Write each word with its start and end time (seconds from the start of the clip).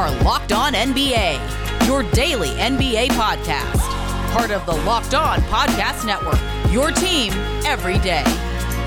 are 0.00 0.22
Locked 0.22 0.52
On 0.52 0.72
NBA, 0.72 1.86
your 1.86 2.02
daily 2.12 2.48
NBA 2.52 3.08
podcast. 3.08 3.80
Part 4.32 4.50
of 4.50 4.64
the 4.64 4.72
Locked 4.72 5.12
On 5.12 5.38
Podcast 5.40 6.06
Network, 6.06 6.40
your 6.72 6.90
team 6.90 7.34
every 7.66 7.98
day. 7.98 8.24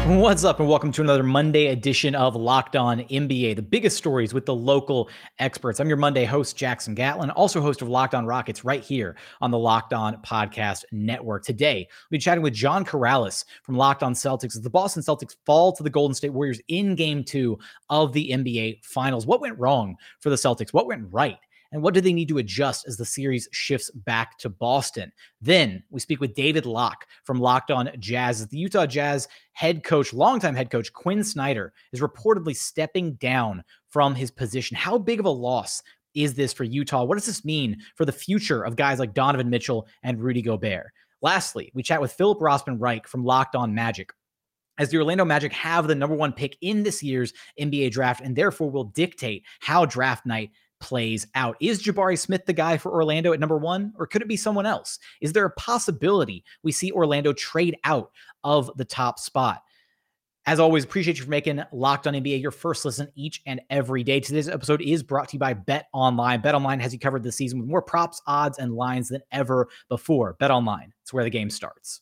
What's 0.05 0.43
up, 0.43 0.59
and 0.59 0.67
welcome 0.67 0.91
to 0.91 1.01
another 1.01 1.23
Monday 1.23 1.67
edition 1.67 2.13
of 2.13 2.35
Locked 2.35 2.75
On 2.75 2.99
NBA, 2.99 3.55
the 3.55 3.61
biggest 3.61 3.95
stories 3.95 4.33
with 4.33 4.45
the 4.45 4.53
local 4.53 5.09
experts. 5.39 5.79
I'm 5.79 5.87
your 5.87 5.95
Monday 5.95 6.25
host, 6.25 6.57
Jackson 6.57 6.93
Gatlin, 6.93 7.29
also 7.29 7.61
host 7.61 7.81
of 7.81 7.87
Locked 7.87 8.13
On 8.13 8.25
Rockets 8.25 8.65
right 8.65 8.83
here 8.83 9.15
on 9.39 9.49
the 9.49 9.57
Locked 9.57 9.93
On 9.93 10.17
Podcast 10.17 10.83
Network. 10.91 11.45
Today, 11.45 11.87
we'll 11.89 12.17
be 12.17 12.21
chatting 12.21 12.43
with 12.43 12.53
John 12.53 12.83
Karalis 12.83 13.45
from 13.63 13.77
Locked 13.77 14.03
On 14.03 14.13
Celtics 14.13 14.57
as 14.57 14.61
the 14.61 14.69
Boston 14.69 15.01
Celtics 15.01 15.37
fall 15.45 15.71
to 15.71 15.83
the 15.83 15.89
Golden 15.89 16.13
State 16.13 16.33
Warriors 16.33 16.59
in 16.67 16.95
game 16.95 17.23
two 17.23 17.57
of 17.89 18.11
the 18.11 18.31
NBA 18.31 18.83
Finals. 18.83 19.25
What 19.25 19.39
went 19.39 19.57
wrong 19.57 19.95
for 20.19 20.29
the 20.29 20.35
Celtics? 20.35 20.73
What 20.73 20.85
went 20.85 21.07
right? 21.11 21.37
And 21.73 21.81
what 21.81 21.95
do 21.95 22.01
they 22.01 22.13
need 22.13 22.27
to 22.29 22.37
adjust 22.37 22.87
as 22.87 22.97
the 22.97 23.05
series 23.05 23.49
shifts 23.51 23.89
back 23.91 24.37
to 24.37 24.49
Boston? 24.49 25.11
Then 25.41 25.83
we 25.89 25.99
speak 25.99 26.21
with 26.21 26.35
David 26.35 26.67
Locke 26.67 27.07
from 27.23 27.39
Locked 27.39 27.71
On 27.71 27.89
Jazz. 27.97 28.47
The 28.47 28.57
Utah 28.57 28.85
Jazz 28.85 29.27
head 29.53 29.83
coach, 29.83 30.13
longtime 30.13 30.55
head 30.55 30.69
coach 30.69 30.93
Quin 30.93 31.23
Snyder, 31.23 31.73
is 31.91 31.99
reportedly 31.99 32.55
stepping 32.55 33.13
down 33.15 33.63
from 33.89 34.13
his 34.13 34.29
position. 34.29 34.77
How 34.77 34.99
big 34.99 35.19
of 35.19 35.25
a 35.25 35.31
loss 35.31 35.81
is 36.13 36.35
this 36.35 36.53
for 36.53 36.63
Utah? 36.63 37.03
What 37.03 37.15
does 37.15 37.25
this 37.25 37.43
mean 37.43 37.77
for 37.95 38.05
the 38.05 38.11
future 38.11 38.63
of 38.63 38.75
guys 38.75 38.99
like 38.99 39.15
Donovan 39.15 39.49
Mitchell 39.49 39.87
and 40.03 40.21
Rudy 40.21 40.43
Gobert? 40.43 40.91
Lastly, 41.23 41.71
we 41.73 41.81
chat 41.81 42.01
with 42.01 42.13
Philip 42.13 42.39
Rossman 42.39 42.79
Reich 42.79 43.07
from 43.07 43.25
Locked 43.25 43.55
On 43.55 43.73
Magic 43.73 44.11
as 44.77 44.89
the 44.89 44.97
Orlando 44.97 45.25
Magic 45.25 45.53
have 45.53 45.87
the 45.87 45.95
number 45.95 46.15
one 46.15 46.33
pick 46.33 46.57
in 46.61 46.83
this 46.83 47.03
year's 47.03 47.33
NBA 47.59 47.91
draft 47.91 48.21
and 48.21 48.35
therefore 48.35 48.69
will 48.69 48.85
dictate 48.85 49.43
how 49.59 49.85
draft 49.85 50.25
night 50.25 50.51
plays 50.83 51.25
out. 51.33 51.55
Is 51.61 51.81
Jabari 51.81 52.19
Smith 52.19 52.45
the 52.45 52.51
guy 52.51 52.77
for 52.77 52.91
Orlando 52.91 53.31
at 53.31 53.39
number 53.39 53.57
one, 53.57 53.93
or 53.97 54.05
could 54.05 54.21
it 54.21 54.27
be 54.27 54.35
someone 54.35 54.65
else? 54.65 54.99
Is 55.21 55.31
there 55.31 55.45
a 55.45 55.51
possibility 55.51 56.43
we 56.61 56.73
see 56.73 56.91
Orlando 56.91 57.31
trade 57.31 57.77
out 57.85 58.11
of 58.43 58.69
the 58.75 58.83
top 58.83 59.17
spot? 59.17 59.63
As 60.45 60.59
always, 60.59 60.83
appreciate 60.83 61.17
you 61.17 61.23
for 61.23 61.29
making 61.29 61.63
Locked 61.71 62.05
On 62.05 62.13
NBA 62.13 62.41
your 62.41 62.51
first 62.51 62.83
listen 62.83 63.07
each 63.15 63.41
and 63.45 63.61
every 63.69 64.03
day. 64.03 64.19
Today's 64.19 64.49
episode 64.49 64.81
is 64.81 65.01
brought 65.01 65.29
to 65.29 65.37
you 65.37 65.39
by 65.39 65.53
Bet 65.53 65.87
Online. 65.93 66.41
Bet 66.41 66.53
Online 66.53 66.81
has 66.81 66.91
you 66.91 66.99
covered 66.99 67.23
this 67.23 67.37
season 67.37 67.59
with 67.59 67.69
more 67.69 67.81
props, 67.81 68.21
odds, 68.27 68.57
and 68.57 68.75
lines 68.75 69.07
than 69.07 69.21
ever 69.31 69.69
before. 69.87 70.33
Bet 70.33 70.51
Online, 70.51 70.91
it's 71.01 71.13
where 71.13 71.23
the 71.23 71.29
game 71.29 71.49
starts. 71.49 72.01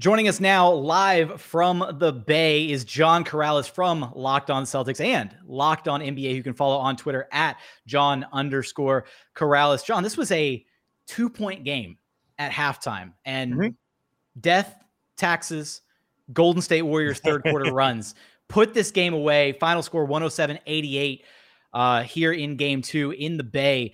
Joining 0.00 0.28
us 0.28 0.40
now 0.40 0.72
live 0.72 1.42
from 1.42 1.84
the 1.98 2.10
Bay 2.10 2.70
is 2.70 2.86
John 2.86 3.22
Karalis 3.22 3.68
from 3.68 4.10
Locked 4.16 4.48
On 4.48 4.64
Celtics 4.64 4.98
and 4.98 5.36
Locked 5.44 5.88
On 5.88 6.00
NBA, 6.00 6.30
who 6.30 6.36
you 6.36 6.42
can 6.42 6.54
follow 6.54 6.78
on 6.78 6.96
Twitter 6.96 7.28
at 7.32 7.58
John 7.86 8.24
underscore 8.32 9.04
Karalis. 9.36 9.84
John, 9.84 10.02
this 10.02 10.16
was 10.16 10.32
a 10.32 10.64
two 11.06 11.28
point 11.28 11.64
game 11.64 11.98
at 12.38 12.50
halftime, 12.50 13.12
and 13.26 13.52
mm-hmm. 13.52 13.68
death, 14.40 14.74
taxes, 15.18 15.82
Golden 16.32 16.62
State 16.62 16.80
Warriors 16.80 17.20
third 17.20 17.42
quarter 17.42 17.70
runs 17.74 18.14
put 18.48 18.72
this 18.72 18.90
game 18.90 19.12
away. 19.12 19.52
Final 19.52 19.82
score 19.82 20.06
107 20.06 20.60
88 20.66 21.24
uh, 21.74 22.02
here 22.04 22.32
in 22.32 22.56
game 22.56 22.80
two 22.80 23.10
in 23.10 23.36
the 23.36 23.44
Bay 23.44 23.92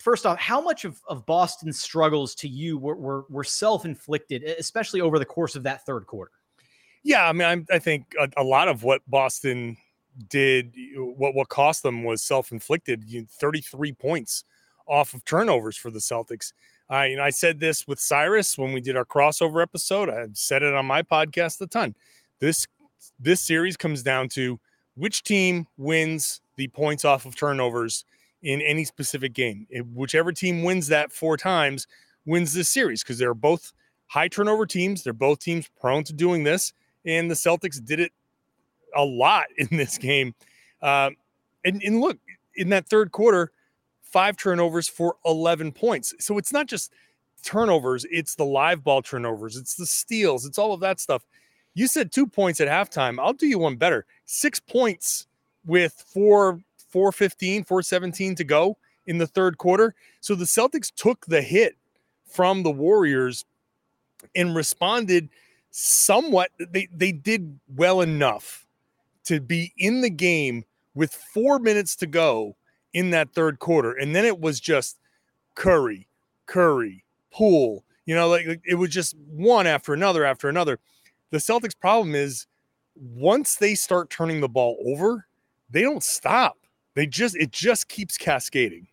first 0.00 0.26
off, 0.26 0.38
how 0.38 0.60
much 0.60 0.84
of, 0.84 1.00
of 1.08 1.24
Boston's 1.26 1.80
struggles 1.80 2.34
to 2.36 2.48
you 2.48 2.78
were, 2.78 2.96
were, 2.96 3.24
were 3.28 3.44
self 3.44 3.84
inflicted, 3.84 4.42
especially 4.42 5.00
over 5.00 5.18
the 5.18 5.24
course 5.24 5.54
of 5.54 5.62
that 5.64 5.84
third 5.86 6.06
quarter? 6.06 6.32
Yeah, 7.02 7.26
I 7.26 7.32
mean, 7.32 7.48
I'm, 7.48 7.66
i 7.70 7.78
think 7.78 8.14
a, 8.18 8.28
a, 8.36 8.44
lot 8.44 8.68
of 8.68 8.82
what 8.82 9.02
Boston 9.08 9.76
did, 10.28 10.74
what 10.96 11.34
what 11.34 11.48
cost 11.48 11.82
them 11.82 12.04
was 12.04 12.22
self 12.22 12.52
inflicted. 12.52 13.04
33 13.30 13.92
points 13.92 14.44
off 14.86 15.14
of 15.14 15.24
turnovers 15.24 15.76
for 15.76 15.90
the 15.90 15.98
Celtics. 15.98 16.52
I, 16.88 17.06
you 17.06 17.16
know, 17.16 17.22
I 17.22 17.30
said 17.30 17.60
this 17.60 17.86
with 17.86 18.00
Cyrus 18.00 18.58
when 18.58 18.72
we 18.72 18.80
did 18.80 18.96
our 18.96 19.04
crossover 19.04 19.62
episode. 19.62 20.10
I 20.10 20.26
said 20.32 20.62
it 20.62 20.74
on 20.74 20.86
my 20.86 21.02
podcast 21.02 21.60
a 21.60 21.66
ton. 21.66 21.94
This 22.40 22.66
this 23.18 23.40
series 23.40 23.76
comes 23.76 24.02
down 24.02 24.28
to 24.30 24.58
which 24.94 25.22
team 25.22 25.66
wins 25.78 26.40
the 26.56 26.68
points 26.68 27.04
off 27.04 27.24
of 27.24 27.36
turnovers 27.36 28.04
in 28.42 28.60
any 28.62 28.84
specific 28.84 29.32
game. 29.32 29.66
It, 29.70 29.86
whichever 29.86 30.32
team 30.32 30.62
wins 30.62 30.88
that 30.88 31.12
four 31.12 31.36
times 31.36 31.86
wins 32.26 32.54
this 32.54 32.68
series 32.68 33.02
because 33.02 33.18
they're 33.18 33.34
both 33.34 33.72
high 34.06 34.28
turnover 34.28 34.66
teams. 34.66 35.02
They're 35.02 35.12
both 35.12 35.40
teams 35.40 35.68
prone 35.80 36.04
to 36.04 36.12
doing 36.12 36.44
this, 36.44 36.72
and 37.04 37.30
the 37.30 37.34
Celtics 37.34 37.84
did 37.84 38.00
it 38.00 38.12
a 38.94 39.04
lot 39.04 39.44
in 39.58 39.68
this 39.70 39.98
game. 39.98 40.34
Um, 40.82 41.16
and, 41.64 41.82
and 41.82 42.00
look, 42.00 42.18
in 42.54 42.70
that 42.70 42.88
third 42.88 43.12
quarter, 43.12 43.52
five 44.02 44.36
turnovers 44.36 44.88
for 44.88 45.16
11 45.24 45.72
points. 45.72 46.14
So 46.18 46.38
it's 46.38 46.52
not 46.52 46.66
just 46.66 46.92
turnovers, 47.44 48.04
it's 48.10 48.34
the 48.34 48.44
live 48.44 48.82
ball 48.82 49.02
turnovers, 49.02 49.56
it's 49.56 49.76
the 49.76 49.86
steals, 49.86 50.44
it's 50.44 50.58
all 50.58 50.72
of 50.72 50.80
that 50.80 51.00
stuff. 51.00 51.24
You 51.74 51.86
said 51.86 52.10
two 52.10 52.26
points 52.26 52.60
at 52.60 52.68
halftime. 52.68 53.20
I'll 53.20 53.32
do 53.32 53.46
you 53.46 53.58
one 53.58 53.76
better. 53.76 54.04
Six 54.24 54.58
points 54.58 55.26
with 55.64 56.04
four 56.12 56.60
415, 56.90 57.64
417 57.64 58.34
to 58.36 58.44
go 58.44 58.76
in 59.06 59.18
the 59.18 59.26
third 59.26 59.58
quarter. 59.58 59.94
So 60.20 60.34
the 60.34 60.44
Celtics 60.44 60.92
took 60.94 61.26
the 61.26 61.42
hit 61.42 61.76
from 62.24 62.62
the 62.62 62.70
Warriors 62.70 63.44
and 64.34 64.54
responded 64.54 65.28
somewhat. 65.70 66.50
They, 66.58 66.88
they 66.94 67.12
did 67.12 67.58
well 67.74 68.00
enough 68.00 68.66
to 69.24 69.40
be 69.40 69.72
in 69.76 70.00
the 70.00 70.10
game 70.10 70.64
with 70.94 71.14
four 71.14 71.58
minutes 71.58 71.96
to 71.96 72.06
go 72.06 72.56
in 72.92 73.10
that 73.10 73.32
third 73.32 73.58
quarter. 73.58 73.92
And 73.92 74.14
then 74.14 74.24
it 74.24 74.40
was 74.40 74.60
just 74.60 74.98
Curry, 75.54 76.08
Curry, 76.46 77.04
Poole. 77.32 77.84
You 78.06 78.14
know, 78.14 78.28
like, 78.28 78.46
like 78.46 78.62
it 78.66 78.74
was 78.74 78.90
just 78.90 79.16
one 79.28 79.66
after 79.66 79.94
another 79.94 80.24
after 80.24 80.48
another. 80.48 80.78
The 81.30 81.38
Celtics' 81.38 81.78
problem 81.78 82.14
is 82.14 82.46
once 82.96 83.56
they 83.56 83.74
start 83.74 84.10
turning 84.10 84.40
the 84.40 84.48
ball 84.48 84.76
over, 84.84 85.26
they 85.70 85.82
don't 85.82 86.02
stop 86.02 86.58
they 86.94 87.06
just 87.06 87.36
it 87.36 87.52
just 87.52 87.88
keeps 87.88 88.16
cascading 88.16 88.86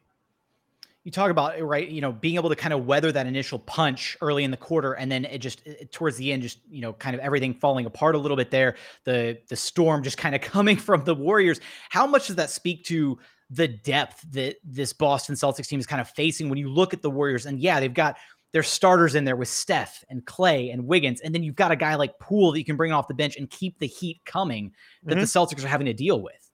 you 1.08 1.12
talk 1.12 1.32
about 1.32 1.58
right 1.62 1.88
you 1.88 2.02
know 2.02 2.12
being 2.12 2.36
able 2.36 2.50
to 2.50 2.56
kind 2.56 2.74
of 2.74 2.86
weather 2.86 3.14
that 3.14 3.26
initial 3.26 3.60
punch 3.60 4.18
early 4.20 4.44
in 4.44 4.52
the 4.52 4.58
quarter 4.58 4.92
and 4.92 5.10
then 5.10 5.24
it 5.24 5.38
just 5.38 5.66
it, 5.66 5.90
towards 5.94 6.18
the 6.18 6.34
end 6.34 6.42
just 6.44 6.60
you 6.70 6.82
know 6.82 6.92
kind 6.92 7.16
of 7.16 7.22
everything 7.22 7.54
falling 7.54 7.86
apart 7.86 8.14
a 8.14 8.18
little 8.18 8.36
bit 8.36 8.52
there 8.52 8.76
the 9.06 9.38
the 9.48 9.56
storm 9.56 10.04
just 10.04 10.18
kind 10.18 10.36
of 10.36 10.42
coming 10.54 10.76
from 10.76 11.02
the 11.06 11.16
warriors 11.16 11.62
how 11.90 12.06
much 12.06 12.28
does 12.28 12.36
that 12.36 12.50
speak 12.50 12.84
to 12.84 13.18
the 13.50 13.70
depth 13.70 14.22
that 14.32 14.58
this 14.66 14.92
boston 14.92 15.34
celtics 15.34 15.68
team 15.68 15.80
is 15.80 15.88
kind 15.88 16.02
of 16.02 16.10
facing 16.10 16.50
when 16.50 16.60
you 16.60 16.68
look 16.68 16.94
at 16.94 17.02
the 17.02 17.10
warriors 17.10 17.46
and 17.46 17.62
yeah 17.62 17.80
they've 17.80 17.94
got 17.94 18.18
their 18.54 18.64
starters 18.64 19.16
in 19.16 19.26
there 19.26 19.36
with 19.36 19.50
Steph 19.50 20.06
and 20.10 20.26
Klay 20.26 20.72
and 20.72 20.88
Wiggins. 20.88 21.20
And 21.20 21.36
then 21.36 21.44
you've 21.44 21.56
got 21.56 21.72
a 21.72 21.76
guy 21.76 21.96
like 21.96 22.18
Poole 22.18 22.54
that 22.54 22.58
you 22.58 22.66
can 22.66 22.78
bring 22.78 22.94
off 22.94 23.10
the 23.10 23.14
bench 23.14 23.36
and 23.36 23.50
keep 23.50 23.78
the 23.78 23.88
heat 23.88 24.22
coming 24.26 24.72
that 25.04 25.12
mm-hmm. 25.12 25.20
the 25.20 25.26
Celtics 25.26 25.64
are 25.66 25.68
having 25.68 25.86
to 25.86 25.94
deal 25.94 26.22
with. 26.22 26.47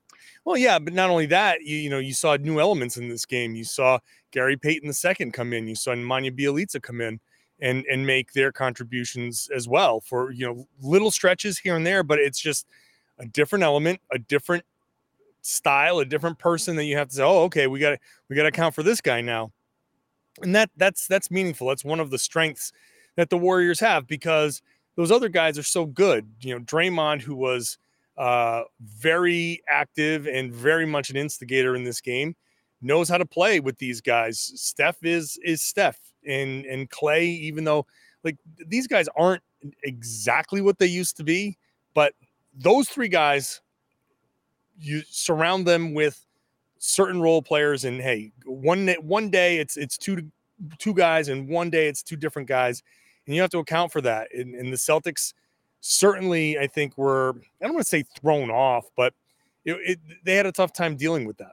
Well, 0.44 0.56
yeah, 0.56 0.78
but 0.78 0.92
not 0.92 1.10
only 1.10 1.26
that, 1.26 1.62
you, 1.62 1.76
you 1.76 1.90
know, 1.90 1.98
you 1.98 2.12
saw 2.12 2.36
new 2.36 2.60
elements 2.60 2.96
in 2.96 3.08
this 3.08 3.24
game. 3.24 3.54
You 3.54 3.64
saw 3.64 3.98
Gary 4.30 4.56
Payton 4.56 4.92
II 4.92 5.30
come 5.30 5.52
in. 5.52 5.66
You 5.66 5.74
saw 5.74 5.92
Nemanja 5.92 6.38
Bjelica 6.38 6.82
come 6.82 7.00
in 7.00 7.18
and 7.60 7.84
and 7.90 8.06
make 8.06 8.32
their 8.32 8.52
contributions 8.52 9.48
as 9.54 9.68
well 9.68 10.00
for 10.00 10.32
you 10.32 10.44
know 10.46 10.66
little 10.82 11.10
stretches 11.10 11.58
here 11.58 11.76
and 11.76 11.86
there. 11.86 12.02
But 12.02 12.18
it's 12.18 12.40
just 12.40 12.66
a 13.18 13.26
different 13.26 13.62
element, 13.64 14.00
a 14.12 14.18
different 14.18 14.64
style, 15.40 15.98
a 15.98 16.04
different 16.04 16.38
person 16.38 16.76
that 16.76 16.84
you 16.84 16.96
have 16.96 17.08
to 17.08 17.14
say, 17.14 17.22
oh, 17.22 17.44
okay, 17.44 17.66
we 17.66 17.78
got 17.78 17.98
we 18.28 18.36
got 18.36 18.42
to 18.42 18.48
account 18.48 18.74
for 18.74 18.82
this 18.82 19.00
guy 19.00 19.20
now, 19.20 19.52
and 20.42 20.54
that 20.54 20.70
that's 20.76 21.06
that's 21.06 21.30
meaningful. 21.30 21.68
That's 21.68 21.84
one 21.84 22.00
of 22.00 22.10
the 22.10 22.18
strengths 22.18 22.72
that 23.16 23.30
the 23.30 23.38
Warriors 23.38 23.80
have 23.80 24.06
because 24.06 24.60
those 24.96 25.10
other 25.10 25.28
guys 25.28 25.58
are 25.58 25.62
so 25.62 25.86
good. 25.86 26.26
You 26.40 26.54
know, 26.54 26.64
Draymond, 26.64 27.22
who 27.22 27.34
was 27.34 27.78
uh, 28.16 28.62
very 28.80 29.62
active 29.68 30.26
and 30.26 30.52
very 30.52 30.86
much 30.86 31.10
an 31.10 31.16
instigator 31.16 31.74
in 31.74 31.84
this 31.84 32.00
game. 32.00 32.36
Knows 32.80 33.08
how 33.08 33.18
to 33.18 33.26
play 33.26 33.60
with 33.60 33.78
these 33.78 34.00
guys. 34.00 34.52
Steph 34.56 35.02
is 35.02 35.38
is 35.42 35.62
Steph, 35.62 35.98
and 36.26 36.66
and 36.66 36.90
Klay. 36.90 37.22
Even 37.22 37.64
though 37.64 37.86
like 38.24 38.36
these 38.66 38.86
guys 38.86 39.08
aren't 39.16 39.42
exactly 39.82 40.60
what 40.60 40.78
they 40.78 40.86
used 40.86 41.16
to 41.16 41.24
be, 41.24 41.56
but 41.94 42.12
those 42.54 42.88
three 42.88 43.08
guys, 43.08 43.62
you 44.78 45.02
surround 45.08 45.66
them 45.66 45.94
with 45.94 46.24
certain 46.78 47.22
role 47.22 47.40
players, 47.40 47.84
and 47.84 48.00
hey, 48.00 48.32
one 48.44 48.88
one 49.00 49.30
day 49.30 49.56
it's 49.56 49.76
it's 49.78 49.96
two 49.96 50.30
two 50.78 50.92
guys, 50.92 51.28
and 51.28 51.48
one 51.48 51.70
day 51.70 51.88
it's 51.88 52.02
two 52.02 52.16
different 52.16 52.48
guys, 52.48 52.82
and 53.26 53.34
you 53.34 53.40
have 53.40 53.50
to 53.50 53.58
account 53.58 53.92
for 53.92 54.02
that. 54.02 54.28
And, 54.34 54.54
and 54.54 54.70
the 54.72 54.76
Celtics 54.76 55.32
certainly, 55.84 56.58
I 56.58 56.66
think, 56.66 56.96
were, 56.96 57.34
I 57.60 57.66
don't 57.66 57.74
want 57.74 57.84
to 57.84 57.88
say 57.88 58.04
thrown 58.20 58.50
off, 58.50 58.86
but 58.96 59.12
it, 59.64 59.76
it, 59.84 59.98
they 60.24 60.34
had 60.34 60.46
a 60.46 60.52
tough 60.52 60.72
time 60.72 60.96
dealing 60.96 61.26
with 61.26 61.36
that. 61.38 61.52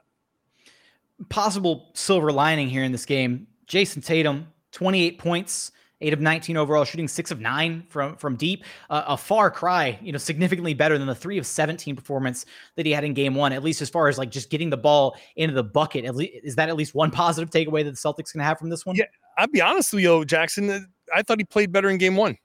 Possible 1.28 1.90
silver 1.94 2.32
lining 2.32 2.68
here 2.68 2.82
in 2.82 2.92
this 2.92 3.04
game 3.04 3.46
Jayson 3.66 4.02
Tatum, 4.02 4.48
28 4.72 5.18
points 5.18 5.72
eight 6.02 6.12
of 6.12 6.20
19 6.20 6.56
overall, 6.56 6.84
shooting 6.84 7.08
six 7.08 7.30
of 7.30 7.40
nine 7.40 7.84
from 7.88 8.16
from 8.16 8.36
deep. 8.36 8.64
Uh, 8.90 9.04
a 9.06 9.16
far 9.16 9.50
cry, 9.50 9.98
you 10.02 10.12
know, 10.12 10.18
significantly 10.18 10.74
better 10.74 10.98
than 10.98 11.06
the 11.06 11.14
three 11.14 11.38
of 11.38 11.46
17 11.46 11.96
performance 11.96 12.44
that 12.76 12.84
he 12.84 12.92
had 12.92 13.04
in 13.04 13.14
game 13.14 13.34
one, 13.34 13.52
at 13.52 13.62
least 13.62 13.80
as 13.80 13.88
far 13.88 14.08
as 14.08 14.18
like 14.18 14.30
just 14.30 14.50
getting 14.50 14.68
the 14.68 14.76
ball 14.76 15.16
into 15.36 15.54
the 15.54 15.64
bucket. 15.64 16.04
At 16.04 16.14
least, 16.14 16.32
is 16.42 16.56
that 16.56 16.68
at 16.68 16.76
least 16.76 16.94
one 16.94 17.10
positive 17.12 17.50
takeaway 17.50 17.84
that 17.84 17.92
the 17.92 17.96
Celtics 17.96 18.32
can 18.32 18.40
have 18.40 18.58
from 18.58 18.68
this 18.68 18.84
one? 18.84 18.96
Yeah, 18.96 19.04
I'll 19.38 19.46
be 19.46 19.62
honest 19.62 19.92
with 19.94 20.02
you, 20.02 20.24
Jackson. 20.24 20.68
Uh, 20.68 20.80
I 21.14 21.22
thought 21.22 21.38
he 21.38 21.44
played 21.44 21.72
better 21.72 21.88
in 21.88 21.98
game 21.98 22.16
one. 22.16 22.36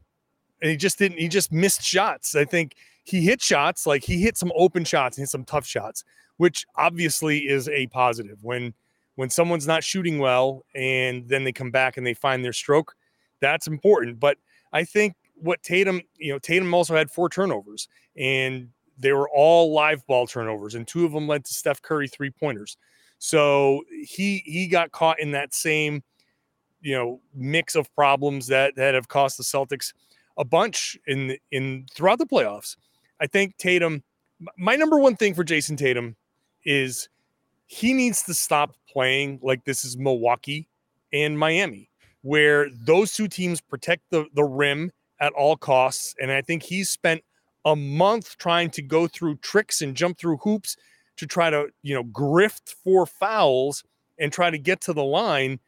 And 0.61 0.71
he 0.71 0.77
just 0.77 0.97
didn't, 0.97 1.19
he 1.19 1.27
just 1.27 1.51
missed 1.51 1.83
shots. 1.83 2.35
I 2.35 2.45
think 2.45 2.75
he 3.03 3.21
hit 3.21 3.41
shots, 3.41 3.85
like 3.85 4.03
he 4.03 4.21
hit 4.21 4.37
some 4.37 4.51
open 4.55 4.83
shots 4.83 5.17
and 5.17 5.23
hit 5.23 5.29
some 5.29 5.45
tough 5.45 5.65
shots, 5.65 6.03
which 6.37 6.65
obviously 6.75 7.47
is 7.47 7.69
a 7.69 7.87
positive. 7.87 8.43
When 8.43 8.73
when 9.15 9.29
someone's 9.29 9.65
not 9.65 9.83
shooting 9.83 10.19
well 10.19 10.63
and 10.75 11.27
then 11.27 11.43
they 11.43 11.51
come 11.51 11.71
back 11.71 11.97
and 11.97 12.05
they 12.05 12.13
find 12.13 12.45
their 12.45 12.53
stroke, 12.53 12.95
that's 13.41 13.65
important. 13.65 14.19
But 14.19 14.37
I 14.71 14.83
think 14.83 15.15
what 15.35 15.63
Tatum, 15.63 16.01
you 16.17 16.31
know, 16.31 16.39
Tatum 16.39 16.73
also 16.73 16.95
had 16.95 17.09
four 17.09 17.27
turnovers 17.27 17.87
and 18.15 18.69
they 18.97 19.11
were 19.13 19.29
all 19.29 19.73
live 19.73 20.05
ball 20.07 20.27
turnovers, 20.27 20.75
and 20.75 20.87
two 20.87 21.05
of 21.05 21.11
them 21.11 21.27
led 21.27 21.45
to 21.45 21.53
Steph 21.53 21.81
Curry 21.81 22.07
three 22.07 22.31
pointers. 22.31 22.77
So 23.19 23.83
he 23.89 24.43
he 24.45 24.67
got 24.67 24.91
caught 24.91 25.19
in 25.19 25.31
that 25.31 25.53
same, 25.53 26.03
you 26.81 26.95
know, 26.95 27.21
mix 27.33 27.75
of 27.75 27.93
problems 27.95 28.47
that 28.47 28.75
that 28.75 28.95
have 28.95 29.07
cost 29.07 29.37
the 29.37 29.43
Celtics 29.43 29.93
a 30.37 30.45
bunch 30.45 30.97
in 31.07 31.37
in 31.51 31.85
throughout 31.93 32.19
the 32.19 32.25
playoffs. 32.25 32.75
I 33.19 33.27
think 33.27 33.57
Tatum. 33.57 34.03
My 34.55 34.75
number 34.75 34.99
one 34.99 35.15
thing 35.15 35.33
for 35.33 35.43
Jayson 35.43 35.77
Tatum 35.77 36.15
is 36.63 37.09
he 37.65 37.93
needs 37.93 38.23
to 38.23 38.33
stop 38.33 38.75
playing 38.87 39.39
like 39.41 39.65
this 39.65 39.83
is 39.83 39.97
Milwaukee 39.97 40.67
and 41.11 41.37
Miami, 41.37 41.89
where 42.21 42.69
those 42.71 43.13
two 43.13 43.27
teams 43.27 43.61
protect 43.61 44.03
the, 44.11 44.25
the 44.35 44.43
rim 44.43 44.91
at 45.19 45.33
all 45.33 45.57
costs. 45.57 46.13
And 46.19 46.31
I 46.31 46.41
think 46.41 46.63
he's 46.63 46.89
spent 46.89 47.23
a 47.65 47.75
month 47.75 48.37
trying 48.37 48.69
to 48.71 48.81
go 48.81 49.07
through 49.07 49.37
tricks 49.37 49.81
and 49.81 49.95
jump 49.95 50.17
through 50.17 50.37
hoops 50.37 50.77
to 51.17 51.25
try 51.25 51.49
to, 51.49 51.67
you 51.81 51.95
know, 51.95 52.03
grift 52.03 52.75
for 52.83 53.05
fouls 53.05 53.83
and 54.19 54.31
try 54.31 54.49
to 54.49 54.57
get 54.57 54.81
to 54.81 54.93
the 54.93 55.03
line 55.03 55.59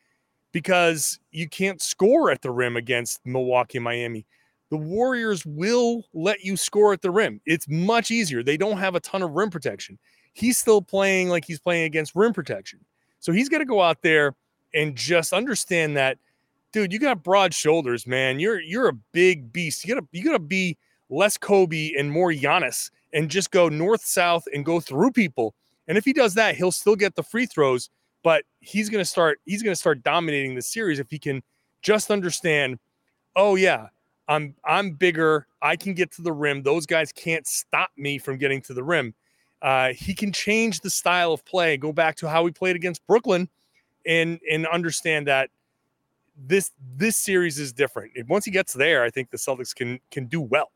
because 0.51 1.19
you 1.31 1.47
can't 1.47 1.81
score 1.81 2.31
at 2.31 2.41
the 2.41 2.51
rim 2.51 2.77
against 2.77 3.19
Milwaukee 3.25 3.79
Miami. 3.79 4.25
The 4.69 4.77
Warriors 4.77 5.45
will 5.45 6.05
let 6.13 6.43
you 6.43 6.55
score 6.55 6.93
at 6.93 7.01
the 7.01 7.11
rim. 7.11 7.41
It's 7.45 7.67
much 7.67 8.11
easier. 8.11 8.43
They 8.43 8.57
don't 8.57 8.77
have 8.77 8.95
a 8.95 8.99
ton 8.99 9.21
of 9.23 9.31
rim 9.31 9.49
protection 9.49 9.97
he's 10.39 10.57
still 10.57 10.81
playing 10.81 11.29
like 11.29 11.45
he's 11.45 11.59
playing 11.59 11.83
against 11.83 12.15
rim 12.15 12.33
protection. 12.33 12.79
So 13.19 13.31
he's 13.31 13.49
got 13.49 13.59
to 13.59 13.65
go 13.65 13.81
out 13.81 14.01
there 14.01 14.35
and 14.73 14.95
just 14.95 15.33
understand 15.33 15.97
that, 15.97 16.17
dude, 16.71 16.93
you 16.93 16.99
got 16.99 17.23
broad 17.23 17.53
shoulders, 17.53 18.07
man. 18.07 18.39
You're 18.39 18.61
you're 18.61 18.87
a 18.87 18.93
big 19.11 19.51
beast. 19.51 19.85
You 19.85 19.95
gotta 19.95 20.07
you 20.11 20.23
gotta 20.23 20.39
be 20.39 20.77
less 21.09 21.37
Kobe 21.37 21.93
and 21.97 22.11
more 22.11 22.31
Giannis 22.31 22.91
and 23.13 23.29
just 23.29 23.51
go 23.51 23.67
north 23.67 24.05
south 24.05 24.43
and 24.53 24.63
go 24.63 24.79
through 24.79 25.11
people. 25.11 25.55
And 25.87 25.97
if 25.97 26.05
he 26.05 26.13
does 26.13 26.35
that, 26.35 26.55
he'll 26.55 26.71
still 26.71 26.95
get 26.95 27.15
the 27.15 27.23
free 27.23 27.47
throws, 27.47 27.89
but 28.23 28.43
he's 28.59 28.89
gonna 28.89 29.05
start 29.05 29.39
he's 29.45 29.63
gonna 29.63 29.75
start 29.75 30.03
dominating 30.03 30.55
the 30.55 30.61
series 30.61 30.99
if 30.99 31.09
he 31.09 31.19
can 31.19 31.41
just 31.81 32.11
understand, 32.11 32.77
oh 33.35 33.55
yeah, 33.55 33.87
I'm 34.29 34.55
I'm 34.63 34.91
bigger. 34.91 35.47
I 35.61 35.75
can 35.75 35.93
get 35.93 36.11
to 36.13 36.21
the 36.21 36.31
rim. 36.31 36.61
Those 36.61 36.85
guys 36.85 37.11
can't 37.11 37.45
stop 37.45 37.89
me 37.97 38.19
from 38.19 38.37
getting 38.37 38.61
to 38.61 38.73
the 38.73 38.83
rim. 38.83 39.13
Uh, 39.61 39.89
he 39.93 40.13
can 40.13 40.31
change 40.31 40.79
the 40.79 40.89
style 40.89 41.33
of 41.33 41.43
play, 41.43 41.75
go 41.75 41.91
back 41.91 42.15
to 42.17 42.29
how 42.29 42.45
he 42.45 42.51
played 42.51 42.75
against 42.75 43.05
Brooklyn, 43.07 43.49
and 44.05 44.39
and 44.49 44.67
understand 44.67 45.27
that 45.27 45.49
this 46.37 46.71
this 46.95 47.17
series 47.17 47.59
is 47.59 47.73
different. 47.73 48.13
once 48.29 48.45
he 48.45 48.51
gets 48.51 48.71
there, 48.71 49.03
I 49.03 49.09
think 49.09 49.31
the 49.31 49.37
Celtics 49.37 49.75
can 49.75 49.99
can 50.11 50.27
do 50.27 50.39
well. 50.39 50.71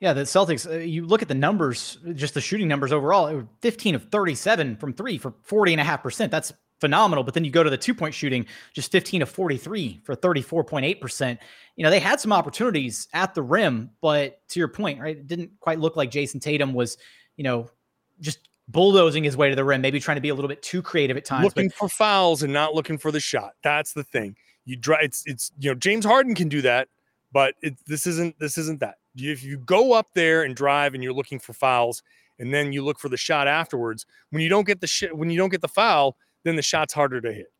Yeah, 0.00 0.12
the 0.12 0.22
Celtics, 0.22 0.70
uh, 0.70 0.78
you 0.78 1.04
look 1.04 1.22
at 1.22 1.28
the 1.28 1.34
numbers, 1.34 1.98
just 2.14 2.34
the 2.34 2.40
shooting 2.40 2.68
numbers 2.68 2.92
overall, 2.92 3.48
15 3.62 3.96
of 3.96 4.04
37 4.10 4.76
from 4.76 4.92
three 4.92 5.18
for 5.18 5.34
40 5.42 5.72
and 5.72 5.80
a 5.80 5.84
half 5.84 6.04
percent. 6.04 6.30
That's 6.30 6.52
phenomenal. 6.80 7.24
But 7.24 7.34
then 7.34 7.44
you 7.44 7.50
go 7.50 7.62
to 7.62 7.70
the 7.70 7.78
two 7.78 7.94
point 7.94 8.14
shooting, 8.14 8.46
just 8.72 8.90
15 8.92 9.22
of 9.22 9.28
43 9.28 10.00
for 10.04 10.14
34.8%. 10.14 11.38
You 11.76 11.84
know, 11.84 11.90
they 11.90 12.00
had 12.00 12.20
some 12.20 12.32
opportunities 12.32 13.08
at 13.12 13.34
the 13.34 13.42
rim, 13.42 13.90
but 14.00 14.40
to 14.48 14.60
your 14.60 14.68
point, 14.68 15.00
right, 15.00 15.16
it 15.16 15.26
didn't 15.26 15.50
quite 15.60 15.78
look 15.78 15.96
like 15.96 16.10
Jason 16.10 16.40
Tatum 16.40 16.74
was 16.74 16.98
you 17.38 17.44
know, 17.44 17.70
just 18.20 18.40
bulldozing 18.66 19.24
his 19.24 19.34
way 19.34 19.48
to 19.48 19.56
the 19.56 19.64
rim, 19.64 19.80
maybe 19.80 19.98
trying 19.98 20.16
to 20.16 20.20
be 20.20 20.28
a 20.28 20.34
little 20.34 20.48
bit 20.48 20.60
too 20.60 20.82
creative 20.82 21.16
at 21.16 21.24
times. 21.24 21.44
Looking 21.44 21.68
but- 21.68 21.76
for 21.76 21.88
fouls 21.88 22.42
and 22.42 22.52
not 22.52 22.74
looking 22.74 22.98
for 22.98 23.10
the 23.10 23.20
shot. 23.20 23.52
That's 23.62 23.94
the 23.94 24.04
thing. 24.04 24.36
You 24.66 24.76
drive. 24.76 25.04
It's 25.04 25.22
it's 25.24 25.50
you 25.58 25.70
know 25.70 25.74
James 25.74 26.04
Harden 26.04 26.34
can 26.34 26.50
do 26.50 26.60
that, 26.60 26.88
but 27.32 27.54
it, 27.62 27.78
this 27.86 28.06
isn't 28.06 28.38
this 28.38 28.58
isn't 28.58 28.80
that. 28.80 28.96
If 29.16 29.42
you 29.42 29.56
go 29.56 29.94
up 29.94 30.08
there 30.14 30.42
and 30.42 30.54
drive 30.54 30.92
and 30.92 31.02
you're 31.02 31.14
looking 31.14 31.38
for 31.38 31.54
fouls, 31.54 32.02
and 32.38 32.52
then 32.52 32.72
you 32.74 32.84
look 32.84 32.98
for 32.98 33.08
the 33.08 33.16
shot 33.16 33.48
afterwards, 33.48 34.04
when 34.28 34.42
you 34.42 34.50
don't 34.50 34.66
get 34.66 34.82
the 34.82 34.86
shit, 34.86 35.16
when 35.16 35.30
you 35.30 35.38
don't 35.38 35.48
get 35.48 35.62
the 35.62 35.68
foul, 35.68 36.18
then 36.48 36.56
the 36.56 36.62
shot's 36.62 36.94
harder 36.94 37.20
to 37.20 37.32
hit. 37.32 37.52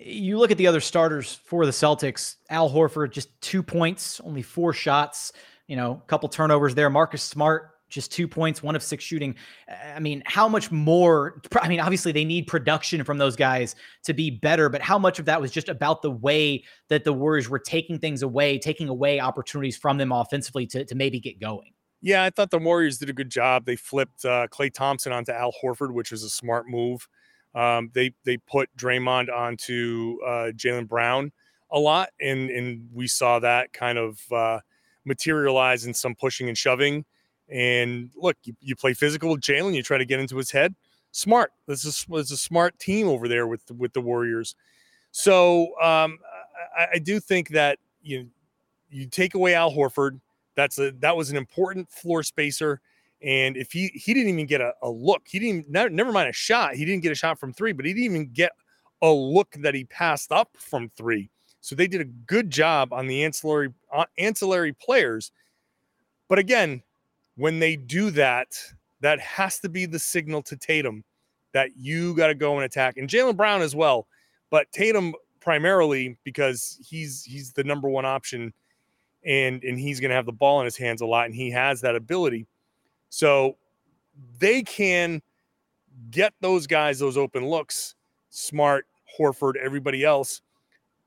You 0.00 0.38
look 0.38 0.50
at 0.50 0.58
the 0.58 0.66
other 0.66 0.80
starters 0.80 1.40
for 1.44 1.66
the 1.66 1.72
Celtics. 1.72 2.36
Al 2.50 2.70
Horford 2.70 3.10
just 3.10 3.40
two 3.40 3.62
points, 3.62 4.20
only 4.20 4.42
four 4.42 4.72
shots. 4.72 5.32
You 5.66 5.76
know, 5.76 6.00
a 6.02 6.06
couple 6.06 6.28
turnovers 6.28 6.74
there. 6.74 6.88
Marcus 6.88 7.22
Smart 7.22 7.72
just 7.88 8.12
two 8.12 8.28
points, 8.28 8.62
one 8.62 8.76
of 8.76 8.82
six 8.82 9.02
shooting. 9.02 9.34
I 9.94 9.98
mean, 9.98 10.22
how 10.26 10.48
much 10.48 10.70
more? 10.70 11.40
I 11.60 11.68
mean, 11.68 11.80
obviously 11.80 12.12
they 12.12 12.24
need 12.24 12.46
production 12.46 13.02
from 13.04 13.18
those 13.18 13.36
guys 13.36 13.74
to 14.04 14.12
be 14.12 14.30
better, 14.30 14.68
but 14.68 14.82
how 14.82 14.98
much 14.98 15.18
of 15.18 15.24
that 15.26 15.40
was 15.40 15.50
just 15.50 15.68
about 15.68 16.02
the 16.02 16.10
way 16.10 16.64
that 16.88 17.04
the 17.04 17.12
Warriors 17.12 17.48
were 17.48 17.58
taking 17.58 17.98
things 17.98 18.22
away, 18.22 18.58
taking 18.58 18.88
away 18.88 19.20
opportunities 19.20 19.76
from 19.76 19.96
them 19.98 20.12
offensively 20.12 20.66
to, 20.66 20.84
to 20.84 20.94
maybe 20.94 21.18
get 21.18 21.40
going? 21.40 21.72
Yeah, 22.00 22.22
I 22.22 22.30
thought 22.30 22.50
the 22.50 22.58
Warriors 22.58 22.98
did 22.98 23.10
a 23.10 23.14
good 23.14 23.30
job. 23.30 23.64
They 23.64 23.74
flipped 23.74 24.24
uh, 24.24 24.46
Klay 24.48 24.72
Thompson 24.72 25.12
onto 25.12 25.32
Al 25.32 25.52
Horford, 25.62 25.92
which 25.92 26.12
was 26.12 26.22
a 26.22 26.30
smart 26.30 26.68
move. 26.68 27.08
Um, 27.58 27.90
they 27.94 28.12
they 28.24 28.36
put 28.36 28.68
Draymond 28.76 29.34
onto 29.34 30.18
uh, 30.24 30.52
Jaylen 30.52 30.86
Brown 30.86 31.32
a 31.70 31.78
lot, 31.78 32.10
and 32.20 32.50
and 32.50 32.88
we 32.92 33.06
saw 33.06 33.38
that 33.40 33.72
kind 33.72 33.98
of 33.98 34.20
uh, 34.30 34.60
materialize 35.04 35.86
in 35.86 35.94
some 35.94 36.14
pushing 36.14 36.48
and 36.48 36.56
shoving 36.56 37.04
and 37.48 38.10
look, 38.16 38.36
you, 38.44 38.54
you 38.60 38.76
play 38.76 38.94
physical 38.94 39.30
with 39.30 39.40
Jaylen, 39.40 39.74
you 39.74 39.82
try 39.82 39.98
to 39.98 40.04
get 40.04 40.20
into 40.20 40.36
his 40.36 40.50
head. 40.50 40.74
Smart. 41.12 41.52
This 41.66 41.84
is, 41.84 42.04
is 42.12 42.30
a 42.30 42.36
smart 42.36 42.78
team 42.78 43.08
over 43.08 43.28
there 43.28 43.46
with 43.46 43.62
with 43.70 43.92
the 43.94 44.00
Warriors. 44.00 44.54
So 45.10 45.68
um, 45.80 46.18
I, 46.76 46.86
I 46.94 46.98
do 46.98 47.18
think 47.18 47.48
that 47.50 47.78
you 48.02 48.28
you 48.90 49.06
take 49.06 49.34
away 49.34 49.54
Al 49.54 49.72
Horford. 49.72 50.20
That's 50.54 50.78
a 50.78 50.92
that 51.00 51.16
was 51.16 51.30
an 51.30 51.36
important 51.36 51.90
floor 51.90 52.22
spacer. 52.22 52.80
And 53.22 53.56
if 53.56 53.72
he 53.72 53.88
he 53.94 54.14
didn't 54.14 54.28
even 54.28 54.46
get 54.46 54.60
a, 54.60 54.72
a 54.82 54.88
look, 54.88 55.22
he 55.26 55.38
didn't 55.38 55.68
never, 55.68 56.12
mind 56.12 56.28
a 56.28 56.32
shot. 56.32 56.74
He 56.74 56.84
didn't 56.84 57.02
get 57.02 57.12
a 57.12 57.16
shot 57.16 57.38
from 57.38 57.52
three, 57.52 57.72
but 57.72 57.84
he 57.84 57.92
didn't 57.92 58.04
even 58.04 58.30
get 58.32 58.52
a 59.02 59.10
look 59.10 59.56
that 59.60 59.74
he 59.74 59.84
passed 59.84 60.30
up 60.30 60.50
from 60.56 60.90
three. 60.96 61.30
So 61.60 61.74
they 61.74 61.88
did 61.88 62.00
a 62.00 62.04
good 62.04 62.50
job 62.50 62.92
on 62.92 63.06
the 63.06 63.24
ancillary 63.24 63.72
uh, 63.92 64.04
ancillary 64.18 64.72
players. 64.72 65.32
But 66.28 66.38
again, 66.38 66.82
when 67.36 67.58
they 67.58 67.74
do 67.76 68.10
that, 68.12 68.56
that 69.00 69.20
has 69.20 69.58
to 69.60 69.68
be 69.68 69.86
the 69.86 69.98
signal 69.98 70.42
to 70.42 70.56
Tatum 70.56 71.04
that 71.52 71.76
you 71.76 72.14
got 72.14 72.28
to 72.28 72.34
go 72.34 72.56
and 72.56 72.64
attack, 72.64 72.98
and 72.98 73.08
Jaylen 73.08 73.36
Brown 73.36 73.62
as 73.62 73.74
well. 73.74 74.06
But 74.50 74.70
Tatum 74.70 75.14
primarily 75.40 76.16
because 76.24 76.78
he's 76.86 77.24
he's 77.24 77.52
the 77.52 77.64
number 77.64 77.88
one 77.88 78.04
option, 78.04 78.52
and 79.24 79.62
and 79.64 79.78
he's 79.78 79.98
going 79.98 80.10
to 80.10 80.14
have 80.14 80.26
the 80.26 80.32
ball 80.32 80.60
in 80.60 80.64
his 80.64 80.76
hands 80.76 81.00
a 81.00 81.06
lot, 81.06 81.26
and 81.26 81.34
he 81.34 81.50
has 81.50 81.80
that 81.80 81.96
ability. 81.96 82.46
So 83.10 83.56
they 84.38 84.62
can 84.62 85.22
get 86.10 86.32
those 86.40 86.66
guys 86.66 86.98
those 86.98 87.16
open 87.16 87.46
looks, 87.46 87.94
Smart, 88.30 88.86
Horford, 89.18 89.56
everybody 89.56 90.04
else, 90.04 90.42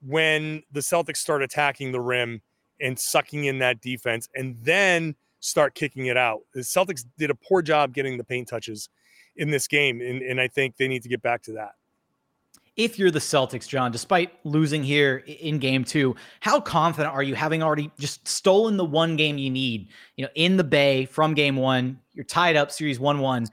when 0.06 0.64
the 0.72 0.80
Celtics 0.80 1.18
start 1.18 1.42
attacking 1.42 1.92
the 1.92 2.02
rim 2.02 2.42
and 2.80 2.98
sucking 2.98 3.46
in 3.46 3.60
that 3.60 3.80
defense, 3.82 4.28
and 4.36 4.58
then 4.64 5.16
start 5.40 5.76
kicking 5.76 6.08
it 6.08 6.18
out. 6.18 6.42
The 6.54 6.62
Celtics 6.62 7.06
did 7.18 7.30
a 7.30 7.36
poor 7.36 7.62
job 7.62 7.94
getting 7.94 8.18
the 8.18 8.24
paint 8.24 8.48
touches 8.48 8.90
in 9.36 9.50
this 9.50 9.68
game, 9.68 10.02
and, 10.02 10.22
and 10.22 10.42
I 10.42 10.48
think 10.48 10.78
they 10.78 10.88
need 10.88 11.04
to 11.04 11.10
get 11.10 11.22
back 11.22 11.44
to 11.44 11.52
that. 11.54 11.74
If 12.78 12.98
you're 12.98 13.12
the 13.12 13.20
Celtics, 13.20 13.68
John, 13.68 13.92
despite 13.92 14.32
losing 14.46 14.82
here 14.82 15.24
in 15.28 15.60
game 15.60 15.84
two, 15.84 16.16
how 16.40 16.62
confident 16.62 17.14
are 17.14 17.22
you 17.22 17.36
having 17.36 17.62
already 17.62 17.92
just 18.00 18.26
stolen 18.26 18.78
the 18.78 18.86
one 18.86 19.18
game 19.18 19.38
you 19.38 19.50
need, 19.50 19.90
you 20.16 20.24
know, 20.24 20.32
in 20.36 20.56
the 20.56 20.64
Bay 20.64 21.06
from 21.06 21.34
game 21.34 21.58
one? 21.58 22.00
You're 22.14 22.24
tied 22.24 22.56
up 22.56 22.72
series 22.72 23.00
1 23.00 23.20
1, 23.20 23.48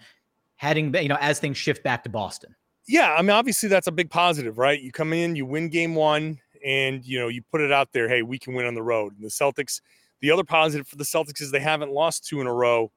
heading, 0.56 0.94
you 0.94 1.08
know, 1.08 1.18
as 1.20 1.40
things 1.40 1.56
shift 1.56 1.82
back 1.82 2.04
to 2.04 2.08
Boston. 2.08 2.54
Yeah. 2.86 3.14
I 3.18 3.22
mean, 3.22 3.30
obviously, 3.30 3.68
that's 3.68 3.88
a 3.88 3.92
big 3.92 4.08
positive, 4.08 4.56
right? 4.56 4.80
You 4.80 4.92
come 4.92 5.12
in, 5.12 5.34
you 5.34 5.46
win 5.46 5.68
game 5.68 5.94
one, 5.94 6.38
and, 6.64 7.04
you 7.04 7.18
know, 7.18 7.28
you 7.28 7.42
put 7.50 7.60
it 7.60 7.72
out 7.72 7.92
there, 7.92 8.08
hey, 8.08 8.22
we 8.22 8.38
can 8.38 8.54
win 8.54 8.66
on 8.66 8.74
the 8.74 8.82
road. 8.82 9.14
And 9.14 9.24
the 9.24 9.28
Celtics, 9.28 9.80
the 10.20 10.30
other 10.30 10.44
positive 10.44 10.86
for 10.86 10.96
the 10.96 11.04
Celtics 11.04 11.40
is 11.40 11.50
they 11.50 11.60
haven't 11.60 11.92
lost 11.92 12.26
two 12.26 12.40
in 12.40 12.46
a 12.46 12.52
row 12.52 12.90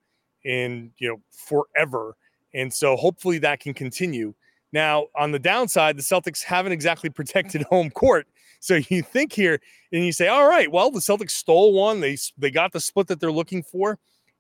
in, 0.44 0.92
you 0.98 1.10
know, 1.10 1.22
forever. 1.30 2.16
And 2.54 2.74
so 2.74 2.96
hopefully 2.96 3.38
that 3.40 3.60
can 3.60 3.74
continue. 3.74 4.34
Now, 4.74 5.08
on 5.16 5.32
the 5.32 5.40
downside, 5.40 5.98
the 5.98 6.02
Celtics 6.02 6.44
haven't 6.44 6.72
exactly 6.72 7.10
protected 7.20 7.64
home 7.64 7.90
court 7.90 8.28
So 8.62 8.76
you 8.90 9.02
think 9.02 9.34
here 9.34 9.60
and 9.92 10.06
you 10.06 10.12
say, 10.12 10.28
all 10.28 10.48
right, 10.48 10.72
well, 10.72 10.92
the 10.92 11.00
Celtics 11.00 11.32
stole 11.32 11.74
one. 11.74 12.00
They 12.00 12.18
they 12.38 12.52
got 12.52 12.72
the 12.72 12.80
split 12.80 13.08
that 13.08 13.20
they're 13.20 13.32
looking 13.32 13.64
for, 13.64 13.98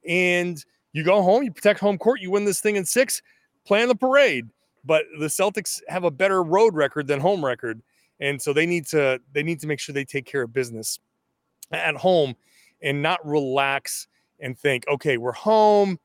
and 0.08 0.64
you 0.94 1.04
go 1.04 1.22
home, 1.24 1.44
you 1.44 1.52
protect 1.52 1.80
home 1.80 1.98
court, 1.98 2.22
you 2.22 2.30
win 2.32 2.46
this 2.46 2.62
thing 2.62 2.76
in 2.76 2.86
six, 2.86 3.22
plan 3.66 3.88
the 3.88 3.96
parade. 3.96 4.48
But 4.86 5.06
the 5.20 5.26
Celtics 5.28 5.82
have 5.88 6.04
a 6.04 6.12
better 6.12 6.44
road 6.44 6.76
record 6.76 7.08
than 7.08 7.20
home 7.20 7.44
record, 7.44 7.82
and 8.20 8.40
so 8.40 8.54
they 8.54 8.68
need 8.68 8.86
to 8.88 9.20
they 9.34 9.44
need 9.44 9.60
to 9.62 9.68
make 9.68 9.80
sure 9.80 9.94
they 9.94 10.06
take 10.06 10.26
care 10.26 10.44
of 10.44 10.54
business 10.54 11.00
at 11.72 11.96
home 11.96 12.36
and 12.82 13.02
not 13.02 13.26
relax 13.26 14.08
and 14.40 14.58
think, 14.58 14.88
okay, 14.88 15.18
we're 15.18 15.32
home 15.32 16.00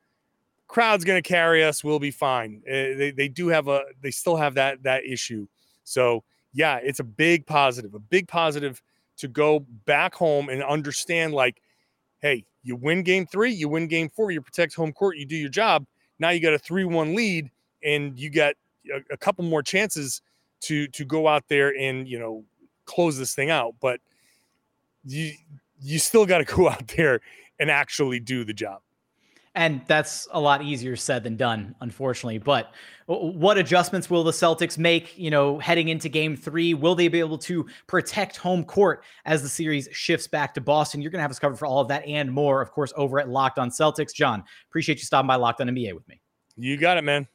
crowd's 0.69 1.05
going 1.05 1.23
to 1.23 1.29
carry 1.29 1.65
us. 1.65 1.85
We'll 1.85 1.99
be 1.99 2.11
fine. 2.11 2.63
Uh, 2.67 2.97
they, 2.97 3.13
they 3.17 3.29
do 3.29 3.49
have 3.49 3.69
a, 3.69 3.83
they 4.01 4.11
still 4.11 4.37
have 4.37 4.55
that, 4.55 4.83
that 4.83 5.05
issue. 5.05 5.47
So 5.85 6.25
yeah, 6.53 6.79
it's 6.83 7.01
a 7.01 7.05
big 7.05 7.47
positive, 7.47 7.95
a 7.95 7.99
big 7.99 8.29
positive 8.29 8.83
to 9.19 9.29
go 9.29 9.61
back 9.85 10.15
home 10.15 10.49
and 10.49 10.63
understand 10.63 11.33
like, 11.33 11.63
Hey, 12.21 12.45
you 12.63 12.77
win 12.77 13.03
game 13.03 13.27
three, 13.27 13.53
you 13.53 13.69
win 13.69 13.87
game 13.87 14.09
four, 14.09 14.31
you 14.31 14.41
protect 14.41 14.75
home 14.75 14.93
court, 14.93 15.17
you 15.17 15.27
do 15.27 15.37
your 15.37 15.51
job. 15.51 15.87
Now 16.19 16.31
you 16.31 16.41
got 16.41 16.55
a 16.55 16.59
three, 16.59 16.85
one 16.85 17.15
lead 17.15 17.51
and 17.85 18.19
you 18.19 18.31
got 18.31 18.55
a, 18.93 19.01
a 19.13 19.17
couple 19.17 19.45
more 19.45 19.63
chances 19.63 20.23
to, 20.63 20.89
to 20.89 21.05
go 21.05 21.29
out 21.29 21.45
there 21.49 21.77
and, 21.79 22.09
you 22.09 22.19
know, 22.19 22.45
close 22.87 23.19
this 23.19 23.35
thing 23.35 23.51
out. 23.51 23.75
But 23.81 24.01
you, 25.05 25.33
you 25.81 25.99
still 25.99 26.27
got 26.27 26.39
to 26.39 26.45
go 26.57 26.69
out 26.69 26.89
there 26.89 27.21
and 27.59 27.71
actually 27.71 28.21
do 28.21 28.45
the 28.45 28.55
job. 28.55 28.81
And 29.57 29.81
that's 29.87 30.29
a 30.33 30.39
lot 30.39 30.63
easier 30.63 30.97
said 30.97 31.25
than 31.25 31.37
done, 31.37 31.75
unfortunately. 31.81 32.37
But 32.37 32.73
what 33.07 33.57
adjustments 33.57 34.11
will 34.11 34.23
the 34.23 34.31
Celtics 34.31 34.77
make, 34.77 35.17
you 35.17 35.31
know, 35.31 35.59
heading 35.59 35.89
into 35.89 36.11
game 36.11 36.37
three? 36.37 36.75
Will 36.75 36.95
they 36.95 37.09
be 37.09 37.21
able 37.21 37.39
to 37.39 37.67
protect 37.87 38.37
home 38.37 38.65
court 38.65 39.03
as 39.25 39.43
the 39.43 39.49
series 39.49 39.89
shifts 39.93 40.27
back 40.27 40.53
to 40.55 40.61
Boston? 40.61 41.01
You're 41.01 41.11
going 41.11 41.21
to 41.21 41.23
have 41.23 41.31
us 41.31 41.39
covered 41.39 41.59
for 41.59 41.65
all 41.65 41.81
of 41.81 41.89
that 41.89 42.05
and 42.07 42.31
more, 42.31 42.61
of 42.61 42.71
course, 42.71 42.93
over 42.97 43.19
at 43.19 43.31
Locked 43.31 43.59
on 43.59 43.71
Celtics. 43.71 44.13
John, 44.13 44.45
appreciate 44.69 44.99
you 44.99 45.05
stopping 45.05 45.29
by 45.29 45.37
Locked 45.37 45.63
on 45.63 45.69
NBA 45.69 45.95
with 45.95 46.07
me. 46.07 46.21
You 46.57 46.77
got 46.77 46.99
it, 46.99 47.03
man. 47.03 47.27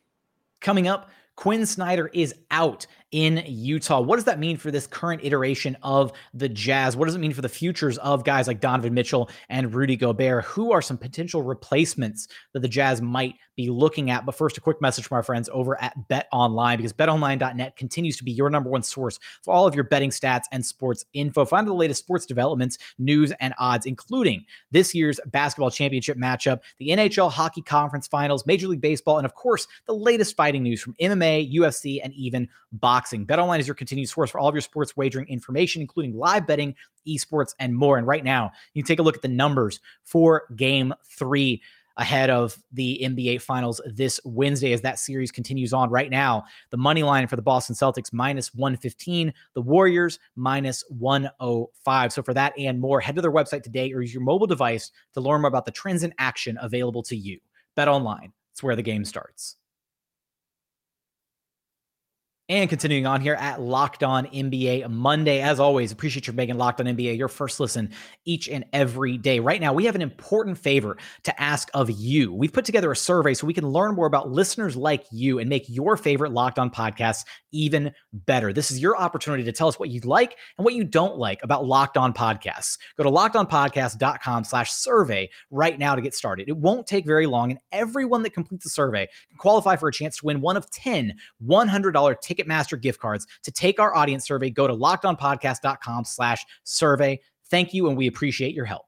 Coming 0.59 0.87
up, 0.87 1.09
Quin 1.35 1.65
Snyder 1.65 2.11
is 2.13 2.35
out 2.51 2.85
in 3.11 3.43
Utah. 3.45 3.99
What 3.99 4.15
does 4.15 4.25
that 4.25 4.39
mean 4.39 4.57
for 4.57 4.71
this 4.71 4.87
current 4.87 5.21
iteration 5.23 5.77
of 5.83 6.13
the 6.33 6.47
Jazz? 6.47 6.95
What 6.95 7.05
does 7.05 7.15
it 7.15 7.19
mean 7.19 7.33
for 7.33 7.41
the 7.41 7.49
futures 7.49 7.97
of 7.97 8.23
guys 8.23 8.47
like 8.47 8.61
Donovan 8.61 8.93
Mitchell 8.93 9.29
and 9.49 9.73
Rudy 9.73 9.97
Gobert? 9.97 10.45
Who 10.45 10.71
are 10.71 10.81
some 10.81 10.97
potential 10.97 11.41
replacements 11.41 12.27
that 12.53 12.61
the 12.61 12.69
Jazz 12.69 13.01
might 13.01 13.35
be 13.57 13.69
looking 13.69 14.09
at? 14.09 14.25
But 14.25 14.35
first, 14.35 14.57
a 14.57 14.61
quick 14.61 14.81
message 14.81 15.05
from 15.07 15.17
our 15.17 15.23
friends 15.23 15.49
over 15.51 15.79
at 15.81 16.07
Bet 16.07 16.27
Online 16.31 16.77
because 16.77 16.93
betonline.net 16.93 17.75
continues 17.75 18.15
to 18.17 18.23
be 18.23 18.31
your 18.31 18.49
number 18.49 18.69
one 18.69 18.83
source 18.83 19.19
for 19.43 19.53
all 19.53 19.67
of 19.67 19.75
your 19.75 19.83
betting 19.83 20.09
stats 20.09 20.45
and 20.53 20.65
sports 20.65 21.03
info. 21.13 21.43
Find 21.43 21.67
the 21.67 21.73
latest 21.73 21.99
sports 21.99 22.25
developments, 22.25 22.77
news, 22.97 23.33
and 23.41 23.53
odds, 23.59 23.85
including 23.85 24.45
this 24.71 24.95
year's 24.95 25.19
basketball 25.27 25.69
championship 25.71 26.17
matchup, 26.17 26.61
the 26.77 26.89
NHL 26.89 27.29
Hockey 27.29 27.61
Conference 27.61 28.07
Finals, 28.07 28.45
Major 28.45 28.69
League 28.69 28.81
Baseball, 28.81 29.17
and 29.17 29.25
of 29.25 29.35
course, 29.35 29.67
the 29.85 29.93
latest 29.93 30.37
fighting 30.37 30.63
news 30.63 30.81
from 30.81 30.95
MMA, 31.01 31.53
UFC, 31.53 31.99
and 32.01 32.13
even 32.13 32.47
boxing 32.71 33.00
boxing. 33.01 33.25
BetOnline 33.25 33.59
is 33.59 33.67
your 33.67 33.73
continued 33.73 34.09
source 34.09 34.29
for 34.29 34.39
all 34.39 34.47
of 34.47 34.53
your 34.53 34.61
sports 34.61 34.95
wagering 34.95 35.27
information, 35.27 35.81
including 35.81 36.15
live 36.15 36.45
betting, 36.45 36.75
esports, 37.07 37.55
and 37.57 37.75
more. 37.75 37.97
And 37.97 38.05
right 38.05 38.23
now, 38.23 38.51
you 38.75 38.83
take 38.83 38.99
a 38.99 39.01
look 39.01 39.15
at 39.15 39.23
the 39.23 39.27
numbers 39.27 39.79
for 40.03 40.43
game 40.55 40.93
three 41.17 41.63
ahead 41.97 42.29
of 42.29 42.59
the 42.71 43.01
NBA 43.03 43.41
Finals 43.41 43.81
this 43.85 44.19
Wednesday 44.23 44.71
as 44.71 44.81
that 44.81 44.99
series 44.99 45.31
continues 45.31 45.73
on. 45.73 45.89
Right 45.89 46.11
now, 46.11 46.43
the 46.69 46.77
money 46.77 47.01
line 47.01 47.25
for 47.25 47.35
the 47.35 47.41
Boston 47.41 47.75
Celtics 47.75 48.13
minus 48.13 48.53
115, 48.53 49.33
the 49.55 49.61
Warriors 49.63 50.19
minus 50.35 50.83
105. 50.89 52.13
So 52.13 52.21
for 52.21 52.35
that 52.35 52.53
and 52.55 52.79
more, 52.79 52.99
head 52.99 53.15
to 53.15 53.21
their 53.21 53.31
website 53.31 53.63
today 53.63 53.91
or 53.93 54.01
use 54.01 54.13
your 54.13 54.21
mobile 54.21 54.47
device 54.47 54.91
to 55.13 55.21
learn 55.21 55.41
more 55.41 55.49
about 55.49 55.65
the 55.65 55.71
trends 55.71 56.03
in 56.03 56.13
action 56.19 56.55
available 56.61 57.01
to 57.03 57.15
you. 57.15 57.39
Bet 57.75 57.87
online. 57.87 58.31
It's 58.51 58.61
where 58.61 58.75
the 58.75 58.83
game 58.83 59.03
starts. 59.05 59.57
And 62.51 62.69
continuing 62.69 63.05
on 63.05 63.21
here 63.21 63.35
at 63.35 63.61
Locked 63.61 64.03
On 64.03 64.25
NBA 64.25 64.89
Monday, 64.89 65.39
as 65.39 65.57
always, 65.57 65.93
appreciate 65.93 66.27
your 66.27 66.33
making 66.33 66.57
Locked 66.57 66.81
On 66.81 66.85
NBA 66.85 67.17
your 67.17 67.29
first 67.29 67.61
listen 67.61 67.91
each 68.25 68.49
and 68.49 68.65
every 68.73 69.17
day. 69.17 69.39
Right 69.39 69.61
now, 69.61 69.71
we 69.71 69.85
have 69.85 69.95
an 69.95 70.01
important 70.01 70.57
favor 70.57 70.97
to 71.23 71.41
ask 71.41 71.69
of 71.73 71.89
you. 71.89 72.33
We've 72.33 72.51
put 72.51 72.65
together 72.65 72.91
a 72.91 72.95
survey 72.97 73.35
so 73.35 73.47
we 73.47 73.53
can 73.53 73.69
learn 73.69 73.95
more 73.95 74.05
about 74.05 74.31
listeners 74.31 74.75
like 74.75 75.05
you 75.13 75.39
and 75.39 75.47
make 75.47 75.63
your 75.69 75.95
favorite 75.95 76.33
Locked 76.33 76.59
On 76.59 76.69
podcasts 76.69 77.23
even 77.53 77.93
better. 78.11 78.51
This 78.51 78.69
is 78.69 78.79
your 78.79 78.97
opportunity 78.97 79.45
to 79.45 79.53
tell 79.53 79.69
us 79.69 79.79
what 79.79 79.89
you 79.89 80.01
like 80.01 80.35
and 80.57 80.65
what 80.65 80.73
you 80.73 80.83
don't 80.83 81.15
like 81.15 81.41
about 81.43 81.65
Locked 81.65 81.95
On 81.95 82.13
podcasts. 82.13 82.77
Go 82.97 83.05
to 83.05 83.09
lockedonpodcast.com 83.09 84.43
slash 84.43 84.73
survey 84.73 85.29
right 85.51 85.79
now 85.79 85.95
to 85.95 86.01
get 86.01 86.13
started. 86.13 86.49
It 86.49 86.57
won't 86.57 86.85
take 86.85 87.05
very 87.05 87.27
long, 87.27 87.51
and 87.51 87.61
everyone 87.71 88.23
that 88.23 88.31
completes 88.31 88.65
the 88.65 88.69
survey 88.69 89.07
can 89.29 89.37
qualify 89.37 89.77
for 89.77 89.87
a 89.87 89.93
chance 89.93 90.17
to 90.17 90.25
win 90.25 90.41
one 90.41 90.57
of 90.57 90.69
10 90.69 91.13
$100 91.45 92.21
ticket 92.21 92.40
Ticketmaster 92.41 92.79
gift 92.79 92.99
cards. 92.99 93.25
To 93.43 93.51
take 93.51 93.79
our 93.79 93.95
audience 93.95 94.25
survey, 94.25 94.49
go 94.49 94.67
to 94.67 94.73
lockedonpodcast.com 94.73 96.05
slash 96.05 96.45
survey. 96.63 97.19
Thank 97.49 97.73
you, 97.73 97.87
and 97.87 97.97
we 97.97 98.07
appreciate 98.07 98.53
your 98.53 98.65
help. 98.65 98.85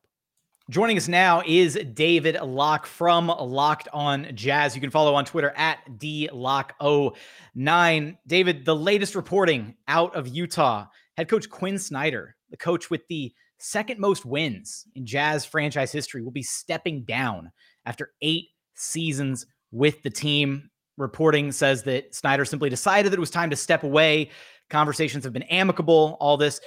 Joining 0.70 0.96
us 0.96 1.10
now 1.10 1.44
is 1.46 1.78
David 1.94 2.40
Locke 2.42 2.86
from 2.86 3.28
Locked 3.28 3.90
On 3.92 4.28
Jazz. 4.34 4.76
You 4.76 4.82
can 4.82 4.92
follow 4.92 5.14
on 5.14 5.26
Twitter 5.26 5.52
at 5.58 5.80
DLock09. 5.98 8.18
David, 8.26 8.64
the 8.64 8.76
latest 8.76 9.16
reporting 9.16 9.76
out 9.90 10.16
of 10.16 10.30
Utah, 10.30 10.86
head 11.18 11.28
coach 11.28 11.50
Quin 11.50 11.78
Snyder, 11.78 12.38
the 12.50 12.56
coach 12.56 12.90
with 12.90 13.06
the 13.10 13.34
second 13.58 14.00
most 14.00 14.26
wins 14.26 14.88
in 14.96 15.06
Jazz 15.06 15.44
franchise 15.44 15.92
history, 15.92 16.24
will 16.24 16.32
be 16.32 16.44
stepping 16.44 17.04
down 17.04 17.52
after 17.86 18.14
eight 18.22 18.48
seasons 18.74 19.46
with 19.72 20.02
the 20.04 20.10
team 20.10 20.70
reporting 20.98 21.52
says 21.52 21.84
that 21.84 22.14
Snyder 22.14 22.46
simply 22.46 22.70
decided 22.70 23.12
that 23.12 23.18
it 23.18 23.20
was 23.20 23.32
time 23.32 23.50
to 23.50 23.56
step 23.56 23.84
away. 23.84 24.30
Conversations 24.70 25.24
have 25.24 25.34
been 25.34 25.44
amicable, 25.44 26.18
all 26.20 26.38
this. 26.38 26.62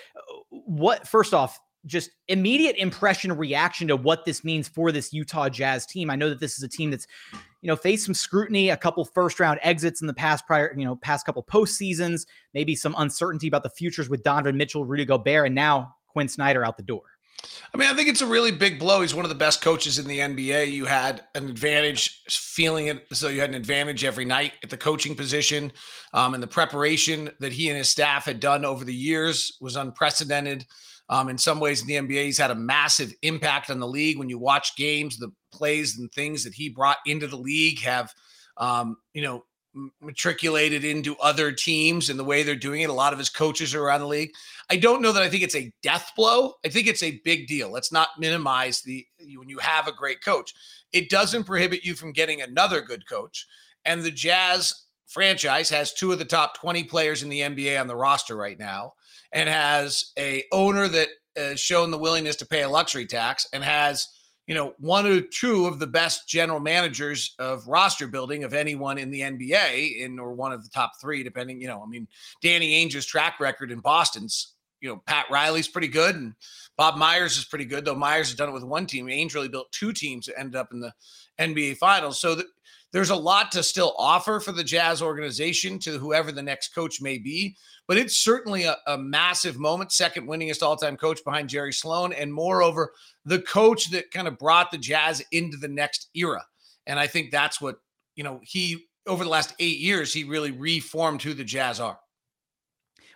What, 0.50 1.06
first 1.06 1.34
off, 1.34 1.58
just 1.86 2.10
immediate 2.28 2.76
impression 2.76 3.32
reaction 3.32 3.88
to 3.88 3.96
what 3.96 4.24
this 4.24 4.42
means 4.42 4.68
for 4.68 4.90
this 4.90 5.12
Utah 5.12 5.48
Jazz 5.48 5.86
team. 5.86 6.10
I 6.10 6.16
know 6.16 6.28
that 6.28 6.40
this 6.40 6.56
is 6.56 6.64
a 6.64 6.68
team 6.68 6.90
that's, 6.90 7.06
you 7.62 7.68
know, 7.68 7.76
faced 7.76 8.04
some 8.04 8.14
scrutiny, 8.14 8.70
a 8.70 8.76
couple 8.76 9.04
first 9.04 9.38
round 9.38 9.60
exits 9.62 10.00
in 10.00 10.08
the 10.08 10.14
past 10.14 10.46
prior, 10.46 10.74
you 10.76 10.84
know, 10.84 10.96
past 10.96 11.24
couple 11.24 11.42
post 11.42 11.76
seasons, 11.76 12.26
maybe 12.54 12.74
some 12.74 12.94
uncertainty 12.98 13.46
about 13.46 13.62
the 13.62 13.70
futures 13.70 14.08
with 14.08 14.24
Donovan 14.24 14.56
Mitchell, 14.56 14.84
Rudy 14.84 15.04
Gobert, 15.04 15.46
and 15.46 15.54
now 15.54 15.94
Quin 16.08 16.28
Snyder 16.28 16.64
out 16.64 16.76
the 16.76 16.82
door. 16.82 17.02
I 17.72 17.76
mean, 17.76 17.88
I 17.90 17.94
think 17.94 18.08
it's 18.08 18.22
a 18.22 18.26
really 18.26 18.52
big 18.52 18.78
blow. 18.78 19.02
He's 19.02 19.14
one 19.14 19.24
of 19.24 19.28
the 19.28 19.34
best 19.34 19.60
coaches 19.60 19.98
in 19.98 20.06
the 20.06 20.18
NBA. 20.18 20.72
You 20.72 20.86
had 20.86 21.24
an 21.34 21.48
advantage, 21.48 22.22
feeling 22.28 22.86
it 22.86 23.06
so 23.12 23.28
you 23.28 23.40
had 23.40 23.50
an 23.50 23.56
advantage 23.56 24.04
every 24.04 24.24
night 24.24 24.52
at 24.62 24.70
the 24.70 24.76
coaching 24.76 25.14
position. 25.14 25.72
Um, 26.14 26.34
and 26.34 26.42
the 26.42 26.48
preparation 26.48 27.30
that 27.40 27.52
he 27.52 27.68
and 27.68 27.76
his 27.76 27.88
staff 27.88 28.24
had 28.24 28.40
done 28.40 28.64
over 28.64 28.84
the 28.84 28.94
years 28.94 29.56
was 29.60 29.76
unprecedented. 29.76 30.64
Um, 31.08 31.28
in 31.28 31.38
some 31.38 31.60
ways, 31.60 31.82
in 31.82 31.86
the 31.86 31.94
NBA, 31.94 32.24
he's 32.24 32.38
had 32.38 32.50
a 32.50 32.56
massive 32.56 33.12
impact 33.22 33.70
on 33.70 33.78
the 33.78 33.86
league. 33.86 34.18
When 34.18 34.28
you 34.28 34.38
watch 34.38 34.76
games, 34.76 35.18
the 35.18 35.32
plays 35.52 35.98
and 35.98 36.10
things 36.12 36.44
that 36.44 36.54
he 36.54 36.68
brought 36.68 36.98
into 37.06 37.26
the 37.26 37.36
league 37.36 37.80
have, 37.82 38.12
um, 38.56 38.96
you 39.14 39.22
know, 39.22 39.44
matriculated 40.00 40.84
into 40.84 41.16
other 41.18 41.52
teams 41.52 42.08
and 42.08 42.18
the 42.18 42.24
way 42.24 42.42
they're 42.42 42.56
doing 42.56 42.80
it. 42.80 42.90
A 42.90 42.94
lot 42.94 43.12
of 43.12 43.18
his 43.18 43.28
coaches 43.28 43.74
are 43.74 43.84
around 43.84 44.00
the 44.00 44.06
league. 44.06 44.32
I 44.70 44.76
don't 44.76 45.02
know 45.02 45.12
that 45.12 45.22
I 45.22 45.28
think 45.28 45.42
it's 45.42 45.56
a 45.56 45.72
death 45.82 46.12
blow. 46.16 46.54
I 46.64 46.68
think 46.68 46.86
it's 46.86 47.02
a 47.02 47.20
big 47.24 47.46
deal. 47.46 47.70
Let's 47.70 47.92
not 47.92 48.08
minimize 48.18 48.82
the 48.82 49.06
when 49.36 49.48
you 49.48 49.58
have 49.58 49.86
a 49.86 49.92
great 49.92 50.22
coach. 50.22 50.54
It 50.92 51.10
doesn't 51.10 51.44
prohibit 51.44 51.84
you 51.84 51.94
from 51.94 52.12
getting 52.12 52.42
another 52.42 52.80
good 52.80 53.08
coach. 53.08 53.46
And 53.84 54.02
the 54.02 54.10
Jazz 54.10 54.86
franchise 55.06 55.70
has 55.70 55.92
two 55.92 56.12
of 56.12 56.18
the 56.18 56.24
top 56.24 56.58
20 56.58 56.84
players 56.84 57.22
in 57.22 57.28
the 57.28 57.40
NBA 57.40 57.80
on 57.80 57.86
the 57.86 57.96
roster 57.96 58.36
right 58.36 58.58
now 58.58 58.94
and 59.32 59.48
has 59.48 60.12
a 60.18 60.44
owner 60.52 60.88
that 60.88 61.08
has 61.36 61.60
shown 61.60 61.90
the 61.90 61.98
willingness 61.98 62.36
to 62.36 62.46
pay 62.46 62.62
a 62.62 62.68
luxury 62.68 63.06
tax 63.06 63.46
and 63.52 63.62
has 63.62 64.08
you 64.46 64.54
know, 64.54 64.74
one 64.78 65.06
or 65.06 65.20
two 65.20 65.66
of 65.66 65.78
the 65.78 65.86
best 65.86 66.28
general 66.28 66.60
managers 66.60 67.34
of 67.38 67.66
roster 67.66 68.06
building 68.06 68.44
of 68.44 68.54
anyone 68.54 68.96
in 68.96 69.10
the 69.10 69.20
NBA, 69.20 69.98
in 69.98 70.18
or 70.18 70.34
one 70.34 70.52
of 70.52 70.62
the 70.62 70.70
top 70.70 70.92
three, 71.00 71.22
depending. 71.22 71.60
You 71.60 71.68
know, 71.68 71.82
I 71.82 71.86
mean, 71.86 72.06
Danny 72.42 72.72
Ainge's 72.72 73.06
track 73.06 73.40
record 73.40 73.72
in 73.72 73.80
Boston's. 73.80 74.54
You 74.80 74.90
know, 74.90 75.02
Pat 75.06 75.26
Riley's 75.30 75.68
pretty 75.68 75.88
good, 75.88 76.14
and 76.14 76.34
Bob 76.76 76.96
Myers 76.96 77.38
is 77.38 77.44
pretty 77.46 77.64
good. 77.64 77.84
Though 77.84 77.94
Myers 77.94 78.28
has 78.28 78.36
done 78.36 78.50
it 78.50 78.52
with 78.52 78.62
one 78.62 78.86
team, 78.86 79.06
Ainge 79.06 79.34
really 79.34 79.48
built 79.48 79.72
two 79.72 79.92
teams 79.92 80.26
that 80.26 80.38
ended 80.38 80.54
up 80.54 80.68
in 80.72 80.80
the 80.80 80.92
NBA 81.40 81.78
Finals. 81.78 82.20
So 82.20 82.36
the, 82.36 82.44
there's 82.92 83.10
a 83.10 83.16
lot 83.16 83.50
to 83.52 83.62
still 83.62 83.94
offer 83.98 84.38
for 84.38 84.52
the 84.52 84.62
Jazz 84.62 85.02
organization 85.02 85.78
to 85.80 85.98
whoever 85.98 86.30
the 86.30 86.42
next 86.42 86.74
coach 86.74 87.00
may 87.00 87.18
be 87.18 87.56
but 87.88 87.96
it's 87.96 88.16
certainly 88.16 88.64
a, 88.64 88.76
a 88.86 88.98
massive 88.98 89.58
moment. 89.58 89.92
Second 89.92 90.28
winningest 90.28 90.62
all 90.62 90.76
time 90.76 90.96
coach 90.96 91.22
behind 91.24 91.48
Jerry 91.48 91.72
Sloan. 91.72 92.12
And 92.12 92.32
moreover, 92.32 92.92
the 93.24 93.40
coach 93.40 93.90
that 93.90 94.10
kind 94.10 94.28
of 94.28 94.38
brought 94.38 94.70
the 94.70 94.78
Jazz 94.78 95.22
into 95.32 95.56
the 95.56 95.68
next 95.68 96.08
era. 96.14 96.44
And 96.86 96.98
I 96.98 97.06
think 97.06 97.30
that's 97.30 97.60
what, 97.60 97.76
you 98.14 98.24
know, 98.24 98.40
he, 98.42 98.86
over 99.06 99.24
the 99.24 99.30
last 99.30 99.54
eight 99.58 99.78
years, 99.78 100.12
he 100.12 100.24
really 100.24 100.50
reformed 100.50 101.22
who 101.22 101.34
the 101.34 101.44
Jazz 101.44 101.80
are. 101.80 101.98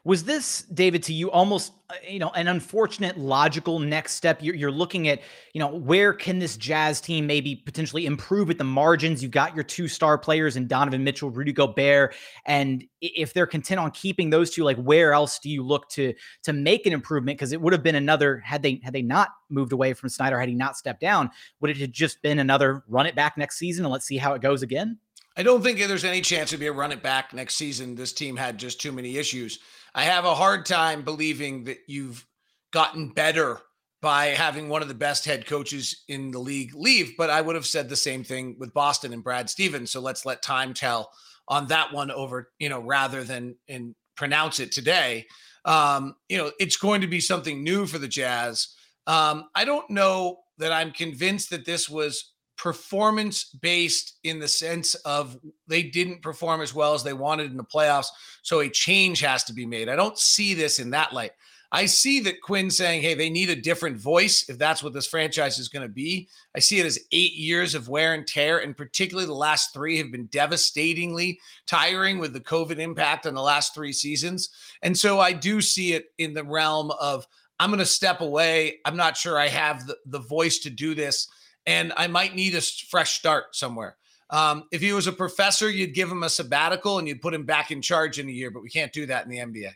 Was 0.05 0.25
this, 0.25 0.63
David, 0.63 1.03
to 1.05 1.13
you 1.13 1.31
almost, 1.31 1.73
uh, 1.91 1.95
you 2.09 2.19
know, 2.19 2.31
an 2.31 2.49
unfortunate 2.49 3.19
logical 3.19 3.79
next 3.79 4.15
step? 4.15 4.43
You're, 4.43 4.55
you're, 4.55 4.71
looking 4.71 5.09
at, 5.09 5.21
you 5.53 5.59
know, 5.59 5.69
where 5.69 6.15
can 6.15 6.39
this 6.39 6.57
Jazz 6.57 7.03
team 7.03 7.27
maybe 7.27 7.55
potentially 7.55 8.07
improve 8.07 8.49
at 8.49 8.57
the 8.57 8.65
margins? 8.65 9.23
You've 9.23 9.33
got 9.33 9.55
your 9.55 9.65
two 9.65 9.89
star 9.89 10.17
players 10.17 10.57
in 10.57 10.67
Donovan 10.67 11.05
Mitchell, 11.05 11.29
Rudy 11.29 11.53
Gobert, 11.53 12.15
and 12.47 12.83
if 13.03 13.35
they're 13.35 13.47
content 13.47 13.79
on 13.79 13.91
keeping 13.91 14.31
those 14.31 14.51
two, 14.51 14.65
like 14.65 14.79
where 14.79 15.13
else 15.13 15.39
do 15.39 15.51
you 15.51 15.63
look 15.63 15.89
to 15.91 16.15
to 16.45 16.55
make 16.55 16.87
an 16.87 16.95
improvement? 16.95 17.37
Because 17.39 17.53
it 17.53 17.61
would 17.61 17.75
have 17.75 17.83
been 17.83 17.97
another 17.97 18.39
had 18.39 18.63
they 18.63 18.81
had 18.83 18.95
they 18.95 19.03
not 19.03 19.29
moved 19.51 19.73
away 19.73 19.93
from 19.93 20.09
Snyder, 20.09 20.41
had 20.41 20.49
he 20.49 20.55
not 20.55 20.79
stepped 20.79 21.01
down, 21.01 21.31
would 21.61 21.71
it 21.71 21.77
have 21.77 21.93
just 21.93 22.23
been 22.23 22.39
another 22.39 22.85
run 22.89 23.05
it 23.05 23.15
back 23.15 23.37
next 23.37 23.59
season 23.59 23.85
and 23.85 23.93
let's 23.93 24.07
see 24.07 24.17
how 24.17 24.33
it 24.33 24.41
goes 24.41 24.63
again? 24.63 24.99
I 25.37 25.43
don't 25.43 25.63
think 25.63 25.79
there's 25.79 26.05
any 26.05 26.21
chance 26.21 26.51
to 26.51 26.57
be 26.57 26.67
a 26.67 26.73
run 26.73 26.93
it 26.93 27.03
back 27.03 27.33
next 27.33 27.57
season. 27.57 27.95
This 27.95 28.13
team 28.13 28.37
had 28.37 28.59
just 28.59 28.81
too 28.81 28.93
many 28.93 29.17
issues. 29.17 29.61
I 29.95 30.05
have 30.05 30.25
a 30.25 30.35
hard 30.35 30.67
time 30.67 31.03
believing 31.03 31.65
that 31.65 31.79
you've 31.87 32.27
gotten 32.73 33.11
better 33.11 33.61
by 34.03 34.27
having 34.27 34.69
one 34.69 34.83
of 34.83 34.89
the 34.89 34.95
best 34.95 35.25
head 35.25 35.47
coaches 35.47 36.05
in 36.09 36.31
the 36.31 36.39
league 36.39 36.75
leave, 36.75 37.15
but 37.19 37.29
I 37.29 37.41
would 37.41 37.55
have 37.55 37.67
said 37.67 37.89
the 37.89 37.97
same 37.97 38.25
thing 38.25 38.57
with 38.59 38.73
Boston 38.73 39.13
and 39.13 39.23
Brad 39.23 39.51
Stevens. 39.51 39.91
So 39.91 40.01
let's 40.01 40.25
let 40.25 40.43
time 40.43 40.73
tell 40.73 41.11
on 41.49 41.67
that 41.67 41.93
one 41.93 42.11
over, 42.11 42.51
you 42.59 42.69
know, 42.69 42.81
rather 42.81 43.25
than 43.25 43.57
and 43.69 43.95
pronounce 44.17 44.61
it 44.61 44.73
today. 44.73 45.27
Um, 45.65 46.15
you 46.29 46.39
know, 46.39 46.53
it's 46.59 46.77
going 46.77 47.03
to 47.03 47.07
be 47.07 47.21
something 47.21 47.63
new 47.63 47.87
for 47.87 47.99
the 47.99 48.09
Jazz. 48.09 48.69
Um, 49.07 49.45
I 49.55 49.65
don't 49.65 49.91
know 49.91 50.39
that 50.59 50.73
I'm 50.73 50.93
convinced 50.93 51.51
that 51.51 51.67
this 51.67 51.89
was 51.89 52.33
performance 52.61 53.45
based 53.45 54.19
in 54.23 54.39
the 54.39 54.47
sense 54.47 54.95
of 54.97 55.39
they 55.67 55.83
didn't 55.83 56.21
perform 56.21 56.61
as 56.61 56.75
well 56.75 56.93
as 56.93 57.03
they 57.03 57.15
wanted 57.15 57.51
in 57.51 57.57
the 57.57 57.65
playoffs. 57.65 58.09
So 58.43 58.61
a 58.61 58.69
change 58.69 59.21
has 59.21 59.45
to 59.45 59.55
be 59.55 59.65
made. 59.65 59.89
I 59.89 59.97
don't 59.97 60.19
see 60.19 60.53
this 60.53 60.79
in 60.79 60.91
that 60.91 61.15
light. 61.15 61.33
I 61.73 61.87
see 61.87 62.21
that 62.21 62.43
Quin 62.43 62.71
saying, 62.71 63.01
hey, 63.01 63.15
they 63.15 63.31
need 63.31 63.49
a 63.49 63.57
different 63.57 63.97
voice 63.97 64.47
if 64.51 64.59
that's 64.59 64.83
what 64.83 64.93
this 64.93 65.07
franchise 65.07 65.59
is 65.59 65.71
going 65.71 65.87
to 65.87 65.93
be. 65.93 66.29
I 66.55 66.59
see 66.59 66.81
it 66.81 66.85
as 66.85 66.99
eight 67.13 67.33
years 67.33 67.75
of 67.75 67.89
wear 67.89 68.13
and 68.13 68.27
tear, 68.27 68.59
and 68.59 68.77
particularly 68.77 69.27
the 69.27 69.33
last 69.33 69.73
three 69.73 69.97
have 69.97 70.13
been 70.13 70.27
devastatingly 70.27 71.39
tiring 71.67 72.19
with 72.19 72.35
the 72.35 72.41
COVID 72.41 72.79
impact 72.79 73.25
on 73.25 73.35
the 73.35 73.41
last 73.41 73.73
three 73.73 73.93
seasons. 73.93 74.51
And 74.83 74.99
so 74.99 75.19
I 75.19 75.33
do 75.33 75.63
see 75.63 75.95
it 75.95 76.07
in 76.19 76.35
the 76.35 76.45
realm 76.45 76.91
of 77.01 77.27
I'm 77.59 77.71
going 77.71 77.79
to 77.79 77.87
step 77.87 78.21
away. 78.21 78.81
I'm 78.85 78.97
not 78.97 79.17
sure 79.17 79.39
I 79.39 79.49
have 79.49 79.87
the, 79.87 79.97
the 80.07 80.19
voice 80.19 80.59
to 80.61 80.71
do 80.71 80.95
this 80.95 81.29
and 81.67 81.93
I 81.97 82.07
might 82.07 82.35
need 82.35 82.55
a 82.55 82.61
fresh 82.61 83.19
start 83.19 83.55
somewhere. 83.57 83.97
Um, 84.31 84.65
if 84.71 84.81
he 84.81 84.93
was 84.93 85.07
a 85.07 85.13
professor, 85.13 85.69
you'd 85.69 85.95
give 85.95 86.11
him 86.11 86.23
a 86.23 86.29
sabbatical 86.29 86.99
and 86.99 87.09
you'd 87.09 87.21
put 87.21 87.35
him 87.35 87.45
back 87.45 87.71
in 87.71 87.83
charge 87.83 88.19
in 88.19 88.29
a 88.29 88.33
year, 88.33 88.51
but 88.51 88.63
we 88.63 88.71
can't 88.71 88.93
do 88.93 89.07
that 89.07 89.25
in 89.25 89.31
the 89.31 89.39
NBA. 89.39 89.73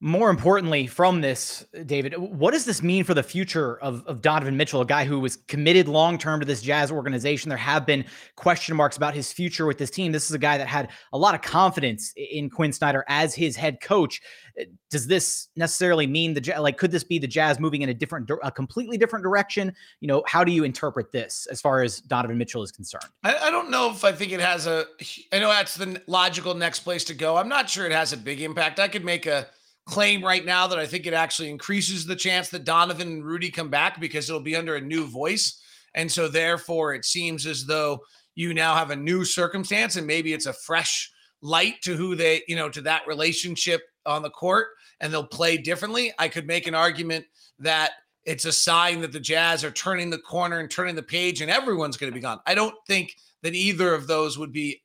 More 0.00 0.30
importantly, 0.30 0.86
from 0.86 1.22
this, 1.22 1.66
David, 1.86 2.16
what 2.16 2.52
does 2.52 2.64
this 2.64 2.84
mean 2.84 3.02
for 3.02 3.14
the 3.14 3.22
future 3.22 3.78
of, 3.80 4.06
of 4.06 4.22
Donovan 4.22 4.56
Mitchell, 4.56 4.80
a 4.80 4.86
guy 4.86 5.04
who 5.04 5.18
was 5.18 5.34
committed 5.48 5.88
long 5.88 6.18
term 6.18 6.38
to 6.38 6.46
this 6.46 6.62
Jazz 6.62 6.92
organization? 6.92 7.48
There 7.48 7.58
have 7.58 7.84
been 7.84 8.04
question 8.36 8.76
marks 8.76 8.96
about 8.96 9.14
his 9.14 9.32
future 9.32 9.66
with 9.66 9.76
this 9.76 9.90
team. 9.90 10.12
This 10.12 10.26
is 10.26 10.36
a 10.36 10.38
guy 10.38 10.56
that 10.56 10.68
had 10.68 10.90
a 11.12 11.18
lot 11.18 11.34
of 11.34 11.42
confidence 11.42 12.12
in 12.16 12.48
Quin 12.48 12.72
Snyder 12.72 13.04
as 13.08 13.34
his 13.34 13.56
head 13.56 13.80
coach. 13.80 14.22
Uh, 14.60 14.66
does 14.88 15.08
this 15.08 15.48
necessarily 15.56 16.06
mean 16.06 16.32
the 16.32 16.54
like 16.60 16.78
could 16.78 16.92
this 16.92 17.02
be 17.02 17.18
the 17.18 17.26
Jazz 17.26 17.58
moving 17.58 17.82
in 17.82 17.88
a 17.88 17.94
different, 17.94 18.30
a 18.44 18.52
completely 18.52 18.98
different 18.98 19.24
direction? 19.24 19.74
You 19.98 20.06
know, 20.06 20.22
how 20.28 20.44
do 20.44 20.52
you 20.52 20.62
interpret 20.62 21.10
this 21.10 21.48
as 21.50 21.60
far 21.60 21.82
as 21.82 22.00
Donovan 22.02 22.38
Mitchell 22.38 22.62
is 22.62 22.70
concerned? 22.70 23.06
I, 23.24 23.36
I 23.36 23.50
don't 23.50 23.68
know 23.68 23.90
if 23.90 24.04
I 24.04 24.12
think 24.12 24.30
it 24.30 24.38
has 24.38 24.68
a. 24.68 24.86
I 25.32 25.40
know 25.40 25.48
that's 25.48 25.74
the 25.74 26.00
logical 26.06 26.54
next 26.54 26.80
place 26.80 27.02
to 27.04 27.14
go. 27.14 27.36
I'm 27.36 27.48
not 27.48 27.68
sure 27.68 27.84
it 27.84 27.90
has 27.90 28.12
a 28.12 28.16
big 28.16 28.40
impact. 28.40 28.78
I 28.78 28.86
could 28.86 29.04
make 29.04 29.26
a 29.26 29.48
claim 29.88 30.22
right 30.22 30.44
now 30.44 30.66
that 30.66 30.78
I 30.78 30.86
think 30.86 31.06
it 31.06 31.14
actually 31.14 31.48
increases 31.48 32.04
the 32.04 32.14
chance 32.14 32.50
that 32.50 32.64
Donovan 32.64 33.08
and 33.08 33.24
Rudy 33.24 33.50
come 33.50 33.70
back 33.70 33.98
because 33.98 34.28
it'll 34.28 34.40
be 34.40 34.56
under 34.56 34.76
a 34.76 34.80
new 34.80 35.06
voice. 35.06 35.60
And 35.94 36.12
so, 36.12 36.28
therefore, 36.28 36.94
it 36.94 37.04
seems 37.04 37.46
as 37.46 37.64
though 37.64 38.00
you 38.34 38.54
now 38.54 38.74
have 38.74 38.90
a 38.90 38.96
new 38.96 39.24
circumstance 39.24 39.96
and 39.96 40.06
maybe 40.06 40.32
it's 40.32 40.46
a 40.46 40.52
fresh 40.52 41.10
light 41.40 41.80
to 41.82 41.96
who 41.96 42.14
they, 42.14 42.42
you 42.46 42.54
know, 42.54 42.68
to 42.68 42.82
that 42.82 43.06
relationship 43.06 43.82
on 44.04 44.22
the 44.22 44.30
court 44.30 44.68
and 45.00 45.12
they'll 45.12 45.24
play 45.24 45.56
differently. 45.56 46.12
I 46.18 46.28
could 46.28 46.46
make 46.46 46.66
an 46.66 46.74
argument 46.74 47.24
that 47.58 47.92
it's 48.24 48.44
a 48.44 48.52
sign 48.52 49.00
that 49.00 49.12
the 49.12 49.20
Jazz 49.20 49.64
are 49.64 49.70
turning 49.70 50.10
the 50.10 50.18
corner 50.18 50.58
and 50.58 50.70
turning 50.70 50.94
the 50.94 51.02
page 51.02 51.40
and 51.40 51.50
everyone's 51.50 51.96
going 51.96 52.12
to 52.12 52.14
be 52.14 52.20
gone. 52.20 52.40
I 52.46 52.54
don't 52.54 52.74
think 52.86 53.16
that 53.42 53.54
either 53.54 53.94
of 53.94 54.06
those 54.06 54.36
would 54.38 54.52
be 54.52 54.82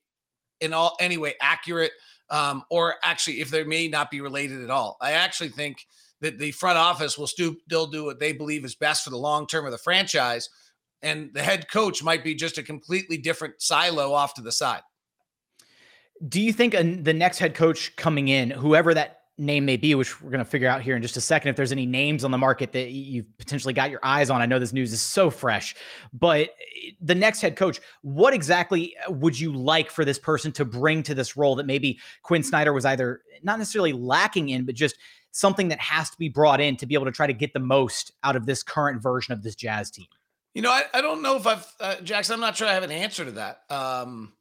in 0.62 0.74
all 0.74 0.96
any 1.00 1.18
way 1.18 1.36
accurate 1.42 1.92
um, 2.34 2.64
or 2.72 2.96
actually 3.04 3.40
if 3.40 3.52
they 3.52 3.64
may 3.64 3.88
not 3.88 4.10
be 4.10 4.20
related 4.20 4.64
at 4.64 4.72
all. 4.72 4.98
I 5.00 5.12
actually 5.12 5.50
think 5.50 5.86
that 6.20 6.40
the 6.40 6.52
front 6.52 6.80
office 6.80 7.16
will 7.16 7.28
still 7.28 7.56
do 7.68 8.06
what 8.06 8.20
they 8.20 8.34
believe 8.34 8.66
is 8.66 8.76
best 8.76 9.04
for 9.04 9.12
the 9.12 9.18
long 9.18 9.46
term 9.46 9.66
of 9.66 9.72
the 9.72 9.78
franchise, 9.78 10.50
and 11.04 11.30
the 11.34 11.44
head 11.44 11.70
coach 11.70 12.02
might 12.02 12.24
be 12.24 12.34
just 12.34 12.58
a 12.58 12.64
completely 12.64 13.18
different 13.18 13.62
silo 13.62 14.14
off 14.14 14.34
to 14.34 14.42
the 14.42 14.52
side. 14.52 14.82
Do 16.28 16.42
you 16.42 16.52
think 16.54 16.74
the 16.74 17.14
next 17.14 17.38
head 17.38 17.54
coach 17.54 17.96
coming 17.98 18.30
in, 18.30 18.50
whoever 18.50 18.94
that 18.96 19.20
name 19.38 19.66
may 19.66 19.78
be, 19.78 19.96
which 19.96 20.22
we're 20.22 20.30
going 20.30 20.44
to 20.44 20.50
figure 20.50 20.68
out 20.68 20.82
here 20.82 20.96
in 20.96 21.02
just 21.02 21.18
a 21.18 21.22
second. 21.22 21.50
If 21.50 21.56
there's 21.56 21.72
any 21.72 21.86
names 21.86 22.24
on 22.24 22.32
the 22.32 22.38
market 22.38 22.72
that 22.74 22.92
you've 22.92 23.26
potentially 23.38 23.74
got 23.74 23.90
your 23.90 24.00
eyes 24.04 24.30
on, 24.30 24.42
I 24.42 24.46
know 24.46 24.60
this 24.60 24.74
news 24.74 24.94
is 24.94 25.02
so 25.02 25.30
fresh, 25.30 25.76
but 26.14 26.42
eh, 26.42 26.92
the 27.02 27.16
next 27.16 27.42
head 27.42 27.56
coach, 27.56 27.82
what 28.02 28.34
exactly 28.34 28.96
uh, 29.08 29.12
would 29.12 29.40
you 29.40 29.52
like 29.52 29.90
for 29.90 30.06
this 30.06 30.20
person 30.20 30.52
to 30.54 30.66
bring 30.66 31.02
to 31.04 31.16
this 31.16 31.36
role 31.36 31.56
that 31.56 31.66
maybe 31.66 32.00
Quin 32.22 32.44
Snyder 32.44 32.74
was 32.74 32.86
either 32.86 33.22
not 33.42 33.58
necessarily 33.58 33.94
lacking 33.94 34.50
in, 34.50 34.66
but 34.66 34.76
just 34.76 34.96
something 35.32 35.68
that 35.68 35.80
has 35.80 36.12
to 36.12 36.18
be 36.18 36.30
brought 36.30 36.62
in 36.62 36.78
to 36.78 36.86
be 36.86 36.94
able 36.94 37.06
to 37.06 37.12
try 37.12 37.26
to 37.26 37.34
get 37.34 37.54
the 37.54 37.60
most 37.60 38.12
out 38.24 38.36
of 38.36 38.46
this 38.46 38.62
current 38.62 39.02
version 39.02 39.34
of 39.34 39.42
this 39.42 39.56
Jazz 39.56 39.90
team? 39.90 40.06
You 40.54 40.62
know, 40.62 40.70
I, 40.70 40.84
I 40.94 41.02
don't 41.02 41.24
know 41.24 41.36
if 41.36 41.48
I've, 41.48 41.66
uh, 41.80 41.96
Jackson, 42.02 42.36
I'm 42.36 42.40
not 42.40 42.56
sure 42.56 42.68
I 42.68 42.74
have 42.74 42.84
an 42.84 42.92
answer 42.92 43.26
to 43.26 43.32
that. 43.32 43.62
Um, 43.72 44.34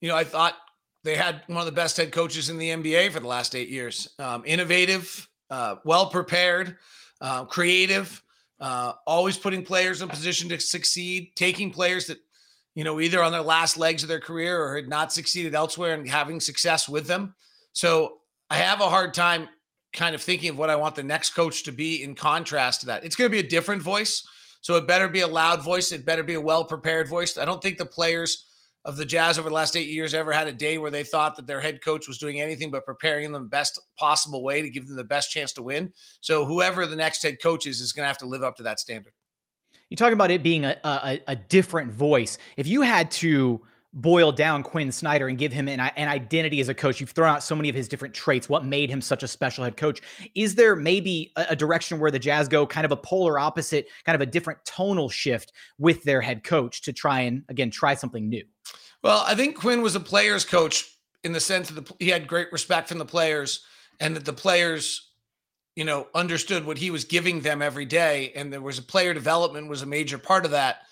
you 0.00 0.08
know, 0.08 0.16
I 0.16 0.24
thought 0.24 0.56
they 1.04 1.16
had 1.16 1.42
one 1.46 1.58
of 1.58 1.66
the 1.66 1.72
best 1.72 1.96
head 1.96 2.12
coaches 2.12 2.48
in 2.48 2.58
the 2.58 2.70
NBA 2.70 3.10
for 3.10 3.20
the 3.20 3.26
last 3.26 3.54
eight 3.54 3.68
years. 3.68 4.08
Um, 4.18 4.42
innovative, 4.46 5.28
uh, 5.50 5.76
well 5.84 6.06
prepared, 6.06 6.76
uh, 7.20 7.44
creative, 7.44 8.22
uh, 8.60 8.92
always 9.06 9.36
putting 9.36 9.64
players 9.64 10.02
in 10.02 10.08
position 10.08 10.48
to 10.48 10.60
succeed, 10.60 11.32
taking 11.34 11.70
players 11.70 12.06
that, 12.06 12.18
you 12.74 12.84
know, 12.84 13.00
either 13.00 13.22
on 13.22 13.32
their 13.32 13.42
last 13.42 13.76
legs 13.76 14.02
of 14.02 14.08
their 14.08 14.20
career 14.20 14.62
or 14.62 14.76
had 14.76 14.88
not 14.88 15.12
succeeded 15.12 15.54
elsewhere 15.54 15.94
and 15.94 16.08
having 16.08 16.38
success 16.40 16.88
with 16.88 17.06
them. 17.06 17.34
So 17.72 18.18
I 18.48 18.56
have 18.56 18.80
a 18.80 18.88
hard 18.88 19.14
time 19.14 19.48
kind 19.92 20.14
of 20.14 20.22
thinking 20.22 20.50
of 20.50 20.58
what 20.58 20.70
I 20.70 20.76
want 20.76 20.94
the 20.94 21.02
next 21.02 21.30
coach 21.30 21.64
to 21.64 21.72
be 21.72 22.02
in 22.02 22.14
contrast 22.14 22.80
to 22.80 22.86
that. 22.86 23.04
It's 23.04 23.16
going 23.16 23.30
to 23.30 23.32
be 23.32 23.44
a 23.44 23.48
different 23.48 23.82
voice. 23.82 24.26
So 24.60 24.76
it 24.76 24.86
better 24.86 25.08
be 25.08 25.20
a 25.20 25.26
loud 25.26 25.62
voice. 25.62 25.90
It 25.90 26.06
better 26.06 26.22
be 26.22 26.34
a 26.34 26.40
well 26.40 26.64
prepared 26.64 27.08
voice. 27.08 27.36
I 27.36 27.44
don't 27.44 27.60
think 27.60 27.78
the 27.78 27.84
players 27.84 28.46
of 28.84 28.96
the 28.96 29.04
Jazz 29.04 29.38
over 29.38 29.48
the 29.48 29.54
last 29.54 29.76
eight 29.76 29.88
years 29.88 30.12
ever 30.12 30.32
had 30.32 30.48
a 30.48 30.52
day 30.52 30.78
where 30.78 30.90
they 30.90 31.04
thought 31.04 31.36
that 31.36 31.46
their 31.46 31.60
head 31.60 31.82
coach 31.84 32.08
was 32.08 32.18
doing 32.18 32.40
anything 32.40 32.70
but 32.70 32.84
preparing 32.84 33.30
them 33.30 33.42
the 33.44 33.48
best 33.48 33.80
possible 33.96 34.42
way 34.42 34.60
to 34.60 34.70
give 34.70 34.86
them 34.86 34.96
the 34.96 35.04
best 35.04 35.30
chance 35.30 35.52
to 35.52 35.62
win. 35.62 35.92
So 36.20 36.44
whoever 36.44 36.86
the 36.86 36.96
next 36.96 37.22
head 37.22 37.40
coach 37.40 37.66
is 37.66 37.80
is 37.80 37.92
going 37.92 38.04
to 38.04 38.08
have 38.08 38.18
to 38.18 38.26
live 38.26 38.42
up 38.42 38.56
to 38.56 38.64
that 38.64 38.80
standard. 38.80 39.12
You 39.88 39.96
talk 39.96 40.12
about 40.12 40.30
it 40.30 40.42
being 40.42 40.64
a, 40.64 40.76
a, 40.84 41.20
a 41.28 41.36
different 41.36 41.92
voice. 41.92 42.38
If 42.56 42.66
you 42.66 42.80
had 42.80 43.10
to 43.12 43.60
boil 43.94 44.32
down 44.32 44.62
Quin 44.62 44.90
Snyder 44.90 45.28
and 45.28 45.36
give 45.36 45.52
him 45.52 45.68
an, 45.68 45.78
an 45.78 46.08
identity 46.08 46.60
as 46.60 46.68
a 46.70 46.74
coach, 46.74 46.98
you've 46.98 47.10
thrown 47.10 47.28
out 47.28 47.42
so 47.42 47.54
many 47.54 47.68
of 47.68 47.74
his 47.74 47.88
different 47.88 48.14
traits. 48.14 48.48
What 48.48 48.64
made 48.64 48.88
him 48.88 49.02
such 49.02 49.22
a 49.22 49.28
special 49.28 49.64
head 49.64 49.76
coach? 49.76 50.00
Is 50.34 50.54
there 50.54 50.74
maybe 50.74 51.30
a, 51.36 51.48
a 51.50 51.56
direction 51.56 52.00
where 52.00 52.10
the 52.10 52.18
Jazz 52.18 52.48
go 52.48 52.66
kind 52.66 52.86
of 52.86 52.90
a 52.90 52.96
polar 52.96 53.38
opposite, 53.38 53.86
kind 54.04 54.14
of 54.14 54.22
a 54.22 54.26
different 54.26 54.64
tonal 54.64 55.10
shift 55.10 55.52
with 55.78 56.02
their 56.04 56.22
head 56.22 56.42
coach 56.42 56.82
to 56.82 56.92
try 56.92 57.20
and 57.20 57.44
again 57.48 57.70
try 57.70 57.94
something 57.94 58.28
new? 58.28 58.44
Well, 59.02 59.24
I 59.26 59.34
think 59.34 59.56
Quin 59.56 59.82
was 59.82 59.96
a 59.96 60.00
player's 60.00 60.44
coach 60.44 60.96
in 61.24 61.32
the 61.32 61.40
sense 61.40 61.68
that 61.70 61.86
the, 61.86 61.94
he 61.98 62.10
had 62.10 62.26
great 62.26 62.52
respect 62.52 62.88
from 62.88 62.98
the 62.98 63.04
players 63.04 63.64
and 64.00 64.16
that 64.16 64.24
the 64.24 64.32
players, 64.32 65.10
you 65.76 65.84
know, 65.84 66.08
understood 66.14 66.64
what 66.64 66.78
he 66.78 66.90
was 66.90 67.04
giving 67.04 67.40
them 67.40 67.62
every 67.62 67.84
day. 67.84 68.32
And 68.34 68.52
there 68.52 68.60
was 68.60 68.78
a 68.78 68.82
player 68.82 69.14
development 69.14 69.68
was 69.68 69.82
a 69.82 69.86
major 69.86 70.18
part 70.18 70.44
of 70.44 70.52
that. 70.52 70.82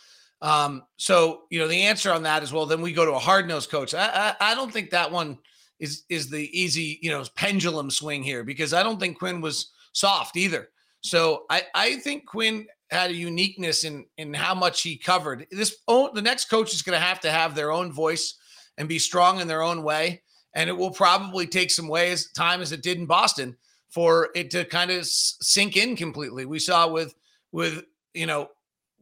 Um, 0.43 0.85
so, 0.97 1.43
you 1.51 1.59
know, 1.59 1.69
the 1.69 1.83
answer 1.83 2.13
on 2.13 2.23
that 2.23 2.43
is, 2.43 2.53
well, 2.53 2.67
then 2.67 2.81
we 2.81 2.93
go 2.93 3.05
to 3.05 3.13
a 3.13 3.19
hard 3.19 3.47
nosed 3.47 3.71
coach. 3.71 3.95
I, 3.95 4.35
I, 4.41 4.53
I 4.53 4.55
don't 4.55 4.73
think 4.73 4.91
that 4.91 5.13
one 5.13 5.39
is, 5.79 6.05
is 6.09 6.31
the 6.31 6.49
easy, 6.59 6.99
you 7.03 7.11
know, 7.11 7.25
pendulum 7.37 7.91
swing 7.91 8.23
here 8.23 8.43
because 8.43 8.73
I 8.73 8.83
don't 8.83 8.99
think 8.99 9.19
Quin 9.19 9.41
was 9.41 9.71
soft 9.93 10.37
either. 10.37 10.69
So 11.03 11.45
I, 11.51 11.63
I 11.75 11.97
think 11.97 12.27
Quin 12.27 12.67
had 12.91 13.11
a 13.11 13.15
uniqueness 13.15 13.85
in 13.85 14.05
in 14.17 14.35
how 14.35 14.55
much 14.55 14.83
he 14.83 14.97
covered. 14.97 15.47
This 15.51 15.77
oh, 15.89 16.11
the 16.13 16.23
next 16.23 16.51
coach 16.51 16.75
is 16.75 16.83
going 16.83 16.99
to 16.99 17.05
have 17.05 17.21
to 17.21 17.31
have 17.31 17.55
their 17.55 17.71
own 17.71 17.93
voice 17.93 18.37
and 18.79 18.89
be 18.89 18.99
strong 18.99 19.41
in 19.41 19.49
their 19.49 19.63
own 19.63 19.83
way, 19.83 20.23
and 20.55 20.69
it 20.69 20.77
will 20.77 20.91
probably 20.91 21.47
take 21.47 21.71
some 21.71 21.89
ways 21.89 22.31
time 22.33 22.61
as 22.61 22.73
it 22.73 22.83
did 22.83 22.99
in 22.99 23.07
Boston 23.07 23.57
for 23.89 24.31
it 24.35 24.51
to 24.51 24.65
kind 24.65 24.91
of 24.91 25.07
sink 25.07 25.77
in 25.77 25.97
completely. 25.97 26.45
We 26.47 26.59
saw 26.59 26.89
with 26.89 27.15
with 27.53 27.85
you 28.15 28.27
know 28.27 28.49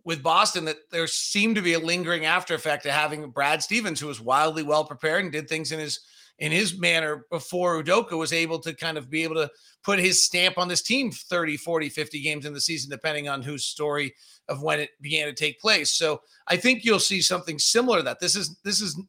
with 0.05 0.23
Boston 0.23 0.65
that 0.67 0.79
there 0.91 1.07
seemed 1.07 1.57
to 1.57 1.63
be 1.63 1.75
a 1.75 1.79
lingering 1.79 2.25
after 2.25 2.55
effect 2.55 2.87
of 2.87 2.93
having 2.93 3.31
Brad 3.31 3.63
Stevens, 3.63 4.01
who 4.01 4.07
was 4.07 4.21
wildly 4.21 4.63
well 4.63 4.85
prepared 4.85 5.23
and 5.23 5.33
did 5.33 5.49
things 5.49 5.73
in 5.73 5.79
his 5.79 6.01
in 6.39 6.53
his 6.53 6.79
manner 6.79 7.27
before 7.31 7.83
Udoka 7.83 8.17
was 8.17 8.33
able 8.33 8.61
to 8.61 8.75
kind 8.75 8.97
of 8.97 9.11
be 9.11 9.25
able 9.25 9.35
to 9.35 9.51
put 9.83 9.99
his 9.99 10.25
stamp 10.25 10.57
on 10.57 10.69
this 10.69 10.83
team 10.83 11.11
30, 11.11 11.57
40, 11.57 11.89
50 11.89 12.21
games 12.21 12.47
in 12.47 12.53
the 12.53 12.61
season, 12.61 12.91
depending 12.91 13.29
on 13.29 13.43
whose 13.43 13.65
story 13.65 14.15
of 14.49 14.63
when 14.63 14.81
it 14.81 14.91
began 15.01 15.27
to 15.27 15.33
take 15.33 15.61
place. 15.61 15.91
So 15.91 16.21
I 16.47 16.57
think 16.57 16.85
you'll 16.85 17.01
see 17.01 17.21
something 17.21 17.59
similar 17.59 17.99
to 17.99 18.05
that. 18.05 18.21
This 18.21 18.37
is 18.37 18.57
this 18.65 18.81
is 18.81 19.01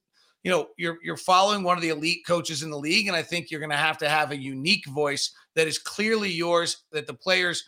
you 0.44 0.52
know 0.52 0.68
you're 0.78 0.98
you're 1.04 1.18
following 1.18 1.63
one 1.63 1.78
of 1.78 1.82
the 1.82 1.89
elite 1.89 2.26
coaches 2.26 2.63
in 2.63 2.70
the 2.70 2.78
league 2.78 3.08
and 3.08 3.15
i 3.15 3.22
think 3.22 3.52
you're 3.52 3.60
going 3.60 3.70
to 3.70 3.76
have 3.76 3.98
to 3.98 4.10
have 4.10 4.32
a 4.32 4.38
unique 4.38 4.88
voice 4.88 5.32
that 5.56 5.68
is 5.68 5.78
clearly 5.78 6.32
yours 6.32 6.84
that 6.92 7.08
the 7.08 7.13
players 7.13 7.65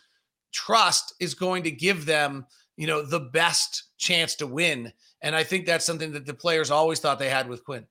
trust 0.52 1.14
is 1.20 1.34
going 1.34 1.62
to 1.62 1.70
give 1.70 2.06
them 2.06 2.46
you 2.76 2.86
know 2.86 3.02
the 3.02 3.20
best 3.20 3.84
chance 3.98 4.34
to 4.34 4.46
win 4.46 4.92
and 5.20 5.36
i 5.36 5.44
think 5.44 5.66
that's 5.66 5.84
something 5.84 6.12
that 6.12 6.26
the 6.26 6.34
players 6.34 6.70
always 6.70 6.98
thought 6.98 7.18
they 7.18 7.28
had 7.28 7.48
with 7.48 7.64
quin 7.64 7.86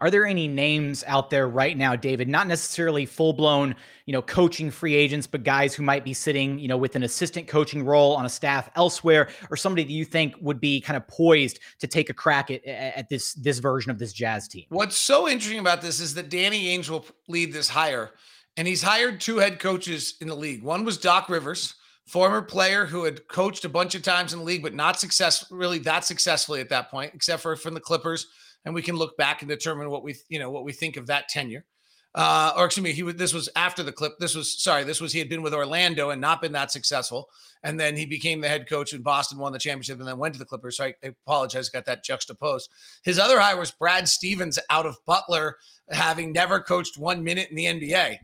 are 0.00 0.10
there 0.10 0.26
any 0.26 0.48
names 0.48 1.04
out 1.06 1.30
there 1.30 1.48
right 1.48 1.76
now, 1.76 1.94
David? 1.94 2.28
Not 2.28 2.46
necessarily 2.46 3.06
full 3.06 3.32
blown, 3.32 3.74
you 4.06 4.12
know, 4.12 4.22
coaching 4.22 4.70
free 4.70 4.94
agents, 4.94 5.26
but 5.26 5.44
guys 5.44 5.74
who 5.74 5.82
might 5.82 6.04
be 6.04 6.14
sitting, 6.14 6.58
you 6.58 6.68
know, 6.68 6.76
with 6.78 6.96
an 6.96 7.02
assistant 7.02 7.46
coaching 7.46 7.84
role 7.84 8.16
on 8.16 8.24
a 8.24 8.28
staff 8.28 8.70
elsewhere, 8.76 9.28
or 9.50 9.56
somebody 9.56 9.84
that 9.84 9.92
you 9.92 10.04
think 10.04 10.34
would 10.40 10.60
be 10.60 10.80
kind 10.80 10.96
of 10.96 11.06
poised 11.06 11.60
to 11.78 11.86
take 11.86 12.08
a 12.08 12.14
crack 12.14 12.50
at, 12.50 12.64
at 12.66 13.08
this 13.08 13.34
this 13.34 13.58
version 13.58 13.90
of 13.90 13.98
this 13.98 14.12
Jazz 14.12 14.48
team. 14.48 14.64
What's 14.70 14.96
so 14.96 15.28
interesting 15.28 15.60
about 15.60 15.82
this 15.82 16.00
is 16.00 16.14
that 16.14 16.30
Danny 16.30 16.76
Ainge 16.76 16.88
will 16.88 17.04
lead 17.28 17.52
this 17.52 17.68
hire, 17.68 18.12
and 18.56 18.66
he's 18.66 18.82
hired 18.82 19.20
two 19.20 19.36
head 19.36 19.58
coaches 19.58 20.14
in 20.20 20.28
the 20.28 20.34
league. 20.34 20.62
One 20.62 20.84
was 20.84 20.96
Doc 20.96 21.28
Rivers 21.28 21.74
former 22.10 22.42
player 22.42 22.86
who 22.86 23.04
had 23.04 23.28
coached 23.28 23.64
a 23.64 23.68
bunch 23.68 23.94
of 23.94 24.02
times 24.02 24.32
in 24.32 24.40
the 24.40 24.44
league, 24.44 24.64
but 24.64 24.74
not 24.74 24.98
success 24.98 25.46
really 25.48 25.78
that 25.78 26.04
successfully 26.04 26.60
at 26.60 26.68
that 26.68 26.90
point, 26.90 27.12
except 27.14 27.40
for 27.40 27.54
from 27.54 27.72
the 27.72 27.80
Clippers 27.80 28.26
and 28.64 28.74
we 28.74 28.82
can 28.82 28.96
look 28.96 29.16
back 29.16 29.42
and 29.42 29.48
determine 29.48 29.90
what 29.90 30.02
we 30.02 30.16
you 30.28 30.38
know 30.38 30.50
what 30.50 30.64
we 30.64 30.72
think 30.72 30.96
of 30.96 31.06
that 31.06 31.28
tenure. 31.28 31.64
Uh, 32.12 32.52
or 32.56 32.64
excuse 32.66 32.82
me, 32.82 32.92
he 32.92 33.04
was 33.04 33.14
this 33.14 33.32
was 33.32 33.48
after 33.54 33.84
the 33.84 33.92
clip. 33.92 34.18
This 34.18 34.34
was 34.34 34.60
sorry, 34.60 34.82
this 34.82 35.00
was 35.00 35.12
he 35.12 35.20
had 35.20 35.28
been 35.28 35.42
with 35.42 35.54
Orlando 35.54 36.10
and 36.10 36.20
not 36.20 36.42
been 36.42 36.52
that 36.52 36.72
successful, 36.72 37.28
and 37.62 37.78
then 37.78 37.96
he 37.96 38.04
became 38.04 38.40
the 38.40 38.48
head 38.48 38.68
coach 38.68 38.92
in 38.92 39.02
Boston, 39.02 39.38
won 39.38 39.52
the 39.52 39.60
championship, 39.60 40.00
and 40.00 40.08
then 40.08 40.18
went 40.18 40.34
to 40.34 40.40
the 40.40 40.44
Clippers. 40.44 40.78
So 40.78 40.86
I, 40.86 40.94
I 41.04 41.12
apologize, 41.24 41.68
got 41.68 41.84
that 41.84 42.02
juxtaposed. 42.02 42.68
His 43.04 43.20
other 43.20 43.38
hire 43.38 43.56
was 43.56 43.70
Brad 43.70 44.08
Stevens 44.08 44.58
out 44.70 44.86
of 44.86 44.96
Butler, 45.06 45.56
having 45.88 46.32
never 46.32 46.58
coached 46.58 46.98
one 46.98 47.22
minute 47.22 47.48
in 47.50 47.56
the 47.56 47.66
NBA. 47.66 48.18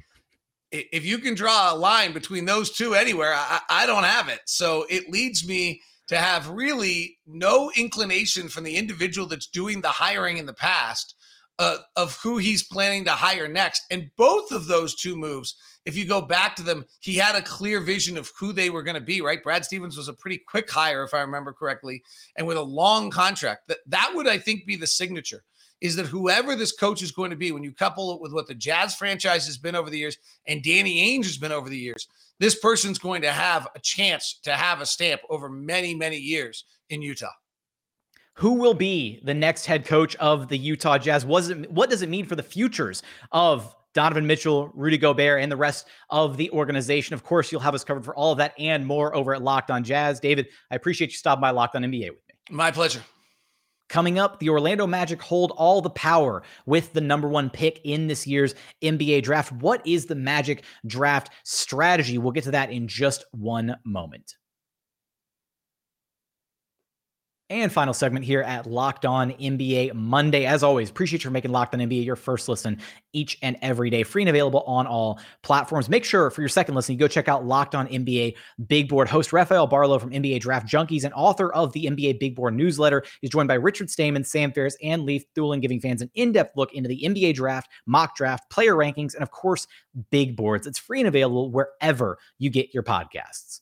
If 0.72 1.06
you 1.06 1.18
can 1.18 1.34
draw 1.34 1.72
a 1.72 1.76
line 1.76 2.12
between 2.12 2.44
those 2.44 2.72
two 2.72 2.94
anywhere, 2.94 3.34
I, 3.34 3.60
I 3.70 3.86
don't 3.86 4.02
have 4.02 4.28
it. 4.28 4.40
So 4.46 4.84
it 4.90 5.08
leads 5.08 5.46
me 5.46 5.80
to 6.08 6.16
have 6.16 6.48
really 6.48 7.18
no 7.26 7.70
inclination 7.76 8.48
from 8.48 8.64
the 8.64 8.76
individual 8.76 9.26
that's 9.26 9.46
doing 9.46 9.80
the 9.80 9.88
hiring 9.88 10.38
in 10.38 10.46
the 10.46 10.54
past 10.54 11.14
uh, 11.58 11.78
of 11.96 12.18
who 12.22 12.36
he's 12.36 12.62
planning 12.62 13.04
to 13.04 13.10
hire 13.10 13.48
next. 13.48 13.82
And 13.90 14.10
both 14.16 14.52
of 14.52 14.66
those 14.66 14.94
two 14.94 15.16
moves, 15.16 15.56
if 15.84 15.96
you 15.96 16.06
go 16.06 16.20
back 16.20 16.54
to 16.56 16.62
them, 16.62 16.84
he 17.00 17.14
had 17.14 17.34
a 17.34 17.42
clear 17.42 17.80
vision 17.80 18.18
of 18.18 18.30
who 18.38 18.52
they 18.52 18.70
were 18.70 18.82
going 18.82 18.96
to 18.96 19.00
be, 19.00 19.20
right? 19.20 19.42
Brad 19.42 19.64
Stevens 19.64 19.96
was 19.96 20.08
a 20.08 20.12
pretty 20.12 20.38
quick 20.38 20.70
hire, 20.70 21.02
if 21.02 21.14
I 21.14 21.20
remember 21.20 21.52
correctly, 21.52 22.02
and 22.36 22.46
with 22.46 22.56
a 22.56 22.62
long 22.62 23.10
contract. 23.10 23.68
That, 23.68 23.78
that 23.86 24.12
would, 24.14 24.28
I 24.28 24.38
think, 24.38 24.66
be 24.66 24.76
the 24.76 24.86
signature 24.86 25.44
is 25.80 25.96
that 25.96 26.06
whoever 26.06 26.56
this 26.56 26.72
coach 26.72 27.02
is 27.02 27.12
going 27.12 27.30
to 27.30 27.36
be, 27.36 27.52
when 27.52 27.62
you 27.62 27.72
couple 27.72 28.14
it 28.14 28.20
with 28.20 28.32
what 28.32 28.46
the 28.46 28.54
Jazz 28.54 28.94
franchise 28.94 29.46
has 29.46 29.58
been 29.58 29.76
over 29.76 29.90
the 29.90 29.98
years 29.98 30.16
and 30.46 30.62
Danny 30.62 31.18
Ainge 31.18 31.24
has 31.24 31.36
been 31.36 31.52
over 31.52 31.68
the 31.68 31.78
years, 31.78 32.08
this 32.40 32.58
person's 32.58 32.98
going 32.98 33.22
to 33.22 33.30
have 33.30 33.68
a 33.74 33.80
chance 33.80 34.40
to 34.44 34.52
have 34.52 34.80
a 34.80 34.86
stamp 34.86 35.20
over 35.30 35.48
many, 35.48 35.94
many 35.94 36.16
years 36.16 36.64
in 36.90 37.02
Utah. 37.02 37.30
Who 38.34 38.54
will 38.54 38.74
be 38.74 39.20
the 39.24 39.34
next 39.34 39.64
head 39.64 39.86
coach 39.86 40.14
of 40.16 40.48
the 40.48 40.58
Utah 40.58 40.98
Jazz? 40.98 41.24
Was 41.24 41.48
it, 41.48 41.70
what 41.70 41.88
does 41.88 42.02
it 42.02 42.10
mean 42.10 42.26
for 42.26 42.36
the 42.36 42.42
futures 42.42 43.02
of 43.32 43.74
Donovan 43.94 44.26
Mitchell, 44.26 44.70
Rudy 44.74 44.98
Gobert, 44.98 45.40
and 45.40 45.50
the 45.50 45.56
rest 45.56 45.88
of 46.10 46.36
the 46.36 46.50
organization? 46.50 47.14
Of 47.14 47.24
course, 47.24 47.50
you'll 47.50 47.62
have 47.62 47.74
us 47.74 47.82
covered 47.82 48.04
for 48.04 48.14
all 48.14 48.32
of 48.32 48.38
that 48.38 48.52
and 48.58 48.86
more 48.86 49.14
over 49.16 49.34
at 49.34 49.40
Locked 49.40 49.70
On 49.70 49.82
Jazz. 49.82 50.20
David, 50.20 50.48
I 50.70 50.74
appreciate 50.74 51.12
you 51.12 51.16
stopping 51.16 51.40
by 51.40 51.50
Locked 51.50 51.76
On 51.76 51.82
NBA 51.82 52.10
with 52.10 52.20
me. 52.28 52.34
My 52.50 52.70
pleasure. 52.70 53.00
Coming 53.88 54.18
up, 54.18 54.40
the 54.40 54.48
Orlando 54.48 54.86
Magic 54.86 55.22
hold 55.22 55.52
all 55.52 55.80
the 55.80 55.90
power 55.90 56.42
with 56.66 56.92
the 56.92 57.00
number 57.00 57.28
one 57.28 57.50
pick 57.50 57.80
in 57.84 58.08
this 58.08 58.26
year's 58.26 58.54
NBA 58.82 59.22
draft. 59.22 59.52
What 59.52 59.86
is 59.86 60.06
the 60.06 60.16
Magic 60.16 60.64
draft 60.86 61.30
strategy? 61.44 62.18
We'll 62.18 62.32
get 62.32 62.44
to 62.44 62.50
that 62.52 62.70
in 62.70 62.88
just 62.88 63.24
one 63.30 63.76
moment. 63.84 64.34
And 67.48 67.70
final 67.70 67.94
segment 67.94 68.24
here 68.24 68.42
at 68.42 68.66
Locked 68.66 69.06
On 69.06 69.30
NBA 69.30 69.94
Monday. 69.94 70.46
As 70.46 70.64
always, 70.64 70.90
appreciate 70.90 71.22
you 71.22 71.28
for 71.28 71.32
making 71.32 71.52
Locked 71.52 71.74
On 71.74 71.80
NBA 71.80 72.04
your 72.04 72.16
first 72.16 72.48
listen 72.48 72.80
each 73.12 73.38
and 73.40 73.56
every 73.62 73.88
day, 73.88 74.02
free 74.02 74.22
and 74.22 74.28
available 74.28 74.62
on 74.62 74.84
all 74.88 75.20
platforms. 75.44 75.88
Make 75.88 76.04
sure 76.04 76.28
for 76.30 76.42
your 76.42 76.48
second 76.48 76.74
listen, 76.74 76.94
you 76.94 76.98
go 76.98 77.06
check 77.06 77.28
out 77.28 77.46
Locked 77.46 77.76
On 77.76 77.86
NBA 77.86 78.34
Big 78.66 78.88
Board. 78.88 79.08
Host 79.08 79.32
Rafael 79.32 79.68
Barlow 79.68 80.00
from 80.00 80.10
NBA 80.10 80.40
Draft 80.40 80.66
Junkies 80.66 81.04
and 81.04 81.14
author 81.14 81.52
of 81.52 81.72
the 81.72 81.84
NBA 81.84 82.18
Big 82.18 82.34
Board 82.34 82.54
newsletter 82.54 83.04
is 83.22 83.30
joined 83.30 83.46
by 83.46 83.54
Richard 83.54 83.90
Stayman, 83.90 84.24
Sam 84.24 84.50
Ferris, 84.50 84.76
and 84.82 85.04
Leif 85.04 85.24
Thulin, 85.34 85.62
giving 85.62 85.80
fans 85.80 86.02
an 86.02 86.10
in-depth 86.14 86.56
look 86.56 86.74
into 86.74 86.88
the 86.88 87.00
NBA 87.04 87.34
draft, 87.34 87.70
mock 87.86 88.16
draft, 88.16 88.50
player 88.50 88.74
rankings, 88.74 89.14
and 89.14 89.22
of 89.22 89.30
course, 89.30 89.68
big 90.10 90.36
boards. 90.36 90.66
It's 90.66 90.80
free 90.80 90.98
and 90.98 91.06
available 91.06 91.52
wherever 91.52 92.18
you 92.40 92.50
get 92.50 92.74
your 92.74 92.82
podcasts. 92.82 93.60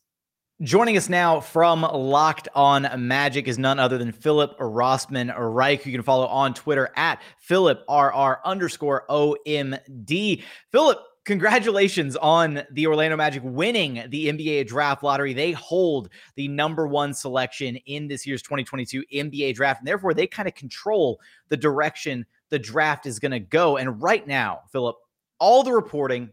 Joining 0.65 0.97
us 0.97 1.11
now 1.11 1.41
from 1.41 1.83
Locked 1.83 2.49
On 2.55 2.89
Magic 3.07 3.49
is 3.49 3.59
none 3.59 3.79
other 3.79 3.99
than 3.99 4.13
Philip 4.13 4.59
Rossman 4.59 5.31
Reich, 5.37 5.85
you 5.85 5.93
can 5.93 6.01
follow 6.03 6.27
on 6.27 6.55
Twitter 6.55 6.91
at 6.97 7.21
Philip 7.37 7.85
RR 7.87 8.39
underscore 8.47 9.05
OMD. 9.11 10.43
Philip, 10.73 10.99
congratulations 11.27 12.17
on 12.17 12.63
the 12.71 12.87
Orlando 12.87 13.15
Magic 13.15 13.43
winning 13.45 14.05
the 14.09 14.29
NBA 14.29 14.67
draft 14.67 15.03
lottery. 15.03 15.35
They 15.35 15.53
hold 15.53 16.09
the 16.35 16.49
number 16.49 16.87
one 16.87 17.13
selection 17.13 17.77
in 17.85 18.09
this 18.09 18.27
year's 18.27 18.41
2022 18.41 19.05
NBA 19.13 19.55
draft, 19.55 19.83
and 19.83 19.87
therefore 19.87 20.15
they 20.15 20.27
kind 20.27 20.49
of 20.49 20.55
control 20.55 21.21
the 21.51 21.59
direction 21.59 22.25
the 22.49 22.59
draft 22.59 23.05
is 23.05 23.19
going 23.19 23.33
to 23.33 23.39
go. 23.41 23.77
And 23.77 24.01
right 24.01 24.27
now, 24.27 24.63
Philip, 24.73 24.97
all 25.39 25.63
the 25.63 25.73
reporting, 25.73 26.31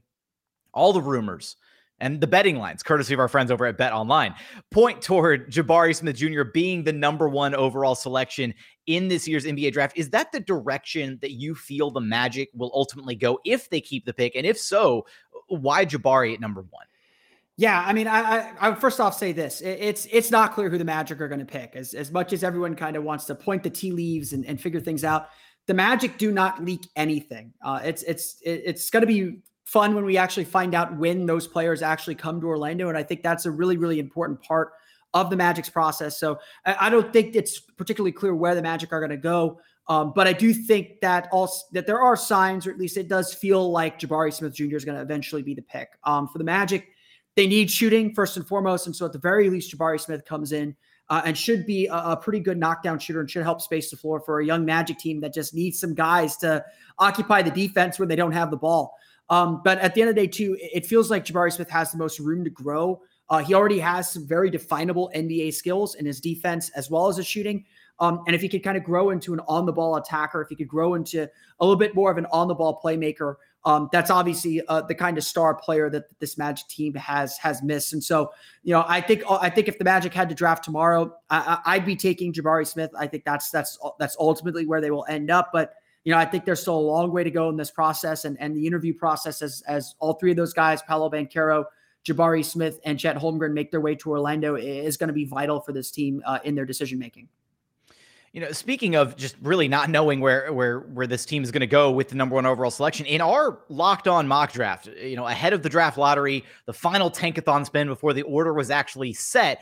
all 0.73 0.93
the 0.93 1.01
rumors, 1.01 1.57
and 2.01 2.19
the 2.19 2.27
betting 2.27 2.57
lines, 2.57 2.83
courtesy 2.83 3.13
of 3.13 3.19
our 3.19 3.27
friends 3.27 3.51
over 3.51 3.65
at 3.65 3.77
Bet 3.77 3.93
Online, 3.93 4.33
point 4.71 5.01
toward 5.01 5.49
Jabari 5.49 5.95
Smith 5.95 6.17
Jr. 6.17 6.43
being 6.43 6.83
the 6.83 6.91
number 6.91 7.29
one 7.29 7.55
overall 7.55 7.95
selection 7.95 8.53
in 8.87 9.07
this 9.07 9.27
year's 9.27 9.45
NBA 9.45 9.71
draft. 9.71 9.97
Is 9.97 10.09
that 10.09 10.31
the 10.31 10.39
direction 10.39 11.17
that 11.21 11.31
you 11.31 11.55
feel 11.55 11.91
the 11.91 12.01
Magic 12.01 12.49
will 12.53 12.71
ultimately 12.73 13.15
go 13.15 13.39
if 13.45 13.69
they 13.69 13.79
keep 13.79 14.05
the 14.05 14.13
pick? 14.13 14.35
And 14.35 14.45
if 14.45 14.57
so, 14.59 15.05
why 15.47 15.85
Jabari 15.85 16.33
at 16.33 16.41
number 16.41 16.65
one? 16.69 16.85
Yeah, 17.57 17.83
I 17.85 17.93
mean, 17.93 18.07
I, 18.07 18.21
I, 18.21 18.69
I 18.69 18.75
first 18.75 18.99
off 18.99 19.15
say 19.15 19.33
this: 19.33 19.61
it's 19.61 20.07
it's 20.11 20.31
not 20.31 20.53
clear 20.53 20.69
who 20.69 20.79
the 20.79 20.85
Magic 20.85 21.21
are 21.21 21.27
going 21.27 21.39
to 21.39 21.45
pick. 21.45 21.75
As 21.75 21.93
as 21.93 22.11
much 22.11 22.33
as 22.33 22.43
everyone 22.43 22.75
kind 22.75 22.95
of 22.95 23.03
wants 23.03 23.25
to 23.25 23.35
point 23.35 23.61
the 23.61 23.69
tea 23.69 23.91
leaves 23.91 24.33
and, 24.33 24.45
and 24.47 24.59
figure 24.59 24.79
things 24.79 25.03
out, 25.03 25.27
the 25.67 25.73
Magic 25.73 26.17
do 26.17 26.31
not 26.31 26.63
leak 26.65 26.87
anything. 26.95 27.53
Uh, 27.63 27.79
it's 27.83 28.01
it's 28.03 28.37
it's 28.43 28.89
going 28.89 29.01
to 29.01 29.07
be 29.07 29.41
fun 29.71 29.95
when 29.95 30.03
we 30.03 30.17
actually 30.17 30.43
find 30.43 30.75
out 30.75 30.97
when 30.97 31.25
those 31.25 31.47
players 31.47 31.81
actually 31.81 32.15
come 32.15 32.41
to 32.41 32.47
Orlando. 32.47 32.89
And 32.89 32.97
I 32.97 33.03
think 33.03 33.23
that's 33.23 33.45
a 33.45 33.51
really, 33.51 33.77
really 33.77 33.99
important 33.99 34.41
part 34.41 34.73
of 35.13 35.29
the 35.29 35.37
Magic's 35.37 35.69
process. 35.69 36.19
So 36.19 36.39
I 36.65 36.89
don't 36.89 37.13
think 37.13 37.37
it's 37.37 37.59
particularly 37.59 38.11
clear 38.11 38.35
where 38.35 38.53
the 38.53 38.61
Magic 38.61 38.91
are 38.91 38.99
going 38.99 39.11
to 39.11 39.17
go. 39.17 39.61
Um, 39.87 40.11
but 40.13 40.27
I 40.27 40.33
do 40.33 40.53
think 40.53 40.99
that 40.99 41.29
also 41.31 41.65
that 41.71 41.87
there 41.87 42.01
are 42.01 42.17
signs, 42.17 42.67
or 42.67 42.71
at 42.71 42.77
least 42.77 42.97
it 42.97 43.07
does 43.07 43.33
feel 43.33 43.71
like 43.71 43.97
Jabari 43.97 44.33
Smith 44.33 44.53
Jr. 44.53 44.75
is 44.75 44.83
going 44.83 44.97
to 44.97 45.01
eventually 45.01 45.41
be 45.41 45.53
the 45.53 45.61
pick. 45.61 45.89
Um, 46.03 46.27
for 46.27 46.37
the 46.37 46.43
Magic, 46.43 46.89
they 47.35 47.47
need 47.47 47.71
shooting 47.71 48.13
first 48.13 48.35
and 48.35 48.45
foremost, 48.45 48.87
and 48.87 48.95
so 48.95 49.05
at 49.05 49.13
the 49.13 49.19
very 49.19 49.49
least, 49.49 49.75
Jabari 49.75 49.99
Smith 49.99 50.25
comes 50.25 50.51
in 50.51 50.75
uh, 51.09 51.21
and 51.25 51.37
should 51.37 51.65
be 51.65 51.87
a, 51.87 51.93
a, 51.93 52.17
pretty 52.17 52.39
good 52.39 52.57
knockdown 52.57 52.97
shooter 52.97 53.19
and 53.19 53.29
should 53.29 53.43
help 53.43 53.59
space 53.59 53.91
the 53.91 53.97
floor 53.97 54.21
for 54.21 54.39
a 54.39 54.45
young 54.45 54.63
Magic 54.63 54.97
team 54.97 55.19
that 55.19 55.33
just 55.33 55.53
needs 55.53 55.77
some 55.79 55.93
guys 55.93 56.37
to 56.37 56.63
occupy 56.99 57.41
the 57.41 57.51
defense 57.51 57.99
when 57.99 58.07
they 58.07 58.15
don't 58.15 58.31
have 58.31 58.49
the 58.49 58.57
ball. 58.57 58.95
Um, 59.31 59.61
but 59.63 59.79
at 59.79 59.95
the 59.95 60.01
end 60.01 60.09
of 60.09 60.15
the 60.15 60.21
day, 60.21 60.27
too, 60.27 60.57
it 60.59 60.85
feels 60.85 61.09
like 61.09 61.25
Jabari 61.25 61.53
Smith 61.53 61.69
has 61.69 61.91
the 61.91 61.97
most 61.97 62.19
room 62.19 62.43
to 62.43 62.49
grow. 62.49 63.01
Uh, 63.29 63.39
he 63.39 63.53
already 63.53 63.79
has 63.79 64.11
some 64.11 64.27
very 64.27 64.49
definable 64.49 65.09
NBA 65.15 65.53
skills 65.53 65.95
in 65.95 66.05
his 66.05 66.19
defense 66.19 66.69
as 66.75 66.91
well 66.91 67.07
as 67.07 67.15
his 67.15 67.25
shooting. 67.25 67.63
Um, 68.01 68.23
and 68.27 68.35
if 68.35 68.41
he 68.41 68.49
could 68.49 68.61
kind 68.61 68.75
of 68.75 68.83
grow 68.83 69.11
into 69.11 69.33
an 69.33 69.39
on 69.47 69.65
the 69.65 69.71
ball 69.71 69.95
attacker, 69.95 70.41
if 70.41 70.49
he 70.49 70.55
could 70.55 70.67
grow 70.67 70.95
into 70.95 71.29
a 71.59 71.65
little 71.65 71.79
bit 71.79 71.95
more 71.95 72.11
of 72.11 72.17
an 72.17 72.25
on 72.33 72.49
the 72.49 72.55
ball 72.55 72.81
playmaker, 72.83 73.35
um, 73.63 73.87
that's 73.93 74.09
obviously 74.09 74.61
uh, 74.67 74.81
the 74.81 74.95
kind 74.95 75.17
of 75.17 75.23
star 75.23 75.55
player 75.55 75.89
that 75.91 76.19
this 76.19 76.37
Magic 76.37 76.67
team 76.67 76.93
has 76.95 77.37
has 77.37 77.63
missed. 77.63 77.93
And 77.93 78.03
so, 78.03 78.33
you 78.63 78.73
know, 78.73 78.83
I 78.87 78.99
think 78.99 79.23
I 79.29 79.49
think 79.49 79.67
if 79.67 79.77
the 79.77 79.85
Magic 79.85 80.13
had 80.13 80.27
to 80.29 80.35
draft 80.35 80.63
tomorrow, 80.65 81.15
I, 81.29 81.77
would 81.77 81.85
be 81.85 81.95
taking 81.95 82.33
Jabari 82.33 82.67
Smith. 82.67 82.89
I 82.97 83.07
think 83.07 83.23
that's 83.23 83.49
that's 83.51 83.77
that's 83.99 84.17
ultimately 84.19 84.65
where 84.65 84.81
they 84.81 84.91
will 84.91 85.05
end 85.07 85.29
up. 85.29 85.51
But 85.53 85.75
you 86.03 86.11
know, 86.11 86.17
I 86.17 86.25
think 86.25 86.45
there's 86.45 86.61
still 86.61 86.77
a 86.77 86.79
long 86.79 87.11
way 87.11 87.23
to 87.23 87.31
go 87.31 87.49
in 87.49 87.57
this 87.57 87.71
process 87.71 88.25
and, 88.25 88.39
and 88.39 88.55
the 88.55 88.65
interview 88.65 88.93
process 88.93 89.41
as, 89.41 89.61
as 89.67 89.95
all 89.99 90.13
three 90.13 90.31
of 90.31 90.37
those 90.37 90.53
guys, 90.53 90.81
Paolo 90.81 91.09
Banchero, 91.09 91.65
Jabari 92.05 92.43
Smith 92.43 92.79
and 92.83 92.99
Chet 92.99 93.17
Holmgren 93.17 93.53
make 93.53 93.69
their 93.69 93.81
way 93.81 93.95
to 93.95 94.09
Orlando 94.09 94.55
is 94.55 94.97
going 94.97 95.09
to 95.09 95.13
be 95.13 95.25
vital 95.25 95.59
for 95.59 95.71
this 95.71 95.91
team 95.91 96.23
uh, 96.25 96.39
in 96.43 96.55
their 96.55 96.65
decision 96.65 96.97
making. 96.97 97.29
You 98.33 98.39
know, 98.39 98.51
speaking 98.53 98.95
of 98.95 99.17
just 99.17 99.35
really 99.41 99.67
not 99.67 99.89
knowing 99.89 100.21
where 100.21 100.53
where 100.53 100.79
where 100.79 101.05
this 101.05 101.25
team 101.25 101.43
is 101.43 101.51
going 101.51 101.61
to 101.61 101.67
go 101.67 101.91
with 101.91 102.07
the 102.07 102.15
number 102.15 102.35
one 102.35 102.45
overall 102.45 102.71
selection 102.71 103.05
in 103.05 103.19
our 103.19 103.59
locked 103.67 104.07
on 104.07 104.25
mock 104.25 104.53
draft, 104.53 104.87
you 104.87 105.17
know, 105.17 105.27
ahead 105.27 105.51
of 105.51 105.63
the 105.63 105.69
draft 105.69 105.97
lottery, 105.97 106.45
the 106.65 106.73
final 106.73 107.11
tankathon 107.11 107.65
spin 107.65 107.87
before 107.87 108.13
the 108.13 108.21
order 108.21 108.53
was 108.53 108.71
actually 108.71 109.11
set, 109.11 109.61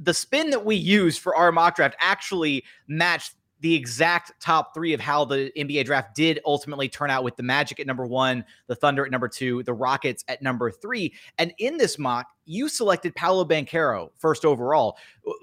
the 0.00 0.12
spin 0.12 0.50
that 0.50 0.64
we 0.64 0.74
used 0.74 1.20
for 1.20 1.36
our 1.36 1.52
mock 1.52 1.76
draft 1.76 1.94
actually 2.00 2.64
matched 2.88 3.34
the 3.60 3.74
exact 3.74 4.32
top 4.40 4.74
three 4.74 4.92
of 4.92 5.00
how 5.00 5.24
the 5.24 5.52
NBA 5.56 5.84
draft 5.84 6.14
did 6.14 6.40
ultimately 6.44 6.88
turn 6.88 7.10
out 7.10 7.24
with 7.24 7.36
the 7.36 7.42
Magic 7.42 7.78
at 7.78 7.86
number 7.86 8.06
one, 8.06 8.44
the 8.66 8.74
Thunder 8.74 9.04
at 9.04 9.10
number 9.10 9.28
two, 9.28 9.62
the 9.64 9.72
Rockets 9.72 10.24
at 10.28 10.42
number 10.42 10.70
three. 10.70 11.12
And 11.38 11.52
in 11.58 11.76
this 11.76 11.98
mock, 11.98 12.26
you 12.46 12.68
selected 12.68 13.14
Paolo 13.14 13.44
Banchero 13.44 14.10
first 14.18 14.44
overall. 14.44 14.96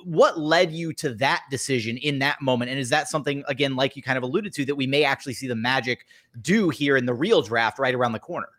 What 0.03 0.39
led 0.39 0.71
you 0.71 0.93
to 0.93 1.13
that 1.15 1.43
decision 1.51 1.97
in 1.97 2.19
that 2.19 2.41
moment? 2.41 2.71
And 2.71 2.79
is 2.79 2.89
that 2.89 3.07
something, 3.07 3.43
again, 3.47 3.75
like 3.75 3.95
you 3.95 4.01
kind 4.01 4.17
of 4.17 4.23
alluded 4.23 4.53
to, 4.53 4.65
that 4.65 4.75
we 4.75 4.87
may 4.87 5.03
actually 5.03 5.33
see 5.33 5.47
the 5.47 5.55
Magic 5.55 6.05
do 6.41 6.69
here 6.69 6.97
in 6.97 7.05
the 7.05 7.13
real 7.13 7.41
draft 7.41 7.79
right 7.79 7.95
around 7.95 8.11
the 8.13 8.19
corner? 8.19 8.49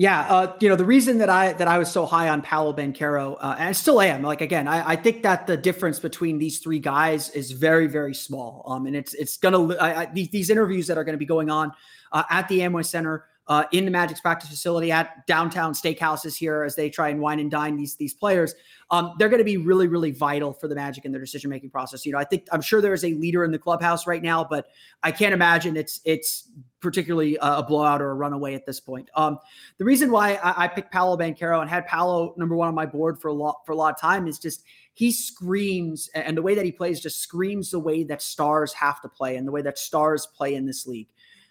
Yeah, 0.00 0.20
uh, 0.30 0.56
you 0.60 0.70
know 0.70 0.76
the 0.76 0.84
reason 0.86 1.18
that 1.18 1.28
I 1.28 1.52
that 1.52 1.68
I 1.68 1.76
was 1.76 1.92
so 1.92 2.06
high 2.06 2.30
on 2.30 2.40
Paolo 2.40 2.72
Banchero, 2.72 3.36
uh, 3.38 3.56
and 3.58 3.68
I 3.68 3.72
still 3.72 4.00
am. 4.00 4.22
Like 4.22 4.40
again, 4.40 4.66
I, 4.66 4.92
I, 4.92 4.96
think 4.96 5.22
that 5.24 5.46
the 5.46 5.58
difference 5.58 6.00
between 6.00 6.38
these 6.38 6.58
three 6.58 6.78
guys 6.78 7.28
is 7.32 7.50
very 7.50 7.86
very 7.86 8.14
small. 8.14 8.64
Um, 8.66 8.86
and 8.86 8.96
it's 8.96 9.12
it's 9.12 9.36
gonna 9.36 9.74
I, 9.74 10.00
I, 10.00 10.06
these, 10.06 10.30
these 10.30 10.48
interviews 10.48 10.86
that 10.86 10.96
are 10.96 11.04
going 11.04 11.12
to 11.12 11.18
be 11.18 11.26
going 11.26 11.50
on 11.50 11.72
uh, 12.12 12.22
at 12.30 12.48
the 12.48 12.60
Amway 12.60 12.86
Center 12.86 13.26
uh, 13.50 13.64
in 13.72 13.84
the 13.84 13.90
Magic's 13.90 14.20
practice 14.20 14.48
facility 14.48 14.92
at 14.92 15.26
downtown 15.26 15.74
steakhouses 15.74 16.36
here 16.36 16.62
as 16.62 16.76
they 16.76 16.88
try 16.88 17.08
and 17.08 17.20
wine 17.20 17.40
and 17.40 17.50
dine 17.50 17.76
these 17.76 17.96
these 17.96 18.14
players. 18.14 18.54
Um, 18.92 19.14
they're 19.18 19.28
going 19.28 19.38
to 19.38 19.44
be 19.44 19.56
really 19.56 19.88
really 19.88 20.12
vital 20.12 20.52
for 20.52 20.68
the 20.68 20.76
Magic 20.76 21.04
in 21.04 21.10
their 21.10 21.20
decision 21.20 21.50
making 21.50 21.70
process. 21.70 22.06
You 22.06 22.12
know, 22.12 22.18
I 22.18 22.24
think 22.24 22.46
I'm 22.52 22.62
sure 22.62 22.80
there 22.80 22.94
is 22.94 23.04
a 23.04 23.12
leader 23.14 23.42
in 23.44 23.50
the 23.50 23.58
clubhouse 23.58 24.06
right 24.06 24.22
now, 24.22 24.44
but 24.44 24.68
I 25.02 25.10
can't 25.10 25.34
imagine 25.34 25.76
it's 25.76 26.00
it's 26.04 26.48
particularly 26.78 27.36
a 27.42 27.62
blowout 27.62 28.00
or 28.00 28.10
a 28.10 28.14
runaway 28.14 28.54
at 28.54 28.64
this 28.66 28.78
point. 28.78 29.10
Um, 29.14 29.38
the 29.78 29.84
reason 29.84 30.12
why 30.12 30.34
I, 30.36 30.64
I 30.64 30.68
picked 30.68 30.92
Paolo 30.92 31.16
Banchero 31.16 31.60
and 31.60 31.68
had 31.68 31.86
Paolo 31.86 32.32
number 32.38 32.54
one 32.54 32.68
on 32.68 32.74
my 32.74 32.86
board 32.86 33.20
for 33.20 33.28
a 33.28 33.34
lot 33.34 33.62
for 33.66 33.72
a 33.72 33.76
lot 33.76 33.92
of 33.92 34.00
time 34.00 34.28
is 34.28 34.38
just 34.38 34.62
he 34.94 35.10
screams 35.10 36.08
and 36.14 36.36
the 36.36 36.42
way 36.42 36.54
that 36.54 36.64
he 36.64 36.70
plays 36.70 37.00
just 37.00 37.20
screams 37.20 37.70
the 37.70 37.80
way 37.80 38.04
that 38.04 38.22
stars 38.22 38.72
have 38.74 39.00
to 39.00 39.08
play 39.08 39.36
and 39.36 39.46
the 39.46 39.52
way 39.52 39.62
that 39.62 39.76
stars 39.76 40.26
play 40.36 40.54
in 40.54 40.66
this 40.66 40.86
league. 40.86 41.08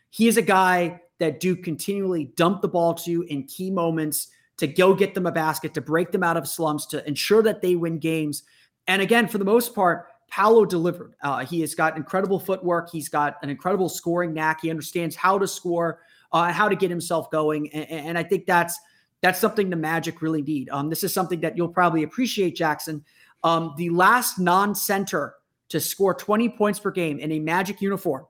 He 0.09 0.27
is 0.27 0.37
a 0.37 0.41
guy 0.41 1.01
that 1.19 1.39
Duke 1.39 1.63
continually 1.63 2.31
dump 2.35 2.61
the 2.61 2.67
ball 2.67 2.93
to 2.95 3.23
in 3.23 3.43
key 3.43 3.69
moments 3.69 4.29
to 4.57 4.67
go 4.67 4.93
get 4.93 5.13
them 5.13 5.25
a 5.25 5.31
basket, 5.31 5.73
to 5.73 5.81
break 5.81 6.11
them 6.11 6.23
out 6.23 6.37
of 6.37 6.47
slumps, 6.47 6.85
to 6.87 7.07
ensure 7.07 7.41
that 7.43 7.61
they 7.61 7.75
win 7.75 7.97
games. 7.97 8.43
And 8.87 9.01
again, 9.01 9.27
for 9.27 9.37
the 9.37 9.45
most 9.45 9.73
part, 9.73 10.07
Paolo 10.29 10.65
delivered. 10.65 11.15
Uh, 11.23 11.45
he 11.45 11.61
has 11.61 11.75
got 11.75 11.97
incredible 11.97 12.39
footwork. 12.39 12.89
He's 12.91 13.09
got 13.09 13.37
an 13.41 13.49
incredible 13.49 13.89
scoring 13.89 14.33
knack. 14.33 14.59
He 14.61 14.69
understands 14.69 15.15
how 15.15 15.39
to 15.39 15.47
score, 15.47 16.01
uh, 16.31 16.51
how 16.51 16.69
to 16.69 16.75
get 16.75 16.89
himself 16.89 17.31
going, 17.31 17.71
and, 17.73 17.89
and, 17.89 18.17
I 18.17 18.23
think 18.23 18.45
that's 18.45 18.77
that's 19.21 19.39
something 19.39 19.69
the 19.69 19.75
Magic 19.75 20.21
really 20.21 20.41
need. 20.41 20.69
Um, 20.69 20.89
this 20.89 21.03
is 21.03 21.13
something 21.13 21.41
that 21.41 21.57
you'll 21.57 21.69
probably 21.69 22.03
appreciate, 22.03 22.55
Jackson. 22.55 23.03
Um, 23.43 23.73
the 23.77 23.89
last 23.89 24.39
non-center 24.39 25.35
to 25.69 25.79
score 25.79 26.13
20 26.13 26.49
points 26.49 26.79
per 26.79 26.91
game 26.91 27.19
in 27.19 27.31
a 27.31 27.39
Magic 27.39 27.81
uniform 27.81 28.25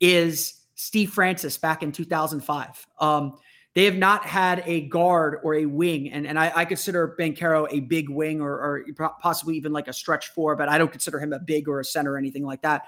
is 0.00 0.60
Steve 0.74 1.10
Francis 1.10 1.56
back 1.56 1.82
in 1.82 1.92
2005. 1.92 2.86
Um, 3.00 3.38
they 3.74 3.84
have 3.84 3.96
not 3.96 4.24
had 4.24 4.62
a 4.66 4.82
guard 4.82 5.40
or 5.42 5.54
a 5.54 5.66
wing, 5.66 6.12
and, 6.12 6.26
and 6.26 6.38
I, 6.38 6.52
I 6.54 6.64
consider 6.64 7.16
Banchero 7.18 7.66
a 7.70 7.80
big 7.80 8.08
wing 8.08 8.40
or, 8.40 8.52
or, 8.52 8.84
possibly 9.20 9.56
even 9.56 9.72
like 9.72 9.88
a 9.88 9.92
stretch 9.92 10.28
four, 10.28 10.54
but 10.54 10.68
I 10.68 10.78
don't 10.78 10.92
consider 10.92 11.18
him 11.18 11.32
a 11.32 11.40
big 11.40 11.68
or 11.68 11.80
a 11.80 11.84
center 11.84 12.12
or 12.12 12.18
anything 12.18 12.44
like 12.44 12.62
that. 12.62 12.82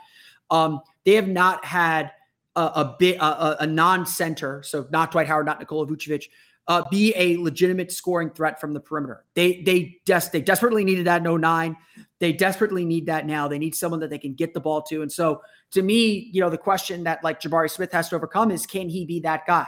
Um, 0.48 0.80
they 1.04 1.14
have 1.14 1.26
not 1.26 1.64
had 1.64 2.12
a, 2.54 2.60
a 2.60 2.96
bit 2.98 3.16
a, 3.18 3.64
a, 3.64 3.66
non-center, 3.66 4.62
so 4.62 4.86
not 4.90 5.10
Dwight 5.10 5.26
Howard, 5.26 5.46
not 5.46 5.58
Nikola 5.58 5.86
Vucevic, 5.88 6.28
uh, 6.68 6.84
be 6.90 7.12
a 7.16 7.36
legitimate 7.36 7.90
scoring 7.90 8.30
threat 8.30 8.60
from 8.60 8.72
the 8.72 8.80
perimeter. 8.80 9.24
They 9.34 9.62
they 9.62 9.98
des- 10.04 10.30
they 10.32 10.40
desperately 10.40 10.84
needed 10.84 11.06
that 11.06 11.24
in 11.24 11.40
09. 11.40 11.76
They 12.18 12.32
desperately 12.32 12.84
need 12.84 13.06
that 13.06 13.26
now. 13.26 13.46
They 13.46 13.58
need 13.58 13.74
someone 13.74 14.00
that 14.00 14.10
they 14.10 14.18
can 14.18 14.34
get 14.34 14.54
the 14.54 14.60
ball 14.60 14.82
to. 14.82 15.02
And 15.02 15.12
so 15.12 15.42
to 15.72 15.82
me, 15.82 16.30
you 16.32 16.40
know, 16.40 16.48
the 16.48 16.58
question 16.58 17.04
that 17.04 17.22
like 17.22 17.40
Jabari 17.40 17.70
Smith 17.70 17.92
has 17.92 18.08
to 18.08 18.16
overcome 18.16 18.50
is 18.50 18.66
can 18.66 18.88
he 18.88 19.04
be 19.04 19.20
that 19.20 19.46
guy? 19.46 19.66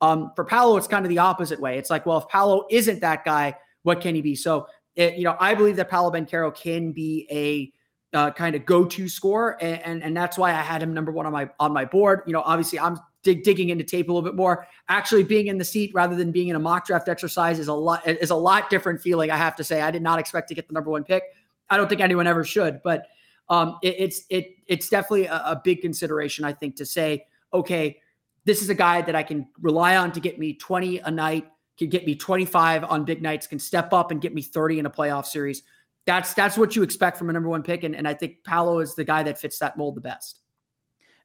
Um, 0.00 0.32
for 0.36 0.44
Paolo, 0.44 0.76
it's 0.76 0.86
kind 0.86 1.06
of 1.06 1.08
the 1.08 1.18
opposite 1.18 1.58
way. 1.58 1.78
It's 1.78 1.88
like, 1.88 2.04
well, 2.04 2.18
if 2.18 2.28
Paolo 2.28 2.66
isn't 2.70 3.00
that 3.00 3.24
guy, 3.24 3.56
what 3.82 4.00
can 4.00 4.14
he 4.14 4.20
be? 4.20 4.34
So, 4.34 4.66
it, 4.94 5.16
you 5.16 5.24
know, 5.24 5.36
I 5.40 5.54
believe 5.54 5.76
that 5.76 5.88
Paolo 5.88 6.10
Banchero 6.10 6.54
can 6.54 6.92
be 6.92 7.26
a 7.30 7.72
uh, 8.16 8.30
kind 8.30 8.54
of 8.56 8.64
go-to 8.64 9.08
score, 9.08 9.56
and, 9.62 9.80
and, 9.82 10.02
and 10.02 10.16
that's 10.16 10.38
why 10.38 10.50
I 10.50 10.62
had 10.62 10.82
him 10.82 10.94
number 10.94 11.12
one 11.12 11.26
on 11.26 11.32
my 11.32 11.50
on 11.60 11.72
my 11.72 11.84
board. 11.84 12.22
You 12.26 12.32
know, 12.32 12.42
obviously, 12.42 12.78
I'm 12.78 12.98
dig, 13.22 13.42
digging 13.42 13.70
into 13.70 13.84
tape 13.84 14.08
a 14.08 14.12
little 14.12 14.26
bit 14.26 14.36
more. 14.36 14.66
Actually, 14.88 15.24
being 15.24 15.48
in 15.48 15.58
the 15.58 15.64
seat 15.64 15.90
rather 15.94 16.14
than 16.14 16.32
being 16.32 16.48
in 16.48 16.56
a 16.56 16.58
mock 16.58 16.86
draft 16.86 17.08
exercise 17.08 17.58
is 17.58 17.68
a 17.68 17.74
lot 17.74 18.06
is 18.06 18.30
a 18.30 18.36
lot 18.36 18.70
different 18.70 19.02
feeling. 19.02 19.30
I 19.30 19.36
have 19.36 19.56
to 19.56 19.64
say, 19.64 19.82
I 19.82 19.90
did 19.90 20.02
not 20.02 20.18
expect 20.18 20.48
to 20.48 20.54
get 20.54 20.66
the 20.66 20.74
number 20.74 20.90
one 20.90 21.04
pick. 21.04 21.24
I 21.70 21.76
don't 21.76 21.88
think 21.88 22.00
anyone 22.00 22.26
ever 22.26 22.44
should, 22.44 22.80
but 22.82 23.06
um, 23.48 23.78
it, 23.82 23.96
it's 23.98 24.22
it 24.30 24.56
it's 24.66 24.88
definitely 24.88 25.26
a, 25.26 25.36
a 25.36 25.60
big 25.62 25.80
consideration. 25.80 26.44
I 26.44 26.52
think 26.52 26.76
to 26.76 26.86
say, 26.86 27.26
okay, 27.52 28.00
this 28.44 28.62
is 28.62 28.68
a 28.70 28.74
guy 28.74 29.02
that 29.02 29.14
I 29.14 29.22
can 29.22 29.48
rely 29.60 29.96
on 29.96 30.12
to 30.12 30.20
get 30.20 30.38
me 30.38 30.54
20 30.54 30.98
a 31.00 31.10
night, 31.10 31.48
can 31.78 31.88
get 31.88 32.06
me 32.06 32.14
25 32.14 32.84
on 32.84 33.04
big 33.04 33.22
nights, 33.22 33.46
can 33.46 33.58
step 33.58 33.92
up 33.92 34.10
and 34.10 34.20
get 34.20 34.34
me 34.34 34.42
30 34.42 34.80
in 34.80 34.86
a 34.86 34.90
playoff 34.90 35.26
series. 35.26 35.62
That's 36.06 36.34
that's 36.34 36.56
what 36.56 36.76
you 36.76 36.82
expect 36.82 37.18
from 37.18 37.30
a 37.30 37.32
number 37.32 37.48
one 37.48 37.62
pick, 37.62 37.82
and, 37.82 37.94
and 37.94 38.06
I 38.06 38.14
think 38.14 38.44
Paolo 38.44 38.78
is 38.78 38.94
the 38.94 39.04
guy 39.04 39.22
that 39.24 39.38
fits 39.38 39.58
that 39.58 39.76
mold 39.76 39.96
the 39.96 40.00
best. 40.00 40.40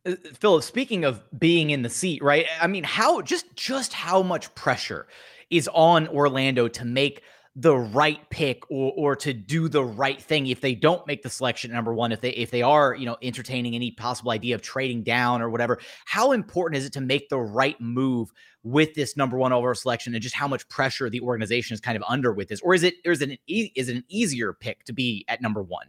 Uh, 0.06 0.15
Philip, 0.34 0.63
speaking 0.63 1.06
of 1.06 1.21
being 1.39 1.69
in 1.69 1.84
the 1.84 1.89
seat, 1.89 2.23
right? 2.23 2.47
I 2.60 2.67
mean, 2.67 2.84
how 2.84 3.21
just 3.21 3.56
just 3.56 3.93
how 3.93 4.23
much 4.23 4.54
pressure 4.56 5.08
is 5.51 5.69
on 5.73 6.08
Orlando 6.08 6.67
to 6.67 6.86
make 6.86 7.21
the 7.57 7.75
right 7.75 8.29
pick 8.29 8.63
or 8.71 8.93
or 8.95 9.15
to 9.15 9.33
do 9.33 9.67
the 9.67 9.83
right 9.83 10.21
thing 10.21 10.47
if 10.47 10.61
they 10.61 10.73
don't 10.73 11.05
make 11.05 11.21
the 11.21 11.29
selection 11.29 11.69
number 11.69 11.93
one 11.93 12.13
if 12.13 12.21
they 12.21 12.29
if 12.31 12.49
they 12.49 12.61
are 12.61 12.95
you 12.95 13.05
know 13.05 13.17
entertaining 13.21 13.75
any 13.75 13.91
possible 13.91 14.31
idea 14.31 14.55
of 14.55 14.61
trading 14.61 15.03
down 15.03 15.41
or 15.41 15.49
whatever 15.49 15.77
how 16.05 16.31
important 16.31 16.77
is 16.77 16.85
it 16.85 16.93
to 16.93 17.01
make 17.01 17.27
the 17.27 17.37
right 17.37 17.79
move 17.81 18.31
with 18.63 18.93
this 18.93 19.17
number 19.17 19.37
one 19.37 19.51
overall 19.51 19.75
selection 19.75 20.13
and 20.13 20.23
just 20.23 20.35
how 20.35 20.47
much 20.47 20.67
pressure 20.69 21.09
the 21.09 21.19
organization 21.19 21.73
is 21.73 21.81
kind 21.81 21.97
of 21.97 22.03
under 22.07 22.31
with 22.31 22.47
this 22.47 22.61
or 22.61 22.73
is 22.73 22.83
it 22.83 22.93
or 23.05 23.11
is 23.11 23.21
it 23.21 23.31
an 23.31 23.37
e- 23.47 23.71
is 23.75 23.89
it 23.89 23.97
an 23.97 24.05
easier 24.07 24.53
pick 24.53 24.85
to 24.85 24.93
be 24.93 25.25
at 25.27 25.41
number 25.41 25.61
one 25.61 25.87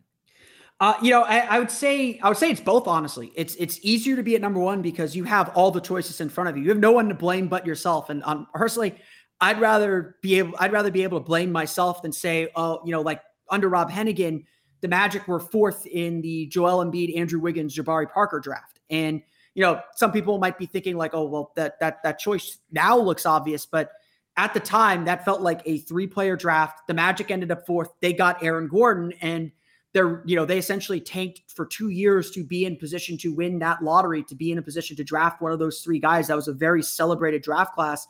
uh, 0.81 0.94
you 1.01 1.11
know, 1.11 1.22
I, 1.22 1.38
I, 1.38 1.59
would 1.61 1.70
say 1.70 2.18
I 2.25 2.29
would 2.29 2.37
say 2.37 2.51
it's 2.51 2.61
both. 2.61 2.88
Honestly, 2.88 3.31
it's 3.37 3.55
it's 3.55 3.79
easier 3.83 4.16
to 4.16 4.22
be 4.25 4.35
at 4.35 4.40
number 4.40 4.59
one 4.59 4.83
because 4.83 5.14
you 5.14 5.22
have 5.22 5.51
all 5.51 5.70
the 5.70 5.81
choices 5.81 6.20
in 6.20 6.29
front 6.29 6.51
of 6.51 6.57
you. 6.57 6.64
You 6.64 6.70
have 6.70 6.79
no 6.81 6.90
one 6.90 7.09
to 7.09 7.14
blame 7.14 7.46
but 7.46 7.64
yourself. 7.64 8.11
And 8.11 8.20
um, 8.25 8.48
personally, 8.53 8.96
I'd 9.42 9.61
rather 9.61 10.16
be 10.22 10.38
able 10.38 10.55
I'd 10.59 10.72
rather 10.72 10.90
be 10.90 11.02
able 11.02 11.18
to 11.18 11.24
blame 11.24 11.52
myself 11.52 12.00
than 12.00 12.12
say, 12.12 12.48
oh, 12.57 12.81
you 12.85 12.92
know, 12.92 13.02
like 13.02 13.20
under 13.50 13.68
Rob 13.68 13.90
Hennigan, 13.90 14.44
the 14.81 14.88
Magic 14.88 15.26
were 15.28 15.40
fourth 15.40 15.85
in 15.85 16.22
the 16.22 16.46
Joel 16.46 16.83
Embiid, 16.85 17.18
Andrew 17.18 17.40
Wiggins, 17.40 17.76
Jabari 17.76 18.11
Parker 18.11 18.40
draft. 18.40 18.81
And 18.88 19.20
you 19.55 19.62
know, 19.62 19.81
some 19.96 20.12
people 20.12 20.38
might 20.38 20.57
be 20.59 20.64
thinking 20.64 20.96
like, 20.96 21.11
oh, 21.12 21.26
well, 21.26 21.52
that 21.57 21.78
that 21.81 22.02
that 22.05 22.18
choice 22.20 22.59
now 22.70 22.96
looks 22.96 23.26
obvious, 23.26 23.66
but 23.66 23.90
at 24.37 24.55
the 24.55 24.61
time 24.61 25.05
that 25.05 25.24
felt 25.24 25.42
like 25.42 25.61
a 25.66 25.78
three-player 25.78 26.37
draft. 26.37 26.87
The 26.87 26.94
Magic 26.94 27.31
ended 27.31 27.50
up 27.50 27.66
fourth. 27.66 27.90
They 28.00 28.12
got 28.12 28.42
Aaron 28.42 28.68
Gordon 28.68 29.12
and 29.20 29.52
they're, 29.92 30.22
you 30.24 30.37
know, 30.37 30.46
they 30.46 30.57
essentially 30.57 31.00
tanked 31.00 31.42
for 31.48 31.66
two 31.66 31.90
years 31.90 32.31
to 32.31 32.42
be 32.42 32.64
in 32.64 32.76
position 32.76 33.18
to 33.18 33.35
win 33.35 33.59
that 33.59 33.83
lottery, 33.83 34.22
to 34.24 34.35
be 34.35 34.50
in 34.50 34.57
a 34.57 34.62
position 34.62 34.96
to 34.96 35.05
draft 35.05 35.42
one 35.42 35.52
of 35.52 35.59
those 35.59 35.81
three 35.81 35.98
guys. 35.98 36.28
That 36.28 36.37
was 36.37 36.48
a 36.48 36.55
very 36.55 36.83
celebrated 36.83 37.42
draft 37.42 37.74
class. 37.74 38.07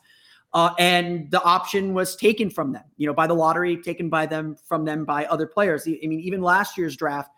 Uh, 0.53 0.71
and 0.77 1.31
the 1.31 1.41
option 1.41 1.93
was 1.93 2.15
taken 2.15 2.49
from 2.49 2.73
them, 2.73 2.83
you 2.97 3.07
know, 3.07 3.13
by 3.13 3.25
the 3.25 3.33
lottery, 3.33 3.75
taken 3.75 4.07
by 4.07 4.25
them 4.25 4.55
from 4.67 4.85
them 4.85 5.03
by 5.03 5.25
other 5.25 5.47
players. 5.47 5.87
I 5.87 5.97
mean, 6.05 6.19
even 6.19 6.41
last 6.41 6.77
year's 6.77 6.95
draft, 6.95 7.31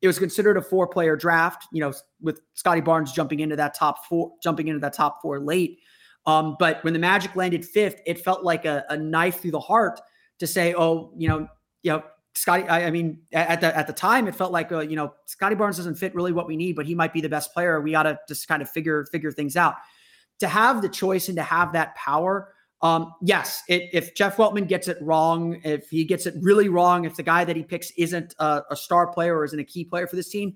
it 0.00 0.06
was 0.06 0.18
considered 0.18 0.56
a 0.56 0.62
four-player 0.62 1.14
draft, 1.14 1.66
you 1.70 1.80
know, 1.80 1.92
with 2.20 2.40
Scottie 2.54 2.80
Barnes 2.80 3.12
jumping 3.12 3.40
into 3.40 3.56
that 3.56 3.74
top 3.74 4.06
four, 4.06 4.32
jumping 4.42 4.68
into 4.68 4.80
that 4.80 4.94
top 4.94 5.20
four 5.20 5.38
late. 5.38 5.80
Um, 6.24 6.56
but 6.58 6.82
when 6.82 6.92
the 6.92 6.98
Magic 6.98 7.36
landed 7.36 7.64
fifth, 7.64 8.00
it 8.06 8.24
felt 8.24 8.42
like 8.42 8.64
a, 8.64 8.84
a 8.88 8.96
knife 8.96 9.40
through 9.40 9.50
the 9.50 9.60
heart 9.60 10.00
to 10.38 10.46
say, 10.46 10.74
oh, 10.74 11.12
you 11.16 11.28
know, 11.28 11.46
you 11.82 11.92
know, 11.92 12.02
Scottie, 12.34 12.66
I, 12.66 12.86
I, 12.86 12.90
mean, 12.90 13.18
at 13.32 13.60
the 13.60 13.76
at 13.76 13.86
the 13.86 13.92
time, 13.92 14.26
it 14.26 14.34
felt 14.34 14.52
like 14.52 14.72
uh, 14.72 14.80
you 14.80 14.96
know 14.96 15.12
Scottie 15.26 15.54
Barnes 15.54 15.76
doesn't 15.76 15.96
fit 15.96 16.14
really 16.14 16.32
what 16.32 16.46
we 16.46 16.56
need, 16.56 16.76
but 16.76 16.86
he 16.86 16.94
might 16.94 17.12
be 17.12 17.20
the 17.20 17.28
best 17.28 17.52
player. 17.52 17.78
We 17.82 17.90
got 17.90 18.04
to 18.04 18.18
just 18.26 18.48
kind 18.48 18.62
of 18.62 18.70
figure 18.70 19.04
figure 19.12 19.30
things 19.30 19.54
out. 19.54 19.74
To 20.40 20.48
have 20.48 20.80
the 20.80 20.88
choice 20.88 21.28
and 21.28 21.36
to 21.36 21.42
have 21.42 21.74
that 21.74 21.94
power, 21.94 22.54
um, 22.82 23.14
yes, 23.22 23.62
it, 23.68 23.88
if 23.92 24.14
Jeff 24.14 24.36
Weltman 24.36 24.66
gets 24.66 24.88
it 24.88 24.98
wrong, 25.00 25.60
if 25.64 25.88
he 25.88 26.04
gets 26.04 26.26
it 26.26 26.34
really 26.40 26.68
wrong, 26.68 27.04
if 27.04 27.16
the 27.16 27.22
guy 27.22 27.44
that 27.44 27.56
he 27.56 27.62
picks 27.62 27.90
isn't 27.92 28.34
a, 28.38 28.62
a 28.70 28.76
star 28.76 29.06
player 29.06 29.38
or 29.38 29.44
isn't 29.44 29.58
a 29.58 29.64
key 29.64 29.84
player 29.84 30.06
for 30.06 30.16
this 30.16 30.28
team, 30.28 30.54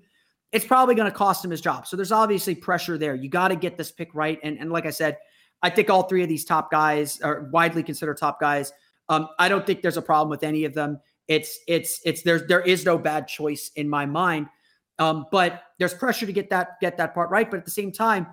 it's 0.52 0.64
probably 0.64 0.94
going 0.94 1.10
to 1.10 1.16
cost 1.16 1.44
him 1.44 1.50
his 1.50 1.60
job. 1.60 1.86
So 1.86 1.96
there's 1.96 2.12
obviously 2.12 2.54
pressure 2.54 2.98
there. 2.98 3.14
You 3.14 3.28
got 3.28 3.48
to 3.48 3.56
get 3.56 3.76
this 3.76 3.92
pick 3.92 4.14
right. 4.14 4.38
And, 4.42 4.58
and 4.58 4.70
like 4.70 4.86
I 4.86 4.90
said, 4.90 5.18
I 5.62 5.70
think 5.70 5.88
all 5.88 6.02
three 6.04 6.22
of 6.22 6.28
these 6.28 6.44
top 6.44 6.70
guys 6.70 7.20
are 7.20 7.48
widely 7.52 7.82
considered 7.82 8.18
top 8.18 8.40
guys 8.40 8.72
Um, 9.08 9.28
I 9.38 9.48
don't 9.48 9.64
think 9.66 9.82
there's 9.82 9.96
a 9.96 10.02
problem 10.02 10.28
with 10.30 10.42
any 10.42 10.64
of 10.64 10.74
them. 10.74 11.00
It's 11.28 11.58
it's 11.66 12.00
it's 12.04 12.22
there's 12.22 12.46
there 12.46 12.60
is 12.60 12.84
no 12.84 12.98
bad 12.98 13.28
choice 13.28 13.70
in 13.76 13.88
my 13.88 14.06
mind. 14.06 14.48
Um, 14.98 15.26
but 15.30 15.62
there's 15.78 15.94
pressure 15.94 16.26
to 16.26 16.32
get 16.32 16.50
that 16.50 16.80
get 16.80 16.96
that 16.98 17.14
part 17.14 17.30
right. 17.30 17.50
But 17.50 17.58
at 17.58 17.64
the 17.64 17.70
same 17.70 17.92
time, 17.92 18.26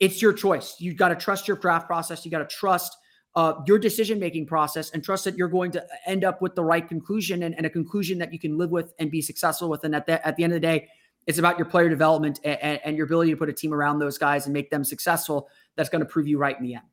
it's 0.00 0.22
your 0.22 0.32
choice. 0.32 0.76
You 0.78 0.94
got 0.94 1.08
to 1.08 1.16
trust 1.16 1.48
your 1.48 1.56
draft 1.56 1.86
process. 1.86 2.24
You 2.24 2.30
got 2.30 2.48
to 2.48 2.56
trust 2.56 2.96
uh, 3.36 3.60
your 3.66 3.78
decision 3.78 4.18
making 4.18 4.46
process 4.46 4.90
and 4.90 5.04
trust 5.04 5.24
that 5.24 5.36
you're 5.36 5.46
going 5.46 5.70
to 5.70 5.86
end 6.06 6.24
up 6.24 6.40
with 6.40 6.54
the 6.54 6.64
right 6.64 6.88
conclusion 6.88 7.42
and, 7.42 7.54
and, 7.54 7.66
a 7.66 7.70
conclusion 7.70 8.18
that 8.18 8.32
you 8.32 8.38
can 8.38 8.56
live 8.56 8.70
with 8.70 8.94
and 8.98 9.10
be 9.10 9.20
successful 9.20 9.68
with. 9.68 9.84
And 9.84 9.94
at 9.94 10.06
the, 10.06 10.26
at 10.26 10.36
the 10.36 10.44
end 10.44 10.54
of 10.54 10.56
the 10.56 10.66
day, 10.66 10.88
it's 11.26 11.38
about 11.38 11.58
your 11.58 11.66
player 11.66 11.90
development 11.90 12.40
and, 12.44 12.80
and 12.82 12.96
your 12.96 13.04
ability 13.04 13.32
to 13.32 13.36
put 13.36 13.50
a 13.50 13.52
team 13.52 13.74
around 13.74 13.98
those 13.98 14.16
guys 14.16 14.46
and 14.46 14.54
make 14.54 14.70
them 14.70 14.84
successful. 14.84 15.48
That's 15.76 15.90
going 15.90 16.00
to 16.00 16.08
prove 16.08 16.26
you 16.26 16.38
right 16.38 16.56
in 16.56 16.64
the 16.64 16.74
end 16.74 16.84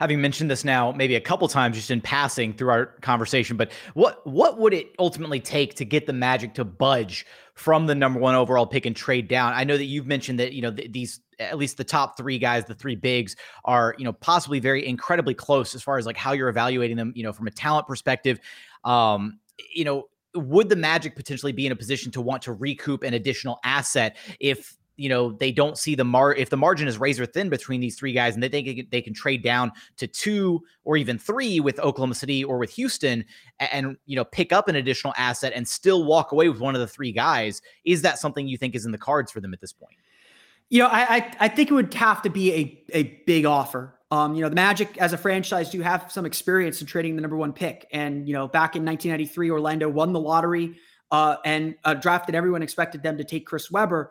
having 0.00 0.20
mentioned 0.20 0.50
this 0.50 0.64
now 0.64 0.90
maybe 0.92 1.14
a 1.14 1.20
couple 1.20 1.46
times 1.46 1.76
just 1.76 1.90
in 1.90 2.00
passing 2.00 2.52
through 2.54 2.70
our 2.70 2.86
conversation 3.02 3.56
but 3.56 3.70
what 3.94 4.26
what 4.26 4.58
would 4.58 4.72
it 4.72 4.94
ultimately 4.98 5.38
take 5.38 5.74
to 5.74 5.84
get 5.84 6.06
the 6.06 6.12
magic 6.12 6.54
to 6.54 6.64
budge 6.64 7.26
from 7.54 7.86
the 7.86 7.94
number 7.94 8.18
one 8.18 8.34
overall 8.34 8.66
pick 8.66 8.86
and 8.86 8.96
trade 8.96 9.28
down 9.28 9.52
i 9.52 9.62
know 9.62 9.76
that 9.76 9.84
you've 9.84 10.06
mentioned 10.06 10.40
that 10.40 10.52
you 10.52 10.62
know 10.62 10.72
th- 10.72 10.90
these 10.90 11.20
at 11.40 11.58
least 11.58 11.76
the 11.76 11.84
top 11.84 12.16
three 12.16 12.38
guys 12.38 12.64
the 12.66 12.74
three 12.74 12.94
bigs 12.94 13.34
are 13.64 13.94
you 13.98 14.04
know 14.04 14.12
possibly 14.12 14.60
very 14.60 14.86
incredibly 14.86 15.34
close 15.34 15.74
as 15.74 15.82
far 15.82 15.98
as 15.98 16.06
like 16.06 16.16
how 16.16 16.32
you're 16.32 16.48
evaluating 16.48 16.96
them 16.96 17.12
you 17.16 17.22
know 17.22 17.32
from 17.32 17.46
a 17.46 17.50
talent 17.50 17.86
perspective. 17.86 18.38
Um 18.84 19.38
you 19.74 19.84
know 19.84 20.08
would 20.34 20.68
the 20.68 20.76
magic 20.76 21.16
potentially 21.16 21.52
be 21.52 21.66
in 21.66 21.72
a 21.72 21.76
position 21.76 22.12
to 22.12 22.20
want 22.20 22.42
to 22.42 22.52
recoup 22.52 23.02
an 23.02 23.14
additional 23.14 23.58
asset 23.64 24.16
if 24.38 24.76
you 25.00 25.08
know 25.08 25.32
they 25.32 25.50
don't 25.50 25.78
see 25.78 25.94
the 25.94 26.04
mar 26.04 26.34
if 26.34 26.50
the 26.50 26.56
margin 26.58 26.86
is 26.86 26.98
razor 26.98 27.24
thin 27.24 27.48
between 27.48 27.80
these 27.80 27.96
three 27.96 28.12
guys 28.12 28.34
and 28.34 28.42
they 28.42 28.50
think 28.50 28.90
they 28.90 29.00
can 29.00 29.14
trade 29.14 29.42
down 29.42 29.72
to 29.96 30.06
two 30.06 30.60
or 30.84 30.98
even 30.98 31.18
three 31.18 31.58
with 31.58 31.80
Oklahoma 31.80 32.14
City 32.14 32.44
or 32.44 32.58
with 32.58 32.70
Houston 32.72 33.24
and, 33.58 33.70
and 33.72 33.96
you 34.04 34.14
know 34.14 34.26
pick 34.26 34.52
up 34.52 34.68
an 34.68 34.76
additional 34.76 35.14
asset 35.16 35.54
and 35.56 35.66
still 35.66 36.04
walk 36.04 36.32
away 36.32 36.50
with 36.50 36.60
one 36.60 36.74
of 36.74 36.82
the 36.82 36.86
three 36.86 37.12
guys 37.12 37.62
is 37.86 38.02
that 38.02 38.18
something 38.18 38.46
you 38.46 38.58
think 38.58 38.74
is 38.74 38.84
in 38.84 38.92
the 38.92 38.98
cards 38.98 39.32
for 39.32 39.40
them 39.40 39.54
at 39.54 39.60
this 39.60 39.72
point 39.72 39.96
you 40.70 40.78
know 40.78 40.86
I 40.86 41.16
I, 41.16 41.34
I 41.40 41.48
think 41.48 41.70
it 41.70 41.74
would 41.74 41.92
have 41.94 42.22
to 42.22 42.30
be 42.30 42.52
a 42.54 42.98
a 42.98 43.02
big 43.26 43.44
offer 43.44 43.94
um, 44.12 44.34
you 44.34 44.42
know, 44.42 44.48
the 44.48 44.56
Magic 44.56 44.98
as 44.98 45.12
a 45.12 45.16
franchise 45.16 45.70
do 45.70 45.80
have 45.82 46.10
some 46.10 46.26
experience 46.26 46.80
in 46.80 46.86
trading 46.88 47.14
the 47.14 47.22
number 47.22 47.36
one 47.36 47.52
pick. 47.52 47.86
And, 47.92 48.26
you 48.26 48.34
know, 48.34 48.48
back 48.48 48.74
in 48.74 48.84
1993, 48.84 49.52
Orlando 49.52 49.88
won 49.88 50.12
the 50.12 50.18
lottery 50.18 50.74
uh, 51.12 51.36
and 51.44 51.76
uh, 51.84 51.94
drafted 51.94 52.34
everyone 52.34 52.60
expected 52.60 53.04
them 53.04 53.16
to 53.18 53.22
take 53.22 53.46
Chris 53.46 53.70
Webber 53.70 54.10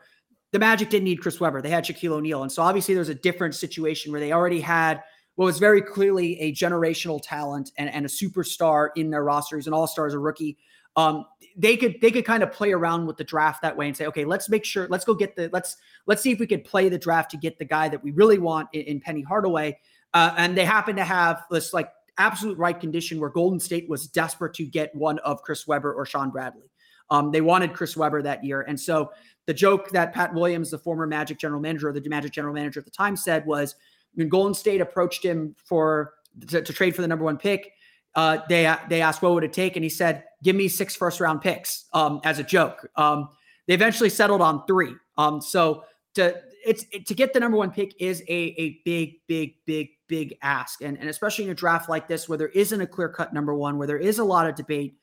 the 0.52 0.60
Magic 0.60 0.90
didn't 0.90 1.06
need 1.06 1.22
Chris 1.22 1.40
Webber. 1.40 1.62
They 1.62 1.70
had 1.70 1.86
Shaquille 1.86 2.12
O'Neal. 2.12 2.42
And 2.42 2.52
so 2.52 2.64
obviously 2.64 2.96
there's 2.96 3.10
a 3.10 3.16
different 3.16 3.56
situation 3.56 4.12
where 4.12 4.22
they 4.22 4.32
already 4.32 4.62
had 4.62 5.04
what 5.36 5.46
was 5.46 5.60
very 5.60 5.82
clearly 5.82 6.40
a 6.40 6.52
generational 6.52 7.22
talent 7.24 7.72
and, 7.78 7.90
and 7.90 8.06
a 8.06 8.10
superstar 8.10 8.90
in 8.96 9.10
their 9.10 9.24
roster. 9.24 9.56
He's 9.56 9.68
an 9.68 9.74
all-star 9.74 10.08
as 10.08 10.14
a 10.14 10.20
rookie. 10.20 10.58
Um, 10.96 11.26
they 11.56 11.78
could 11.78 12.00
they 12.02 12.12
could 12.12 12.26
kind 12.26 12.44
of 12.44 12.52
play 12.52 12.72
around 12.72 13.06
with 13.06 13.18
the 13.18 13.24
draft 13.24 13.62
that 13.62 13.76
way 13.76 13.88
and 13.88 13.96
say, 13.96 14.06
okay, 14.08 14.26
let's 14.26 14.50
make 14.50 14.66
sure, 14.66 14.88
let's 14.90 15.06
go 15.06 15.14
get 15.14 15.36
the 15.36 15.50
let's 15.52 15.78
let's 16.06 16.22
see 16.22 16.32
if 16.32 16.40
we 16.40 16.48
could 16.48 16.64
play 16.64 16.90
the 16.90 16.98
draft 16.98 17.32
to 17.32 17.38
get 17.38 17.58
the 17.60 17.66
guy 17.66 17.90
that 17.90 18.04
we 18.04 18.12
really 18.12 18.38
want 18.38 18.70
in, 18.74 18.82
in 18.82 19.00
Penny 19.00 19.22
Hardaway. 19.22 19.78
Uh, 20.14 20.34
and 20.38 20.58
they 20.58 20.66
happen 20.66 20.96
to 20.96 21.04
have 21.04 21.44
this 21.52 21.74
like 21.74 21.92
absolute 22.18 22.58
right 22.58 22.80
condition 22.80 23.20
where 23.20 23.30
Golden 23.30 23.60
State 23.60 23.88
was 23.90 24.08
desperate 24.08 24.54
to 24.56 24.66
get 24.66 24.94
one 24.96 25.20
of 25.20 25.42
Chris 25.42 25.68
Webber 25.68 25.94
or 25.94 26.06
Shawn 26.06 26.32
Bradley. 26.32 26.70
Um, 27.12 27.32
they 27.32 27.42
wanted 27.42 27.74
Chris 27.74 27.98
Webber 27.98 28.22
that 28.22 28.44
year, 28.44 28.62
and 28.62 28.80
so 28.80 29.12
the 29.48 29.54
joke 29.54 29.90
that 29.90 30.14
Pat 30.14 30.34
Williams, 30.34 30.70
the 30.70 30.78
former 30.78 31.08
Magic 31.08 31.40
general 31.40 31.60
manager, 31.60 31.90
or 31.90 31.94
the 31.94 32.08
Magic 32.08 32.32
general 32.32 32.54
manager 32.54 32.80
at 32.80 32.86
the 32.86 32.92
time, 32.92 33.16
said 33.16 33.46
was 33.48 33.76
when 34.14 34.30
Golden 34.30 34.54
State 34.54 34.80
approached 34.80 35.24
him 35.24 35.56
for 35.66 36.14
to, 36.48 36.62
to 36.62 36.74
trade 36.74 36.96
for 36.96 37.02
the 37.02 37.08
number 37.08 37.26
one 37.26 37.38
pick, 37.38 37.74
uh, 38.16 38.40
they 38.50 38.74
they 38.90 39.02
asked 39.02 39.22
what 39.22 39.34
would 39.34 39.44
it 39.44 39.54
take, 39.54 39.76
and 39.76 39.84
he 39.84 39.90
said, 39.90 40.24
"Give 40.44 40.56
me 40.56 40.68
six 40.68 40.96
first 40.96 41.20
round 41.20 41.42
picks." 41.42 41.86
Um, 41.94 42.22
as 42.24 42.40
a 42.40 42.44
joke, 42.44 42.90
um, 42.96 43.30
they 43.68 43.74
eventually 43.74 44.10
settled 44.10 44.42
on 44.42 44.66
three. 44.66 44.94
Um, 45.18 45.42
so 45.42 45.84
to 46.16 46.36
it's 46.66 46.86
it, 46.92 47.08
to 47.08 47.14
get 47.14 47.34
the 47.34 47.40
number 47.40 47.58
one 47.58 47.72
pick 47.72 47.94
is 48.00 48.22
a 48.28 48.56
a 48.58 48.82
big 48.84 49.16
big 49.28 49.56
big 49.66 49.90
big 50.08 50.36
ask, 50.42 50.82
and 50.82 50.98
and 50.98 51.10
especially 51.10 51.46
in 51.46 51.52
a 51.52 51.56
draft 51.56 51.90
like 51.90 52.08
this 52.08 52.28
where 52.28 52.38
there 52.38 52.50
isn't 52.50 52.82
a 52.82 52.88
clear 52.88 53.10
cut 53.10 53.34
number 53.34 53.54
one, 53.54 53.78
where 53.78 53.88
there 53.88 53.98
is 53.98 54.20
a 54.20 54.24
lot 54.24 54.48
of 54.48 54.56
debate. 54.56 54.96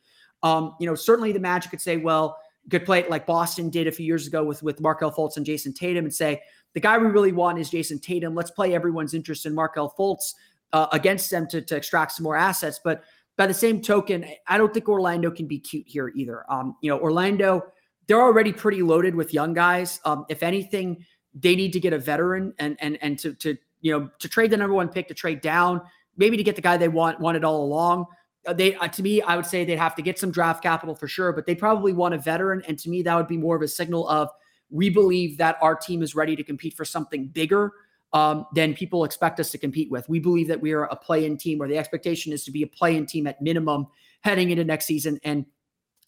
Um, 0.42 0.74
you 0.80 0.86
know, 0.86 0.94
certainly 0.94 1.32
the 1.32 1.40
Magic 1.40 1.70
could 1.70 1.80
say, 1.80 1.96
well 1.96 2.38
could 2.70 2.84
play 2.84 3.06
like 3.08 3.26
Boston 3.26 3.70
did 3.70 3.86
a 3.86 3.92
few 3.92 4.04
years 4.06 4.26
ago 4.26 4.44
with 4.44 4.62
with 4.62 4.80
Markelle 4.80 5.12
Fultz 5.12 5.36
and 5.36 5.46
Jayson 5.46 5.72
Tatum 5.72 6.04
and 6.04 6.14
say 6.14 6.40
the 6.74 6.80
guy 6.80 6.98
we 6.98 7.06
really 7.06 7.32
want 7.32 7.58
is 7.58 7.70
Jayson 7.70 8.00
Tatum. 8.00 8.34
Let's 8.34 8.50
play 8.50 8.74
everyone's 8.74 9.14
interest 9.14 9.46
in 9.46 9.54
Markelle 9.54 9.94
Fultz 9.98 10.34
uh, 10.76 10.88
against 10.92 11.30
them 11.30 11.46
to, 11.48 11.62
to 11.62 11.74
extract 11.74 12.12
some 12.12 12.24
more 12.24 12.36
assets. 12.36 12.78
But 12.84 13.02
by 13.38 13.46
the 13.46 13.54
same 13.54 13.80
token, 13.80 14.26
I 14.46 14.58
don't 14.58 14.74
think 14.74 14.88
Orlando 14.88 15.30
can 15.30 15.46
be 15.46 15.58
cute 15.58 15.86
here 15.86 16.12
either. 16.14 16.44
Um, 16.52 16.76
you 16.82 16.90
know, 16.90 16.98
Orlando, 16.98 17.62
they're 18.06 18.20
already 18.20 18.52
pretty 18.52 18.82
loaded 18.82 19.14
with 19.14 19.32
young 19.32 19.54
guys. 19.54 20.00
Um, 20.04 20.26
if 20.28 20.42
anything, 20.42 21.04
they 21.34 21.56
need 21.56 21.72
to 21.72 21.80
get 21.80 21.92
a 21.94 21.98
veteran 21.98 22.52
and 22.58 22.76
and 22.80 22.98
and 23.00 23.18
to 23.18 23.32
to 23.34 23.56
you 23.80 23.92
know 23.92 24.10
to 24.18 24.28
trade 24.28 24.50
the 24.50 24.56
number 24.56 24.74
one 24.74 24.88
pick 24.88 25.08
to 25.08 25.14
trade 25.14 25.40
down, 25.40 25.80
maybe 26.18 26.36
to 26.36 26.42
get 26.42 26.56
the 26.56 26.62
guy 26.62 26.76
they 26.76 26.88
want 26.88 27.20
wanted 27.20 27.42
all 27.42 27.64
along. 27.64 28.04
Uh, 28.46 28.52
they 28.52 28.74
uh, 28.76 28.88
to 28.88 29.02
me, 29.02 29.22
I 29.22 29.34
would 29.36 29.46
say 29.46 29.64
they'd 29.64 29.78
have 29.78 29.94
to 29.96 30.02
get 30.02 30.18
some 30.18 30.30
draft 30.30 30.62
capital 30.62 30.94
for 30.94 31.08
sure, 31.08 31.32
but 31.32 31.46
they 31.46 31.54
probably 31.54 31.94
want 31.94 32.14
a 32.14 32.18
veteran. 32.18 32.62
And 32.68 32.78
to 32.80 32.90
me, 32.90 33.02
that 33.02 33.14
would 33.14 33.28
be 33.28 33.38
more 33.38 33.56
of 33.56 33.62
a 33.62 33.68
signal 33.68 34.06
of 34.08 34.28
we 34.68 34.90
believe 34.90 35.38
that 35.38 35.56
our 35.62 35.74
team 35.74 36.02
is 36.02 36.14
ready 36.14 36.36
to 36.36 36.44
compete 36.44 36.74
for 36.74 36.84
something 36.84 37.28
bigger 37.28 37.72
um, 38.12 38.46
than 38.54 38.74
people 38.74 39.04
expect 39.04 39.40
us 39.40 39.50
to 39.50 39.58
compete 39.58 39.90
with. 39.90 40.08
We 40.08 40.18
believe 40.18 40.48
that 40.48 40.60
we 40.60 40.72
are 40.72 40.84
a 40.84 40.96
play-in 40.96 41.36
team, 41.36 41.58
where 41.58 41.68
the 41.68 41.78
expectation 41.78 42.32
is 42.32 42.44
to 42.44 42.50
be 42.50 42.62
a 42.62 42.66
play-in 42.66 43.06
team 43.06 43.26
at 43.26 43.40
minimum 43.42 43.86
heading 44.22 44.50
into 44.50 44.64
next 44.64 44.86
season. 44.86 45.18
And 45.22 45.46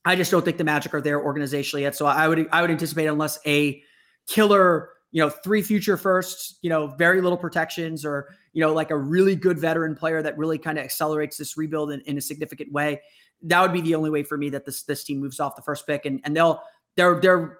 I 0.04 0.16
just 0.16 0.30
don't 0.30 0.44
think 0.44 0.56
the 0.56 0.64
Magic 0.64 0.94
are 0.94 1.00
there 1.00 1.20
organizationally 1.20 1.82
yet. 1.82 1.96
So 1.96 2.06
I 2.06 2.28
would 2.28 2.48
I 2.52 2.62
would 2.62 2.70
anticipate 2.70 3.06
unless 3.06 3.38
a 3.46 3.82
killer 4.26 4.90
you 5.10 5.22
know, 5.22 5.30
three 5.30 5.62
future 5.62 5.96
firsts, 5.96 6.58
you 6.60 6.68
know, 6.68 6.88
very 6.98 7.20
little 7.20 7.38
protections, 7.38 8.04
or, 8.04 8.28
you 8.52 8.60
know, 8.60 8.74
like 8.74 8.90
a 8.90 8.96
really 8.96 9.34
good 9.34 9.58
veteran 9.58 9.94
player 9.94 10.22
that 10.22 10.36
really 10.36 10.58
kind 10.58 10.78
of 10.78 10.84
accelerates 10.84 11.38
this 11.38 11.56
rebuild 11.56 11.90
in, 11.90 12.00
in 12.02 12.18
a 12.18 12.20
significant 12.20 12.70
way. 12.72 13.00
That 13.42 13.62
would 13.62 13.72
be 13.72 13.80
the 13.80 13.94
only 13.94 14.10
way 14.10 14.22
for 14.22 14.36
me 14.36 14.50
that 14.50 14.66
this 14.66 14.82
this 14.82 15.04
team 15.04 15.20
moves 15.20 15.40
off 15.40 15.56
the 15.56 15.62
first 15.62 15.86
pick. 15.86 16.04
And 16.04 16.20
and 16.24 16.36
they'll 16.36 16.62
they're 16.96 17.20
they're 17.20 17.58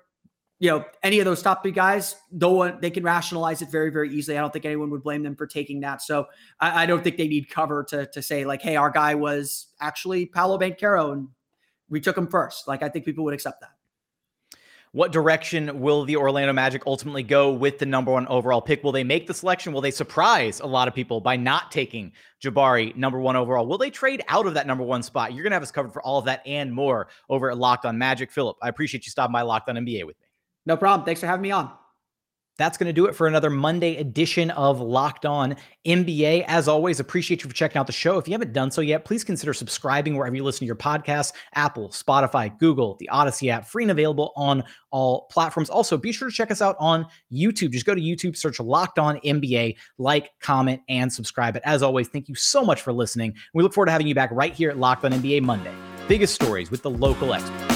you 0.61 0.71
know, 0.71 0.85
any 1.03 1.21
of 1.21 1.25
those 1.25 1.41
top 1.41 1.63
three 1.63 1.73
guys, 1.73 2.17
no 2.33 2.51
one 2.51 2.79
they 2.81 2.91
can 2.91 3.05
rationalize 3.05 3.63
it 3.63 3.71
very, 3.71 3.91
very 3.91 4.11
easily. 4.11 4.37
I 4.37 4.41
don't 4.41 4.53
think 4.53 4.65
anyone 4.65 4.91
would 4.91 5.03
blame 5.03 5.23
them 5.23 5.37
for 5.37 5.47
taking 5.47 5.81
that. 5.81 6.03
So 6.03 6.27
I, 6.59 6.83
I 6.83 6.87
don't 6.87 7.05
think 7.05 7.17
they 7.17 7.29
need 7.29 7.49
cover 7.49 7.85
to 7.85 8.07
to 8.07 8.23
say 8.23 8.45
like, 8.45 8.61
hey, 8.61 8.77
our 8.77 8.91
guy 8.91 9.15
was 9.15 9.69
actually 9.81 10.27
Paolo 10.27 10.59
Banchero 10.59 11.13
and 11.13 11.29
we 11.89 12.01
took 12.01 12.19
him 12.19 12.27
first. 12.27 12.67
Like 12.67 12.83
I 12.83 12.89
think 12.89 13.05
people 13.05 13.25
would 13.25 13.35
accept 13.35 13.61
that. 13.61 13.71
What 14.93 15.13
direction 15.13 15.81
will 15.81 16.05
the 16.05 16.17
Orlando 16.17 16.53
Magic 16.55 16.83
ultimately 16.87 17.23
go 17.23 17.53
with 17.53 17.79
the 17.79 17.85
number 17.85 18.11
one 18.11 18.27
overall 18.29 18.63
pick? 18.63 18.83
Will 18.83 18.91
they 18.91 19.05
make 19.05 19.27
the 19.27 19.35
selection? 19.35 19.75
Will 19.75 19.83
they 19.83 19.91
surprise 19.91 20.61
a 20.61 20.67
lot 20.67 20.89
of 20.89 20.95
people 20.95 21.21
by 21.21 21.37
not 21.37 21.71
taking 21.71 22.11
Jabari 22.43 22.97
number 22.97 23.21
one 23.21 23.37
overall? 23.37 23.67
Will 23.67 23.77
they 23.77 23.91
trade 23.91 24.23
out 24.29 24.47
of 24.47 24.55
that 24.55 24.67
number 24.67 24.83
one 24.83 25.03
spot? 25.03 25.35
You're 25.35 25.43
going 25.43 25.51
to 25.51 25.57
have 25.57 25.63
us 25.63 25.71
covered 25.71 25.93
for 25.93 26.03
all 26.03 26.19
of 26.19 26.25
that 26.25 26.41
and 26.47 26.73
more 26.73 27.09
over 27.29 27.51
at 27.51 27.59
Locked 27.59 27.85
on 27.85 27.99
Magic. 27.99 28.33
Philip, 28.33 28.57
I 28.63 28.71
appreciate 28.71 29.05
you 29.05 29.11
stopping 29.11 29.35
by 29.35 29.43
Locked 29.43 29.69
on 29.69 29.77
NBA 29.77 30.07
with 30.07 30.19
me. 30.19 30.28
No 30.69 30.77
problem. 30.77 31.07
Thanks 31.07 31.21
for 31.21 31.27
having 31.27 31.43
me 31.43 31.51
on. 31.51 31.73
That's 32.59 32.77
going 32.77 32.89
to 32.89 32.93
do 32.93 33.07
it 33.07 33.15
for 33.15 33.29
another 33.29 33.51
Monday 33.51 33.97
edition 33.99 34.51
of 34.51 34.81
Locked 34.81 35.25
On 35.25 35.55
NBA. 35.87 36.45
As 36.47 36.67
always, 36.67 36.99
appreciate 36.99 37.43
you 37.43 37.49
for 37.49 37.55
checking 37.55 37.79
out 37.79 37.87
the 37.87 37.93
show. 37.93 38.19
If 38.19 38.27
you 38.27 38.33
haven't 38.33 38.53
done 38.53 38.73
so 38.73 38.81
yet, 38.81 39.05
please 39.05 39.23
consider 39.23 39.55
subscribing 39.55 40.17
wherever 40.17 40.35
you 40.35 40.43
listen 40.43 40.59
to 40.61 40.67
your 40.67 40.77
podcasts 40.77 41.33
Apple, 41.55 41.89
Spotify, 41.91 42.59
Google, 42.59 42.97
the 42.99 43.09
Odyssey 43.11 43.49
app, 43.49 43.65
free 43.65 43.85
and 43.85 43.93
available 43.93 44.33
on 44.35 44.65
all 44.91 45.29
platforms. 45.31 45.71
Also, 45.71 45.97
be 45.97 46.11
sure 46.11 46.29
to 46.29 46.35
check 46.35 46.51
us 46.51 46.61
out 46.61 46.77
on 46.81 47.07
YouTube. 47.33 47.71
Just 47.71 47.87
go 47.87 47.95
to 47.95 48.01
YouTube, 48.01 48.37
search 48.37 48.59
Locked 48.59 48.99
On 48.99 49.19
NBA, 49.21 49.77
like, 49.97 50.33
comment, 50.41 50.83
and 50.89 51.11
subscribe. 51.11 51.55
But 51.55 51.63
as 51.65 51.83
always, 51.83 52.09
thank 52.09 52.29
you 52.29 52.35
so 52.35 52.65
much 52.65 52.83
for 52.83 52.93
listening. 52.93 53.35
We 53.55 53.63
look 53.63 53.73
forward 53.73 53.87
to 53.87 53.93
having 53.93 54.09
you 54.09 54.17
back 54.17 54.31
right 54.33 54.53
here 54.53 54.69
at 54.69 54.79
Locked 54.79 55.05
On 55.05 55.13
NBA 55.13 55.43
Monday. 55.43 55.73
Biggest 56.09 56.35
stories 56.35 56.73
with 56.73 56.83
the 56.83 56.91
local 56.91 57.33
experts. 57.33 57.68